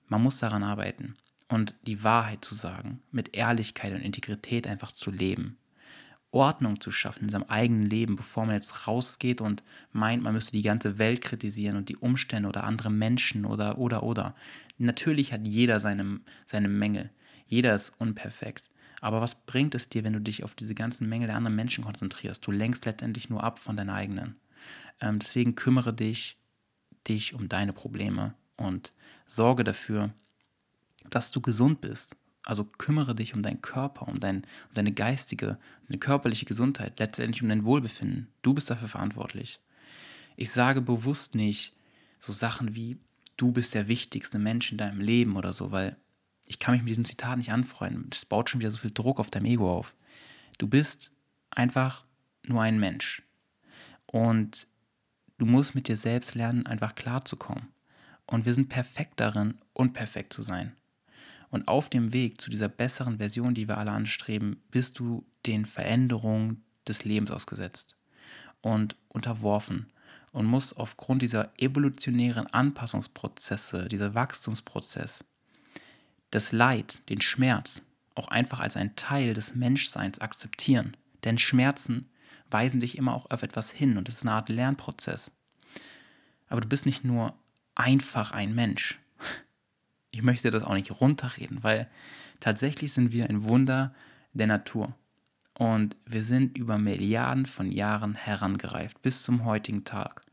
man 0.08 0.23
muss 0.23 0.39
daran 0.39 0.63
arbeiten. 0.63 1.15
Und 1.49 1.75
die 1.86 2.03
Wahrheit 2.03 2.43
zu 2.43 2.56
sagen, 2.56 3.01
mit 3.12 3.36
Ehrlichkeit 3.36 3.93
und 3.93 4.01
Integrität 4.01 4.67
einfach 4.67 4.91
zu 4.91 5.12
leben. 5.12 5.58
Ordnung 6.32 6.82
zu 6.82 6.91
schaffen 6.91 7.25
in 7.25 7.30
seinem 7.30 7.45
eigenen 7.47 7.86
Leben, 7.86 8.17
bevor 8.17 8.45
man 8.45 8.56
jetzt 8.56 8.88
rausgeht 8.88 9.39
und 9.39 9.63
meint, 9.93 10.23
man 10.23 10.34
müsste 10.34 10.51
die 10.51 10.62
ganze 10.62 10.97
Welt 10.97 11.21
kritisieren 11.21 11.77
und 11.77 11.89
die 11.89 11.95
Umstände 11.95 12.49
oder 12.49 12.65
andere 12.65 12.89
Menschen 12.89 13.45
oder, 13.45 13.77
oder, 13.77 14.03
oder. 14.03 14.36
Natürlich 14.77 15.32
hat 15.32 15.47
jeder 15.47 15.80
seine, 15.80 16.19
seine 16.45 16.67
Mängel. 16.67 17.10
Jeder 17.47 17.73
ist 17.73 17.93
unperfekt. 17.97 18.69
Aber 18.99 19.21
was 19.21 19.36
bringt 19.36 19.75
es 19.75 19.89
dir, 19.89 20.03
wenn 20.03 20.13
du 20.13 20.21
dich 20.21 20.43
auf 20.43 20.56
diese 20.56 20.75
ganzen 20.75 21.08
Mängel 21.08 21.27
der 21.27 21.38
anderen 21.38 21.56
Menschen 21.56 21.84
konzentrierst? 21.84 22.45
Du 22.45 22.51
lenkst 22.51 22.86
letztendlich 22.86 23.30
nur 23.30 23.43
ab 23.43 23.60
von 23.60 23.77
deinen 23.77 23.91
eigenen. 23.91 24.36
Ähm, 25.01 25.19
deswegen 25.19 25.56
kümmere 25.56 25.93
dich, 25.93 26.38
dich 27.08 27.34
um 27.34 27.49
deine 27.49 27.73
Probleme 27.73 28.36
und 28.58 28.93
sorge 29.27 29.63
dafür, 29.63 30.13
dass 31.10 31.32
du 31.32 31.41
gesund 31.41 31.82
bist 31.82 32.15
also 32.47 32.63
kümmere 32.63 33.13
dich 33.13 33.34
um 33.34 33.43
deinen 33.43 33.62
Körper, 33.62 34.08
um, 34.08 34.21
dein, 34.21 34.38
um 34.38 34.73
deine 34.73 34.93
geistige, 34.93 35.60
deine 35.88 35.99
körperliche 35.99 36.45
Gesundheit, 36.45 36.97
letztendlich 36.97 37.43
um 37.43 37.49
dein 37.49 37.65
Wohlbefinden. 37.65 38.30
Du 38.41 38.53
bist 38.53 38.69
dafür 38.69 38.88
verantwortlich. 38.88 39.60
Ich 40.38 40.51
sage 40.51 40.82
bewusst 40.82 41.36
nicht 41.36 41.75
so 42.19 42.32
Sachen 42.32 42.73
wie, 42.73 42.97
du 43.36 43.51
bist 43.51 43.73
der 43.73 43.89
wichtigste 43.89 44.39
Mensch 44.39 44.71
in 44.71 44.77
deinem 44.77 45.01
Leben 45.01 45.36
oder 45.36 45.51
so, 45.51 45.73
weil 45.73 45.97
ich 46.45 46.58
kann 46.58 46.73
mich 46.73 46.84
mit 46.84 46.91
diesem 46.91 47.03
Zitat 47.03 47.38
nicht 47.38 47.51
anfreunden. 47.51 48.10
Das 48.10 48.23
baut 48.23 48.49
schon 48.49 48.62
wieder 48.62 48.71
so 48.71 48.77
viel 48.77 48.91
Druck 48.91 49.19
auf 49.19 49.30
deinem 49.30 49.45
Ego 49.45 49.69
auf. 49.69 49.93
Du 50.58 50.67
bist 50.67 51.12
einfach 51.51 52.06
nur 52.43 52.62
ein 52.62 52.80
Mensch. 52.80 53.23
Und 54.08 54.67
du 55.38 55.46
musst 55.46 55.76
mit 55.76 55.88
dir 55.88 55.98
selbst 55.98 56.36
lernen, 56.36 56.65
einfach 56.65 56.96
klarzukommen. 56.96 57.67
Und 58.26 58.46
wir 58.46 58.54
sind 58.54 58.70
perfekt 58.70 59.20
darin, 59.20 59.56
unperfekt 59.74 60.34
zu 60.34 60.41
sein. 60.41 60.76
Und 61.50 61.67
auf 61.67 61.89
dem 61.89 62.12
Weg 62.12 62.41
zu 62.41 62.50
dieser 62.50 62.67
besseren 62.67 63.20
Version, 63.20 63.54
die 63.54 63.67
wir 63.67 63.78
alle 63.78 63.91
anstreben, 63.91 64.62
bist 64.70 65.00
du 65.00 65.26
den 65.46 65.65
Veränderungen 65.65 66.63
des 66.88 67.06
Lebens 67.06 67.32
ausgesetzt 67.32 67.96
und 68.62 68.96
unterworfen 69.08 69.88
und 70.34 70.46
musst 70.46 70.78
aufgrund 70.78 71.22
dieser 71.22 71.52
evolutionären 71.58 72.48
Anpassungsprozesse, 72.48 73.88
dieser 73.88 74.13
Wachstumsprozess, 74.13 75.24
das 76.32 76.52
Leid, 76.52 77.00
den 77.10 77.22
Schmerz 77.22 77.82
auch 78.13 78.28
einfach 78.28 78.60
als 78.60 78.76
ein 78.76 78.96
Teil 78.96 79.34
des 79.34 79.56
Menschseins 79.56 80.20
akzeptieren. 80.20 80.98
Denn 81.24 81.38
Schmerzen 81.38 82.10
weisen 82.52 82.80
dich 82.80 82.98
immer 82.98 83.14
auch 83.14 83.30
auf 83.30 83.44
etwas 83.44 83.72
hin 83.72 83.98
und 83.98 84.10
es 84.10 84.18
ist 84.18 84.24
eine 84.24 84.34
Art 84.34 84.50
Lernprozess. 84.50 85.32
Aber 86.48 86.62
du 86.62 86.68
bist 86.68 86.86
nicht 86.86 87.04
nur 87.04 87.34
einfach 87.76 88.32
ein 88.32 88.56
Mensch, 88.56 89.00
ich 90.18 90.24
möchte 90.24 90.50
das 90.50 90.64
auch 90.64 90.74
nicht 90.74 91.00
runterreden, 91.00 91.64
weil 91.64 91.88
tatsächlich 92.40 92.94
sind 92.94 93.12
wir 93.12 93.30
ein 93.30 93.44
Wunder 93.44 93.94
der 94.34 94.48
Natur. 94.48 94.96
Und 95.54 95.96
wir 96.06 96.24
sind 96.24 96.58
über 96.58 96.78
Milliarden 96.78 97.46
von 97.46 97.72
Jahren 97.72 98.16
herangereift 98.16 99.02
bis 99.02 99.24
zum 99.24 99.46
heutigen 99.46 99.84
Tag. 99.84 100.24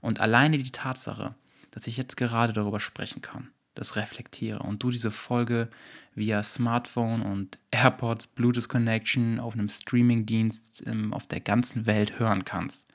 Und 0.00 0.20
alleine 0.20 0.58
die 0.58 0.72
Tatsache, 0.72 1.34
dass 1.70 1.86
ich 1.86 1.96
jetzt 1.96 2.16
gerade 2.16 2.52
darüber 2.52 2.80
sprechen 2.80 3.22
kann, 3.22 3.50
das 3.74 3.96
reflektiere 3.96 4.60
und 4.60 4.82
du 4.82 4.90
diese 4.90 5.10
Folge 5.10 5.68
via 6.14 6.42
Smartphone 6.42 7.22
und 7.22 7.58
AirPods, 7.70 8.26
Bluetooth 8.28 8.68
Connection 8.68 9.40
auf 9.40 9.54
einem 9.54 9.68
Streamingdienst 9.68 10.86
ähm, 10.86 11.14
auf 11.14 11.26
der 11.26 11.40
ganzen 11.40 11.86
Welt 11.86 12.18
hören 12.18 12.44
kannst, 12.44 12.92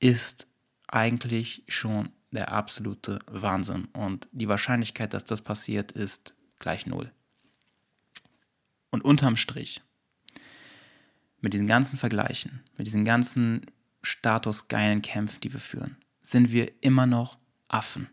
ist 0.00 0.48
eigentlich 0.88 1.62
schon 1.68 2.10
der 2.32 2.52
absolute 2.52 3.20
Wahnsinn. 3.26 3.86
Und 3.92 4.28
die 4.32 4.48
Wahrscheinlichkeit, 4.48 5.14
dass 5.14 5.24
das 5.24 5.42
passiert, 5.42 5.92
ist 5.92 6.34
gleich 6.58 6.86
null. 6.86 7.12
Und 8.90 9.04
unterm 9.04 9.36
Strich, 9.36 9.82
mit 11.40 11.54
diesen 11.54 11.66
ganzen 11.66 11.96
Vergleichen, 11.96 12.64
mit 12.76 12.86
diesen 12.86 13.04
ganzen 13.04 13.66
statusgeilen 14.02 15.02
Kämpfen, 15.02 15.40
die 15.40 15.52
wir 15.52 15.60
führen, 15.60 15.96
sind 16.22 16.50
wir 16.50 16.72
immer 16.82 17.06
noch 17.06 17.38
Affen. 17.68 18.08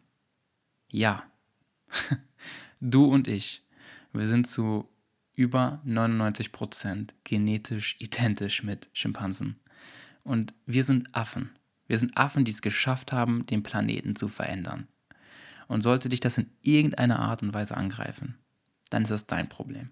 Ja. 0.89 1.23
Du 2.79 3.05
und 3.05 3.27
ich, 3.27 3.63
wir 4.13 4.27
sind 4.27 4.47
zu 4.47 4.89
über 5.35 5.81
99% 5.85 7.09
genetisch 7.23 7.95
identisch 7.99 8.63
mit 8.63 8.89
Schimpansen. 8.93 9.59
Und 10.23 10.53
wir 10.65 10.83
sind 10.83 11.13
Affen. 11.15 11.49
Wir 11.87 11.99
sind 11.99 12.17
Affen, 12.17 12.45
die 12.45 12.51
es 12.51 12.61
geschafft 12.61 13.11
haben, 13.11 13.45
den 13.45 13.63
Planeten 13.63 14.15
zu 14.15 14.29
verändern. 14.29 14.87
Und 15.67 15.81
sollte 15.81 16.09
dich 16.09 16.19
das 16.19 16.37
in 16.37 16.49
irgendeiner 16.61 17.19
Art 17.19 17.41
und 17.41 17.53
Weise 17.53 17.75
angreifen, 17.75 18.37
dann 18.89 19.03
ist 19.03 19.09
das 19.09 19.27
dein 19.27 19.49
Problem. 19.49 19.89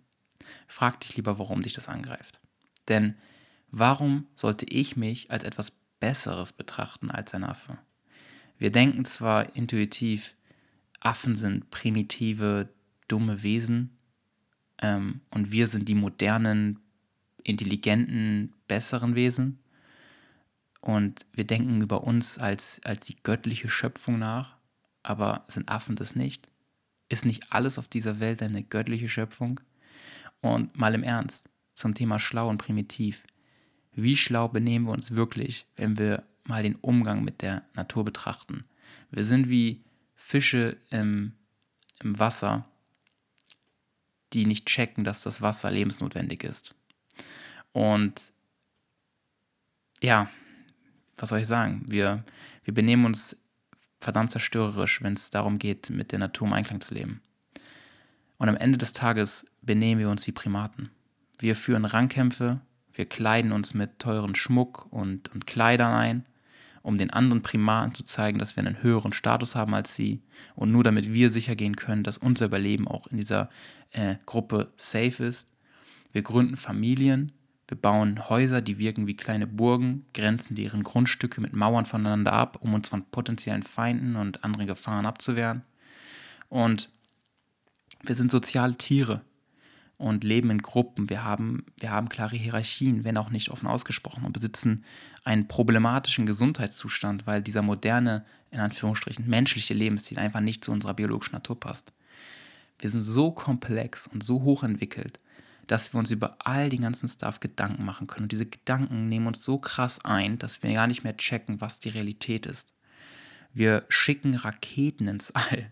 Frag 0.67 0.99
dich 0.99 1.15
lieber, 1.15 1.39
warum 1.39 1.61
dich 1.61 1.73
das 1.73 1.89
angreift. 1.89 2.39
Denn 2.87 3.15
warum 3.69 4.27
sollte 4.35 4.65
ich 4.65 4.95
mich 4.95 5.31
als 5.31 5.43
etwas 5.43 5.71
Besseres 5.99 6.53
betrachten 6.53 7.09
als 7.09 7.33
ein 7.33 7.43
Affe? 7.43 7.77
Wir 8.57 8.71
denken 8.71 9.05
zwar 9.05 9.55
intuitiv, 9.55 10.35
Affen 11.01 11.35
sind 11.35 11.69
primitive, 11.71 12.69
dumme 13.07 13.43
Wesen 13.43 13.97
ähm, 14.81 15.21
und 15.31 15.51
wir 15.51 15.67
sind 15.67 15.89
die 15.89 15.95
modernen, 15.95 16.79
intelligenten, 17.43 18.53
besseren 18.67 19.15
Wesen. 19.15 19.59
Und 20.79 21.25
wir 21.33 21.45
denken 21.45 21.81
über 21.81 22.03
uns 22.03 22.39
als, 22.39 22.81
als 22.83 23.05
die 23.05 23.17
göttliche 23.21 23.69
Schöpfung 23.69 24.17
nach, 24.17 24.57
aber 25.03 25.45
sind 25.47 25.69
Affen 25.69 25.95
das 25.95 26.15
nicht? 26.15 26.49
Ist 27.09 27.25
nicht 27.25 27.51
alles 27.51 27.77
auf 27.77 27.87
dieser 27.87 28.19
Welt 28.19 28.41
eine 28.41 28.63
göttliche 28.63 29.09
Schöpfung? 29.09 29.59
Und 30.41 30.75
mal 30.77 30.95
im 30.95 31.03
Ernst, 31.03 31.49
zum 31.73 31.93
Thema 31.93 32.17
schlau 32.17 32.49
und 32.49 32.57
primitiv. 32.57 33.23
Wie 33.93 34.15
schlau 34.15 34.47
benehmen 34.47 34.85
wir 34.85 34.93
uns 34.93 35.11
wirklich, 35.11 35.65
wenn 35.75 35.97
wir 35.97 36.23
mal 36.45 36.63
den 36.63 36.75
Umgang 36.75 37.23
mit 37.23 37.41
der 37.41 37.63
Natur 37.75 38.05
betrachten? 38.05 38.65
Wir 39.11 39.23
sind 39.23 39.49
wie 39.49 39.83
Fische 40.21 40.77
im, 40.91 41.33
im 41.99 42.19
Wasser, 42.19 42.65
die 44.33 44.45
nicht 44.45 44.67
checken, 44.67 45.03
dass 45.03 45.23
das 45.23 45.41
Wasser 45.41 45.71
lebensnotwendig 45.71 46.43
ist. 46.43 46.75
Und 47.73 48.31
ja, 49.99 50.29
was 51.17 51.29
soll 51.29 51.39
ich 51.39 51.47
sagen? 51.47 51.83
Wir, 51.87 52.23
wir 52.63 52.73
benehmen 52.73 53.05
uns 53.05 53.35
verdammt 53.99 54.31
zerstörerisch, 54.31 55.01
wenn 55.01 55.13
es 55.13 55.31
darum 55.31 55.57
geht, 55.57 55.89
mit 55.89 56.11
der 56.11 56.19
Natur 56.19 56.47
im 56.47 56.53
Einklang 56.53 56.81
zu 56.81 56.93
leben. 56.93 57.21
Und 58.37 58.47
am 58.47 58.55
Ende 58.55 58.77
des 58.77 58.93
Tages 58.93 59.47
benehmen 59.61 59.99
wir 59.99 60.09
uns 60.09 60.25
wie 60.27 60.31
Primaten. 60.31 60.91
Wir 61.39 61.55
führen 61.55 61.85
Rangkämpfe, 61.85 62.61
wir 62.93 63.05
kleiden 63.05 63.51
uns 63.51 63.73
mit 63.73 63.97
teuren 63.97 64.35
Schmuck 64.35 64.85
und, 64.91 65.29
und 65.29 65.47
Kleidern 65.47 65.93
ein, 65.93 66.25
um 66.81 66.97
den 66.97 67.11
anderen 67.11 67.41
Primaten 67.41 67.93
zu 67.93 68.03
zeigen, 68.03 68.39
dass 68.39 68.55
wir 68.55 68.65
einen 68.65 68.81
höheren 68.81 69.13
Status 69.13 69.55
haben 69.55 69.73
als 69.73 69.95
sie 69.95 70.21
und 70.55 70.71
nur 70.71 70.83
damit 70.83 71.13
wir 71.13 71.29
sicher 71.29 71.55
gehen 71.55 71.75
können, 71.75 72.03
dass 72.03 72.17
unser 72.17 72.45
Überleben 72.45 72.87
auch 72.87 73.07
in 73.07 73.17
dieser 73.17 73.49
äh, 73.91 74.15
Gruppe 74.25 74.71
safe 74.77 75.23
ist. 75.23 75.49
Wir 76.11 76.21
gründen 76.23 76.57
Familien, 76.57 77.31
wir 77.67 77.77
bauen 77.77 78.27
Häuser, 78.29 78.61
die 78.61 78.77
wirken 78.79 79.07
wie 79.07 79.15
kleine 79.15 79.47
Burgen, 79.47 80.05
grenzen 80.13 80.55
deren 80.55 80.83
Grundstücke 80.83 81.39
mit 81.39 81.53
Mauern 81.53 81.85
voneinander 81.85 82.33
ab, 82.33 82.57
um 82.61 82.73
uns 82.73 82.89
von 82.89 83.05
potenziellen 83.05 83.63
Feinden 83.63 84.17
und 84.17 84.43
anderen 84.43 84.67
Gefahren 84.67 85.05
abzuwehren. 85.05 85.63
Und 86.49 86.89
wir 88.03 88.15
sind 88.15 88.29
soziale 88.29 88.75
Tiere 88.75 89.21
und 90.01 90.23
leben 90.23 90.49
in 90.49 90.61
Gruppen. 90.61 91.09
Wir 91.09 91.23
haben, 91.23 91.65
wir 91.79 91.91
haben 91.91 92.09
klare 92.09 92.35
Hierarchien, 92.35 93.03
wenn 93.03 93.17
auch 93.17 93.29
nicht 93.29 93.49
offen 93.49 93.67
ausgesprochen, 93.67 94.25
und 94.25 94.33
besitzen 94.33 94.83
einen 95.23 95.47
problematischen 95.47 96.25
Gesundheitszustand, 96.25 97.27
weil 97.27 97.41
dieser 97.41 97.61
moderne, 97.61 98.25
in 98.49 98.59
Anführungsstrichen, 98.59 99.27
menschliche 99.27 99.73
Lebensstil 99.73 100.19
einfach 100.19 100.39
nicht 100.39 100.63
zu 100.63 100.71
unserer 100.71 100.93
biologischen 100.93 101.33
Natur 101.33 101.59
passt. 101.59 101.93
Wir 102.79 102.89
sind 102.89 103.03
so 103.03 103.31
komplex 103.31 104.07
und 104.07 104.23
so 104.23 104.41
hochentwickelt, 104.41 105.19
dass 105.67 105.93
wir 105.93 105.99
uns 105.99 106.09
über 106.09 106.35
all 106.39 106.69
den 106.69 106.81
ganzen 106.81 107.07
Stuff 107.07 107.39
Gedanken 107.39 107.85
machen 107.85 108.07
können. 108.07 108.23
Und 108.23 108.31
diese 108.31 108.47
Gedanken 108.47 109.07
nehmen 109.07 109.27
uns 109.27 109.43
so 109.43 109.59
krass 109.59 110.03
ein, 110.03 110.39
dass 110.39 110.63
wir 110.63 110.73
gar 110.73 110.87
nicht 110.87 111.03
mehr 111.03 111.15
checken, 111.15 111.61
was 111.61 111.79
die 111.79 111.89
Realität 111.89 112.45
ist. 112.47 112.73
Wir 113.53 113.85
schicken 113.89 114.33
Raketen 114.33 115.07
ins 115.07 115.31
All, 115.31 115.71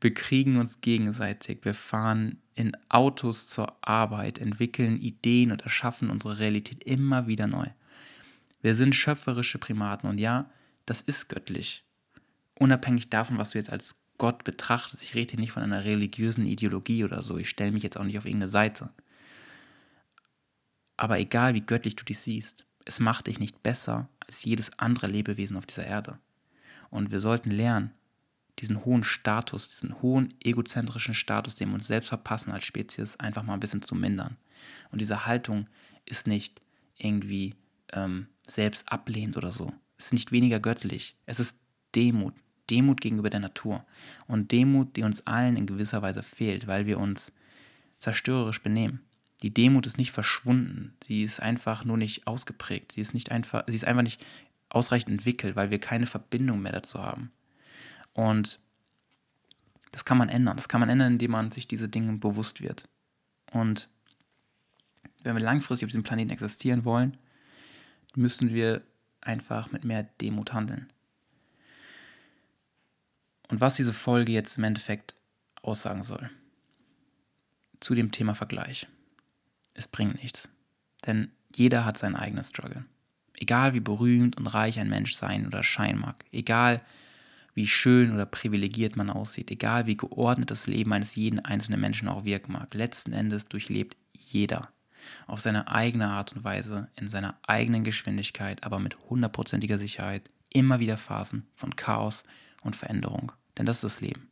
bekriegen 0.00 0.56
uns 0.56 0.80
gegenseitig, 0.80 1.60
wir 1.62 1.74
fahren 1.74 2.41
in 2.54 2.76
Autos 2.88 3.48
zur 3.48 3.76
Arbeit, 3.86 4.38
entwickeln 4.38 5.00
Ideen 5.00 5.52
und 5.52 5.62
erschaffen 5.62 6.10
unsere 6.10 6.38
Realität 6.38 6.84
immer 6.84 7.26
wieder 7.26 7.46
neu. 7.46 7.66
Wir 8.60 8.74
sind 8.74 8.94
schöpferische 8.94 9.58
Primaten 9.58 10.08
und 10.08 10.18
ja, 10.18 10.50
das 10.86 11.00
ist 11.00 11.28
göttlich. 11.28 11.84
Unabhängig 12.58 13.10
davon, 13.10 13.38
was 13.38 13.50
du 13.50 13.58
jetzt 13.58 13.70
als 13.70 14.04
Gott 14.18 14.44
betrachtest, 14.44 15.02
ich 15.02 15.14
rede 15.14 15.32
hier 15.32 15.40
nicht 15.40 15.52
von 15.52 15.62
einer 15.62 15.84
religiösen 15.84 16.46
Ideologie 16.46 17.04
oder 17.04 17.24
so, 17.24 17.38
ich 17.38 17.48
stelle 17.48 17.72
mich 17.72 17.82
jetzt 17.82 17.96
auch 17.96 18.04
nicht 18.04 18.18
auf 18.18 18.24
irgendeine 18.24 18.48
Seite. 18.48 18.90
Aber 20.96 21.18
egal 21.18 21.54
wie 21.54 21.62
göttlich 21.62 21.96
du 21.96 22.04
dich 22.04 22.20
siehst, 22.20 22.66
es 22.84 23.00
macht 23.00 23.26
dich 23.26 23.40
nicht 23.40 23.62
besser 23.62 24.08
als 24.20 24.44
jedes 24.44 24.78
andere 24.78 25.06
Lebewesen 25.06 25.56
auf 25.56 25.66
dieser 25.66 25.86
Erde. 25.86 26.18
Und 26.90 27.10
wir 27.10 27.20
sollten 27.20 27.50
lernen, 27.50 27.92
diesen 28.58 28.84
hohen 28.84 29.02
Status, 29.02 29.68
diesen 29.68 30.00
hohen 30.02 30.34
egozentrischen 30.40 31.14
Status, 31.14 31.56
den 31.56 31.68
wir 31.68 31.74
uns 31.74 31.86
selbst 31.86 32.08
verpassen 32.08 32.52
als 32.52 32.64
Spezies, 32.64 33.16
einfach 33.18 33.42
mal 33.42 33.54
ein 33.54 33.60
bisschen 33.60 33.82
zu 33.82 33.94
mindern. 33.94 34.36
Und 34.90 35.00
diese 35.00 35.26
Haltung 35.26 35.66
ist 36.04 36.26
nicht 36.26 36.60
irgendwie 36.96 37.54
ähm, 37.92 38.28
selbst 38.46 38.90
ablehnend 38.90 39.36
oder 39.36 39.52
so. 39.52 39.72
Es 39.96 40.06
ist 40.06 40.12
nicht 40.12 40.32
weniger 40.32 40.60
göttlich. 40.60 41.16
Es 41.26 41.40
ist 41.40 41.60
Demut. 41.94 42.34
Demut 42.70 43.00
gegenüber 43.00 43.30
der 43.30 43.40
Natur. 43.40 43.84
Und 44.26 44.52
Demut, 44.52 44.96
die 44.96 45.02
uns 45.02 45.26
allen 45.26 45.56
in 45.56 45.66
gewisser 45.66 46.02
Weise 46.02 46.22
fehlt, 46.22 46.66
weil 46.66 46.86
wir 46.86 46.98
uns 46.98 47.34
zerstörerisch 47.98 48.62
benehmen. 48.62 49.00
Die 49.42 49.52
Demut 49.52 49.86
ist 49.86 49.98
nicht 49.98 50.12
verschwunden. 50.12 50.94
Sie 51.02 51.22
ist 51.22 51.40
einfach 51.40 51.84
nur 51.84 51.96
nicht 51.96 52.26
ausgeprägt. 52.26 52.92
Sie 52.92 53.00
ist 53.00 53.14
nicht 53.14 53.30
einfach, 53.30 53.64
sie 53.66 53.76
ist 53.76 53.84
einfach 53.84 54.02
nicht 54.02 54.24
ausreichend 54.68 55.10
entwickelt, 55.10 55.56
weil 55.56 55.70
wir 55.70 55.78
keine 55.78 56.06
Verbindung 56.06 56.62
mehr 56.62 56.72
dazu 56.72 57.00
haben. 57.00 57.30
Und 58.14 58.60
das 59.90 60.04
kann 60.04 60.18
man 60.18 60.28
ändern. 60.28 60.56
Das 60.56 60.68
kann 60.68 60.80
man 60.80 60.88
ändern, 60.88 61.14
indem 61.14 61.32
man 61.32 61.50
sich 61.50 61.68
diese 61.68 61.88
Dinge 61.88 62.12
bewusst 62.18 62.60
wird. 62.60 62.88
Und 63.52 63.88
wenn 65.22 65.36
wir 65.36 65.42
langfristig 65.42 65.86
auf 65.86 65.90
diesem 65.90 66.02
Planeten 66.02 66.30
existieren 66.30 66.84
wollen, 66.84 67.16
müssen 68.16 68.52
wir 68.52 68.82
einfach 69.20 69.70
mit 69.70 69.84
mehr 69.84 70.04
Demut 70.20 70.52
handeln. 70.52 70.92
Und 73.48 73.60
was 73.60 73.76
diese 73.76 73.92
Folge 73.92 74.32
jetzt 74.32 74.56
im 74.58 74.64
Endeffekt 74.64 75.14
aussagen 75.62 76.02
soll. 76.02 76.30
Zu 77.80 77.94
dem 77.94 78.12
Thema 78.12 78.34
Vergleich. 78.34 78.86
Es 79.74 79.88
bringt 79.88 80.22
nichts. 80.22 80.48
Denn 81.06 81.30
jeder 81.54 81.84
hat 81.84 81.98
seinen 81.98 82.16
eigenen 82.16 82.44
Struggle. 82.44 82.84
Egal 83.34 83.74
wie 83.74 83.80
berühmt 83.80 84.36
und 84.36 84.46
reich 84.46 84.78
ein 84.78 84.88
Mensch 84.88 85.14
sein 85.14 85.46
oder 85.46 85.62
scheinen 85.62 86.00
mag, 86.00 86.24
egal 86.32 86.82
wie 87.54 87.66
schön 87.66 88.12
oder 88.12 88.26
privilegiert 88.26 88.96
man 88.96 89.10
aussieht, 89.10 89.50
egal 89.50 89.86
wie 89.86 89.96
geordnet 89.96 90.50
das 90.50 90.66
Leben 90.66 90.92
eines 90.92 91.14
jeden 91.14 91.40
einzelnen 91.40 91.80
Menschen 91.80 92.08
auch 92.08 92.24
wirken 92.24 92.52
mag, 92.52 92.72
letzten 92.74 93.12
Endes 93.12 93.46
durchlebt 93.46 93.96
jeder 94.12 94.68
auf 95.26 95.40
seine 95.40 95.68
eigene 95.68 96.08
Art 96.08 96.32
und 96.32 96.44
Weise, 96.44 96.88
in 96.96 97.08
seiner 97.08 97.36
eigenen 97.46 97.84
Geschwindigkeit, 97.84 98.64
aber 98.64 98.78
mit 98.78 98.96
hundertprozentiger 99.10 99.78
Sicherheit 99.78 100.30
immer 100.50 100.80
wieder 100.80 100.96
Phasen 100.96 101.46
von 101.54 101.76
Chaos 101.76 102.24
und 102.62 102.76
Veränderung. 102.76 103.32
Denn 103.58 103.66
das 103.66 103.78
ist 103.78 103.84
das 103.84 104.00
Leben. 104.00 104.30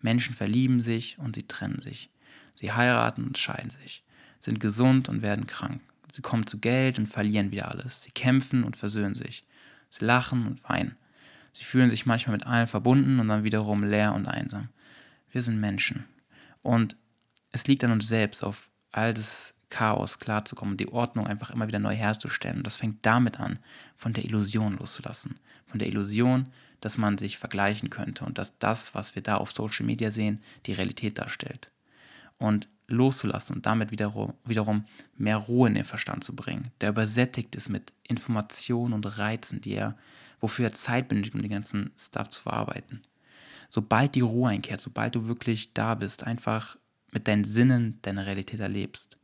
Menschen 0.00 0.34
verlieben 0.34 0.80
sich 0.80 1.18
und 1.18 1.36
sie 1.36 1.46
trennen 1.46 1.80
sich. 1.80 2.10
Sie 2.54 2.72
heiraten 2.72 3.24
und 3.24 3.38
scheiden 3.38 3.70
sich, 3.70 4.04
sind 4.38 4.60
gesund 4.60 5.08
und 5.08 5.22
werden 5.22 5.46
krank. 5.46 5.80
Sie 6.10 6.22
kommen 6.22 6.46
zu 6.46 6.58
Geld 6.58 6.98
und 6.98 7.06
verlieren 7.06 7.50
wieder 7.50 7.68
alles. 7.68 8.02
Sie 8.02 8.10
kämpfen 8.10 8.64
und 8.64 8.76
versöhnen 8.76 9.14
sich. 9.14 9.44
Sie 9.90 10.04
lachen 10.04 10.46
und 10.46 10.68
weinen. 10.68 10.96
Sie 11.58 11.64
fühlen 11.64 11.90
sich 11.90 12.06
manchmal 12.06 12.36
mit 12.36 12.46
allen 12.46 12.68
verbunden 12.68 13.18
und 13.18 13.26
dann 13.26 13.42
wiederum 13.42 13.82
leer 13.82 14.14
und 14.14 14.26
einsam. 14.26 14.68
Wir 15.32 15.42
sind 15.42 15.58
Menschen. 15.58 16.04
Und 16.62 16.96
es 17.50 17.66
liegt 17.66 17.82
an 17.82 17.90
uns 17.90 18.06
selbst, 18.06 18.44
auf 18.44 18.70
all 18.92 19.12
das 19.12 19.54
Chaos 19.68 20.20
klarzukommen, 20.20 20.76
die 20.76 20.86
Ordnung 20.92 21.26
einfach 21.26 21.50
immer 21.50 21.66
wieder 21.66 21.80
neu 21.80 21.96
herzustellen. 21.96 22.58
Und 22.58 22.66
das 22.68 22.76
fängt 22.76 23.04
damit 23.04 23.40
an, 23.40 23.58
von 23.96 24.12
der 24.12 24.24
Illusion 24.24 24.76
loszulassen. 24.76 25.40
Von 25.66 25.80
der 25.80 25.88
Illusion, 25.88 26.46
dass 26.80 26.96
man 26.96 27.18
sich 27.18 27.38
vergleichen 27.38 27.90
könnte 27.90 28.24
und 28.24 28.38
dass 28.38 28.60
das, 28.60 28.94
was 28.94 29.16
wir 29.16 29.22
da 29.22 29.38
auf 29.38 29.50
Social 29.50 29.84
Media 29.84 30.12
sehen, 30.12 30.40
die 30.66 30.74
Realität 30.74 31.18
darstellt. 31.18 31.72
Und 32.38 32.68
loszulassen 32.86 33.56
und 33.56 33.66
damit 33.66 33.90
wiederum, 33.90 34.34
wiederum 34.44 34.84
mehr 35.16 35.38
Ruhe 35.38 35.66
in 35.66 35.74
den 35.74 35.84
Verstand 35.84 36.22
zu 36.22 36.36
bringen, 36.36 36.70
der 36.80 36.90
übersättigt 36.90 37.56
ist 37.56 37.68
mit 37.68 37.92
Informationen 38.04 38.94
und 38.94 39.18
Reizen, 39.18 39.60
die 39.60 39.74
er, 39.74 39.98
wofür 40.40 40.66
er 40.66 40.72
Zeit 40.72 41.08
benötigt, 41.08 41.34
um 41.34 41.42
den 41.42 41.50
ganzen 41.50 41.90
Stuff 41.98 42.28
zu 42.28 42.42
verarbeiten. 42.42 43.00
Sobald 43.68 44.14
die 44.14 44.20
Ruhe 44.20 44.50
einkehrt, 44.50 44.80
sobald 44.80 45.14
du 45.14 45.26
wirklich 45.26 45.74
da 45.74 45.94
bist, 45.94 46.24
einfach 46.24 46.78
mit 47.12 47.28
deinen 47.28 47.44
Sinnen 47.44 47.98
deine 48.02 48.26
Realität 48.26 48.60
erlebst, 48.60 49.18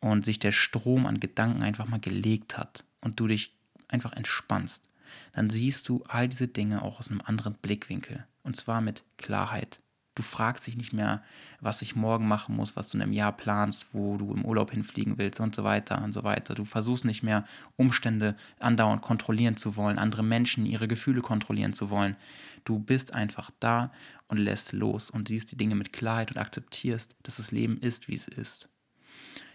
und 0.00 0.24
sich 0.24 0.38
der 0.38 0.52
Strom 0.52 1.06
an 1.06 1.20
Gedanken 1.20 1.62
einfach 1.62 1.86
mal 1.88 2.00
gelegt 2.00 2.56
hat 2.56 2.84
und 3.00 3.18
du 3.20 3.26
dich 3.26 3.54
einfach 3.88 4.12
entspannst, 4.12 4.88
dann 5.32 5.50
siehst 5.50 5.88
du 5.88 6.02
all 6.06 6.28
diese 6.28 6.48
Dinge 6.48 6.82
auch 6.82 6.98
aus 6.98 7.10
einem 7.10 7.22
anderen 7.22 7.54
Blickwinkel. 7.54 8.26
Und 8.42 8.56
zwar 8.56 8.80
mit 8.80 9.04
Klarheit. 9.16 9.80
Du 10.18 10.22
fragst 10.22 10.66
dich 10.66 10.76
nicht 10.76 10.92
mehr, 10.92 11.22
was 11.60 11.80
ich 11.80 11.94
morgen 11.94 12.26
machen 12.26 12.56
muss, 12.56 12.74
was 12.74 12.88
du 12.88 12.98
in 12.98 13.02
einem 13.02 13.12
Jahr 13.12 13.30
planst, 13.30 13.86
wo 13.92 14.16
du 14.16 14.34
im 14.34 14.44
Urlaub 14.44 14.72
hinfliegen 14.72 15.16
willst 15.16 15.38
und 15.38 15.54
so 15.54 15.62
weiter 15.62 16.02
und 16.02 16.10
so 16.10 16.24
weiter. 16.24 16.56
Du 16.56 16.64
versuchst 16.64 17.04
nicht 17.04 17.22
mehr, 17.22 17.44
Umstände 17.76 18.34
andauernd 18.58 19.00
kontrollieren 19.00 19.56
zu 19.56 19.76
wollen, 19.76 19.96
andere 19.96 20.24
Menschen 20.24 20.66
ihre 20.66 20.88
Gefühle 20.88 21.20
kontrollieren 21.20 21.72
zu 21.72 21.88
wollen. 21.88 22.16
Du 22.64 22.80
bist 22.80 23.14
einfach 23.14 23.52
da 23.60 23.92
und 24.26 24.38
lässt 24.38 24.72
los 24.72 25.08
und 25.08 25.28
siehst 25.28 25.52
die 25.52 25.56
Dinge 25.56 25.76
mit 25.76 25.92
Klarheit 25.92 26.32
und 26.32 26.38
akzeptierst, 26.38 27.14
dass 27.22 27.36
das 27.36 27.52
Leben 27.52 27.78
ist, 27.78 28.08
wie 28.08 28.16
es 28.16 28.26
ist. 28.26 28.68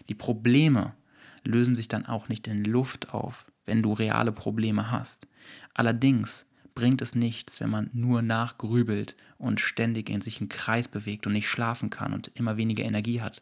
Die 0.08 0.14
Probleme 0.14 0.94
lösen 1.42 1.74
sich 1.74 1.88
dann 1.88 2.06
auch 2.06 2.30
nicht 2.30 2.46
in 2.46 2.64
Luft 2.64 3.12
auf, 3.12 3.44
wenn 3.66 3.82
du 3.82 3.92
reale 3.92 4.32
Probleme 4.32 4.90
hast. 4.90 5.26
Allerdings 5.74 6.46
bringt 6.74 7.02
es 7.02 7.14
nichts, 7.14 7.60
wenn 7.60 7.70
man 7.70 7.90
nur 7.92 8.22
nachgrübelt 8.22 9.16
und 9.38 9.60
ständig 9.60 10.10
in 10.10 10.20
sich 10.20 10.40
einen 10.40 10.48
Kreis 10.48 10.88
bewegt 10.88 11.26
und 11.26 11.32
nicht 11.32 11.48
schlafen 11.48 11.90
kann 11.90 12.12
und 12.12 12.28
immer 12.34 12.56
weniger 12.56 12.84
Energie 12.84 13.20
hat. 13.20 13.40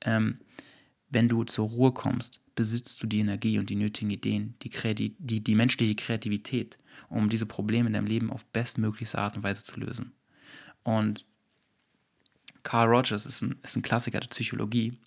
Ähm, 0.00 0.38
wenn 1.10 1.28
du 1.28 1.44
zur 1.44 1.68
Ruhe 1.68 1.92
kommst, 1.92 2.40
besitzt 2.54 3.02
du 3.02 3.06
die 3.06 3.20
Energie 3.20 3.58
und 3.58 3.68
die 3.70 3.76
nötigen 3.76 4.10
Ideen, 4.10 4.54
die, 4.62 4.70
Kreativ 4.70 5.12
die, 5.18 5.42
die 5.42 5.54
menschliche 5.54 5.94
Kreativität, 5.94 6.78
um 7.08 7.28
diese 7.28 7.46
Probleme 7.46 7.88
in 7.88 7.92
deinem 7.92 8.06
Leben 8.06 8.30
auf 8.30 8.44
bestmöglichste 8.46 9.18
Art 9.18 9.36
und 9.36 9.42
Weise 9.42 9.64
zu 9.64 9.78
lösen. 9.78 10.12
Und 10.82 11.26
Carl 12.62 12.88
Rogers 12.88 13.26
ist 13.26 13.42
ein, 13.42 13.56
ist 13.62 13.76
ein 13.76 13.82
Klassiker 13.82 14.20
der 14.20 14.28
Psychologie 14.28 14.98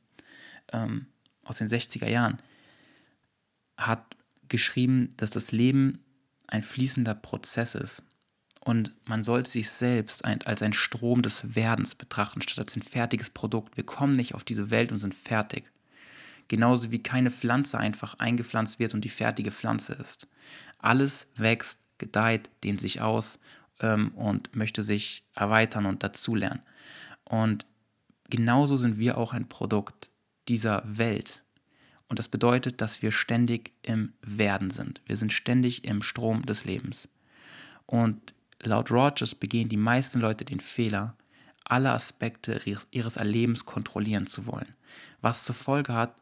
ähm, 0.72 1.08
aus 1.44 1.58
den 1.58 1.68
60er 1.68 2.10
Jahren, 2.10 2.42
hat 3.78 4.16
geschrieben, 4.48 5.14
dass 5.18 5.32
das 5.32 5.52
Leben 5.52 6.00
ein 6.48 6.64
fließender 6.64 7.16
Prozess 7.16 7.76
ist. 7.76 8.04
Und 8.66 8.96
man 9.06 9.24
sollte 9.24 9.50
sich 9.50 9.70
selbst 9.70 10.26
ein, 10.26 10.42
als 10.42 10.64
ein 10.64 10.74
Strom 10.74 11.22
des 11.22 11.56
Werdens 11.56 11.94
betrachten, 11.94 12.42
statt 12.42 12.60
als 12.60 12.76
ein 12.76 12.82
fertiges 12.82 13.30
Produkt. 13.30 13.78
Wir 13.78 13.86
kommen 13.86 14.14
nicht 14.14 14.34
auf 14.34 14.44
diese 14.44 14.72
Welt 14.72 14.92
und 14.92 14.98
sind 14.98 15.14
fertig. 15.14 15.72
Genauso 16.48 16.90
wie 16.92 17.02
keine 17.02 17.30
Pflanze 17.30 17.78
einfach 17.78 18.16
eingepflanzt 18.16 18.80
wird 18.80 18.94
und 18.94 19.02
die 19.06 19.10
fertige 19.10 19.52
Pflanze 19.52 19.94
ist. 19.94 20.28
Alles 20.80 21.28
wächst, 21.36 21.80
gedeiht, 22.00 22.50
dehnt 22.64 22.80
sich 22.80 23.02
aus 23.02 23.40
ähm, 23.82 24.10
und 24.16 24.56
möchte 24.56 24.82
sich 24.84 25.26
erweitern 25.36 25.86
und 25.86 26.04
dazulernen. 26.04 26.62
Und 27.24 27.66
genauso 28.30 28.78
sind 28.78 28.98
wir 28.98 29.18
auch 29.18 29.34
ein 29.34 29.48
Produkt 29.48 30.10
dieser 30.48 30.84
Welt. 30.86 31.44
Und 32.08 32.20
das 32.20 32.28
bedeutet, 32.28 32.82
dass 32.82 33.02
wir 33.02 33.12
ständig 33.12 33.74
im 33.82 34.14
Werden 34.22 34.70
sind. 34.70 35.02
Wir 35.06 35.18
sind 35.18 35.34
ständig 35.34 35.86
im 35.86 36.02
Strom 36.02 36.44
des 36.46 36.66
Lebens. 36.66 37.10
Und 37.86 38.34
laut 38.62 38.92
Rogers 38.92 39.36
begehen 39.36 39.70
die 39.70 39.78
meisten 39.78 40.20
Leute 40.20 40.46
den 40.46 40.60
Fehler, 40.60 41.16
alle 41.64 41.92
Aspekte 41.92 42.62
ihres, 42.92 43.18
Erlebens 43.18 43.66
kontrollieren 43.66 44.28
zu 44.28 44.46
wollen. 44.46 44.76
Was 45.22 45.46
zur 45.46 45.56
Folge 45.56 45.94
hat, 45.94 46.16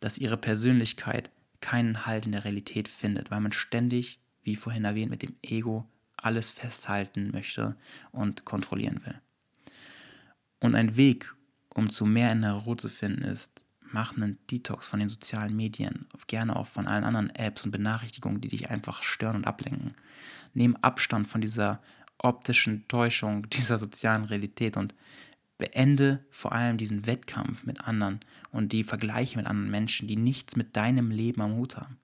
dass 0.00 0.18
ihre 0.18 0.36
Persönlichkeit 0.36 1.30
keinen 1.60 2.06
Halt 2.06 2.26
in 2.26 2.32
der 2.32 2.44
Realität 2.44 2.88
findet, 2.88 3.30
weil 3.30 3.40
man 3.40 3.52
ständig, 3.52 4.20
wie 4.42 4.56
vorhin 4.56 4.84
erwähnt, 4.84 5.10
mit 5.10 5.22
dem 5.22 5.36
Ego 5.42 5.88
alles 6.16 6.50
festhalten 6.50 7.30
möchte 7.30 7.76
und 8.10 8.44
kontrollieren 8.44 9.04
will. 9.04 9.20
Und 10.60 10.74
ein 10.74 10.96
Weg, 10.96 11.32
um 11.74 11.90
zu 11.90 12.04
mehr 12.06 12.32
in 12.32 12.42
der 12.42 12.52
Ruhe 12.54 12.76
zu 12.76 12.88
finden, 12.88 13.22
ist, 13.22 13.64
mach 13.92 14.16
einen 14.16 14.38
Detox 14.50 14.86
von 14.86 15.00
den 15.00 15.08
sozialen 15.08 15.56
Medien, 15.56 16.06
gerne 16.26 16.56
auch 16.56 16.66
von 16.66 16.86
allen 16.86 17.04
anderen 17.04 17.30
Apps 17.30 17.64
und 17.64 17.70
Benachrichtigungen, 17.70 18.40
die 18.40 18.48
dich 18.48 18.70
einfach 18.70 19.02
stören 19.02 19.36
und 19.36 19.46
ablenken. 19.46 19.94
Nimm 20.54 20.76
Abstand 20.76 21.28
von 21.28 21.40
dieser 21.40 21.80
optischen 22.18 22.86
Täuschung 22.88 23.48
dieser 23.50 23.78
sozialen 23.78 24.24
Realität 24.24 24.76
und 24.76 24.94
Beende 25.58 26.24
vor 26.30 26.52
allem 26.52 26.78
diesen 26.78 27.06
Wettkampf 27.06 27.64
mit 27.64 27.80
anderen 27.80 28.20
und 28.52 28.72
die 28.72 28.84
Vergleiche 28.84 29.36
mit 29.36 29.46
anderen 29.46 29.70
Menschen, 29.70 30.06
die 30.06 30.14
nichts 30.14 30.54
mit 30.54 30.76
deinem 30.76 31.10
Leben 31.10 31.42
am 31.42 31.56
Hut 31.56 31.76
haben. 31.76 31.98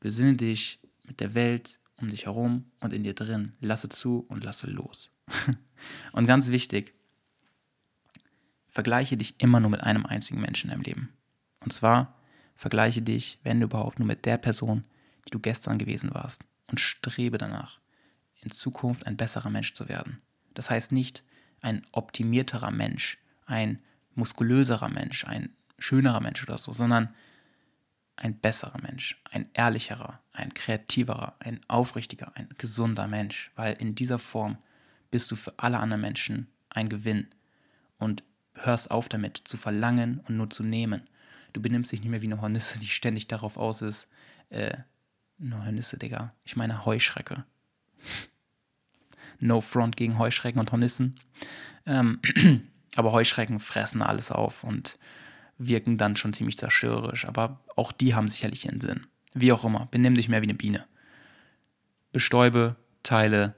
Besinne 0.00 0.34
dich 0.34 0.80
mit 1.06 1.20
der 1.20 1.34
Welt 1.34 1.78
um 2.00 2.08
dich 2.08 2.24
herum 2.24 2.64
und 2.80 2.94
in 2.94 3.02
dir 3.02 3.14
drin. 3.14 3.52
Lasse 3.60 3.90
zu 3.90 4.24
und 4.28 4.44
lasse 4.44 4.66
los. 4.66 5.10
und 6.12 6.26
ganz 6.26 6.50
wichtig, 6.50 6.94
vergleiche 8.78 9.16
dich 9.16 9.34
immer 9.40 9.58
nur 9.58 9.70
mit 9.70 9.80
einem 9.80 10.06
einzigen 10.06 10.40
Menschen 10.40 10.70
in 10.70 10.76
deinem 10.76 10.84
Leben. 10.84 11.12
Und 11.64 11.72
zwar 11.72 12.14
vergleiche 12.54 13.02
dich, 13.02 13.40
wenn 13.42 13.60
überhaupt, 13.60 13.98
nur 13.98 14.06
mit 14.06 14.24
der 14.24 14.38
Person, 14.38 14.86
die 15.26 15.30
du 15.30 15.40
gestern 15.40 15.78
gewesen 15.78 16.14
warst. 16.14 16.44
Und 16.70 16.78
strebe 16.78 17.38
danach, 17.38 17.80
in 18.40 18.52
Zukunft 18.52 19.04
ein 19.04 19.16
besserer 19.16 19.50
Mensch 19.50 19.72
zu 19.74 19.88
werden. 19.88 20.22
Das 20.54 20.70
heißt 20.70 20.92
nicht 20.92 21.24
ein 21.60 21.84
optimierterer 21.90 22.70
Mensch, 22.70 23.18
ein 23.46 23.80
muskulöserer 24.14 24.90
Mensch, 24.90 25.24
ein 25.24 25.56
schönerer 25.80 26.20
Mensch 26.20 26.44
oder 26.44 26.58
so, 26.58 26.72
sondern 26.72 27.12
ein 28.14 28.38
besserer 28.38 28.80
Mensch, 28.80 29.20
ein 29.28 29.50
ehrlicherer, 29.54 30.20
ein 30.32 30.54
kreativerer, 30.54 31.34
ein 31.40 31.58
aufrichtiger, 31.66 32.30
ein 32.36 32.48
gesunder 32.58 33.08
Mensch, 33.08 33.50
weil 33.56 33.74
in 33.74 33.96
dieser 33.96 34.20
Form 34.20 34.56
bist 35.10 35.32
du 35.32 35.34
für 35.34 35.54
alle 35.56 35.80
anderen 35.80 36.02
Menschen 36.02 36.46
ein 36.70 36.88
Gewinn 36.88 37.26
und 37.98 38.22
hörst 38.64 38.90
auf 38.90 39.08
damit 39.08 39.40
zu 39.44 39.56
verlangen 39.56 40.20
und 40.28 40.36
nur 40.36 40.50
zu 40.50 40.62
nehmen. 40.62 41.02
Du 41.52 41.62
benimmst 41.62 41.92
dich 41.92 42.00
nicht 42.00 42.10
mehr 42.10 42.22
wie 42.22 42.26
eine 42.26 42.40
Hornisse, 42.40 42.78
die 42.78 42.86
ständig 42.86 43.28
darauf 43.28 43.56
aus 43.56 43.82
ist, 43.82 44.08
äh, 44.50 44.76
eine 45.40 45.64
Hornisse, 45.64 45.98
Digga, 45.98 46.34
ich 46.44 46.56
meine 46.56 46.84
Heuschrecke. 46.84 47.44
no 49.40 49.60
front 49.60 49.96
gegen 49.96 50.18
Heuschrecken 50.18 50.58
und 50.58 50.72
Hornissen. 50.72 51.18
Ähm, 51.86 52.20
aber 52.96 53.12
Heuschrecken 53.12 53.60
fressen 53.60 54.02
alles 54.02 54.32
auf 54.32 54.64
und 54.64 54.98
wirken 55.58 55.98
dann 55.98 56.16
schon 56.16 56.32
ziemlich 56.32 56.58
zerstörerisch. 56.58 57.26
Aber 57.26 57.60
auch 57.76 57.92
die 57.92 58.14
haben 58.14 58.28
sicherlich 58.28 58.66
ihren 58.66 58.80
Sinn. 58.80 59.06
Wie 59.34 59.52
auch 59.52 59.64
immer, 59.64 59.86
benimm 59.90 60.14
dich 60.14 60.28
mehr 60.28 60.42
wie 60.42 60.46
eine 60.46 60.54
Biene. 60.54 60.86
Bestäube, 62.12 62.76
teile, 63.02 63.54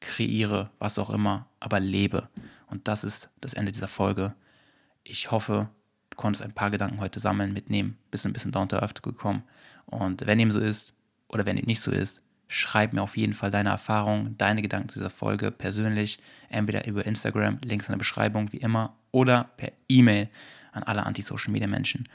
kreiere, 0.00 0.70
was 0.78 0.98
auch 0.98 1.10
immer, 1.10 1.48
aber 1.60 1.80
lebe. 1.80 2.28
Und 2.68 2.88
das 2.88 3.04
ist 3.04 3.30
das 3.40 3.54
Ende 3.54 3.72
dieser 3.72 3.88
Folge. 3.88 4.34
Ich 5.04 5.30
hoffe, 5.30 5.68
du 6.10 6.16
konntest 6.16 6.42
ein 6.42 6.52
paar 6.52 6.70
Gedanken 6.70 7.00
heute 7.00 7.20
sammeln, 7.20 7.52
mitnehmen, 7.52 7.96
bist 8.10 8.26
ein 8.26 8.32
bisschen 8.32 8.52
down 8.52 8.68
to 8.68 8.76
earth 8.76 9.02
gekommen. 9.02 9.42
Und 9.86 10.26
wenn 10.26 10.38
dem 10.38 10.50
so 10.50 10.58
ist, 10.58 10.94
oder 11.28 11.46
wenn 11.46 11.56
dem 11.56 11.66
nicht 11.66 11.80
so 11.80 11.90
ist, 11.90 12.22
schreib 12.48 12.92
mir 12.92 13.02
auf 13.02 13.16
jeden 13.16 13.34
Fall 13.34 13.50
deine 13.50 13.70
Erfahrungen, 13.70 14.36
deine 14.38 14.62
Gedanken 14.62 14.88
zu 14.88 14.98
dieser 14.98 15.10
Folge 15.10 15.50
persönlich, 15.50 16.18
entweder 16.48 16.86
über 16.86 17.04
Instagram, 17.04 17.58
Links 17.64 17.88
in 17.88 17.92
der 17.92 17.98
Beschreibung, 17.98 18.52
wie 18.52 18.58
immer, 18.58 18.94
oder 19.10 19.50
per 19.56 19.72
E-Mail 19.88 20.28
an 20.72 20.82
alle 20.84 21.06
Anti-Social-Media-Menschen. 21.06 22.08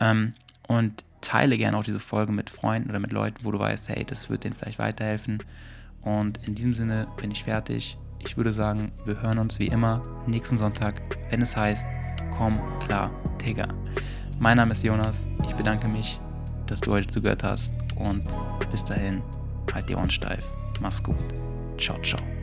Ähm, 0.00 0.34
und 0.66 1.04
teile 1.20 1.56
gerne 1.56 1.76
auch 1.76 1.84
diese 1.84 2.00
Folge 2.00 2.32
mit 2.32 2.50
Freunden 2.50 2.90
oder 2.90 3.00
mit 3.00 3.12
Leuten, 3.12 3.44
wo 3.44 3.50
du 3.50 3.58
weißt, 3.58 3.88
hey, 3.88 4.04
das 4.04 4.28
wird 4.30 4.44
denen 4.44 4.54
vielleicht 4.54 4.78
weiterhelfen. 4.78 5.42
Und 6.02 6.38
in 6.46 6.54
diesem 6.54 6.74
Sinne 6.74 7.08
bin 7.16 7.30
ich 7.30 7.44
fertig. 7.44 7.96
Ich 8.26 8.36
würde 8.36 8.52
sagen, 8.52 8.90
wir 9.04 9.20
hören 9.20 9.38
uns 9.38 9.58
wie 9.58 9.68
immer 9.68 10.02
nächsten 10.26 10.58
Sonntag, 10.58 11.00
wenn 11.30 11.42
es 11.42 11.56
heißt, 11.56 11.86
komm 12.36 12.58
klar, 12.80 13.10
Digga. 13.40 13.68
Mein 14.38 14.56
Name 14.56 14.72
ist 14.72 14.82
Jonas. 14.82 15.28
Ich 15.44 15.54
bedanke 15.54 15.86
mich, 15.86 16.20
dass 16.66 16.80
du 16.80 16.92
heute 16.92 17.06
zugehört 17.08 17.44
hast 17.44 17.72
und 17.96 18.24
bis 18.70 18.84
dahin, 18.84 19.22
halt 19.72 19.88
die 19.88 19.94
Ohren 19.94 20.10
steif. 20.10 20.44
Mach's 20.80 21.02
gut. 21.02 21.16
Ciao, 21.78 22.00
ciao. 22.02 22.33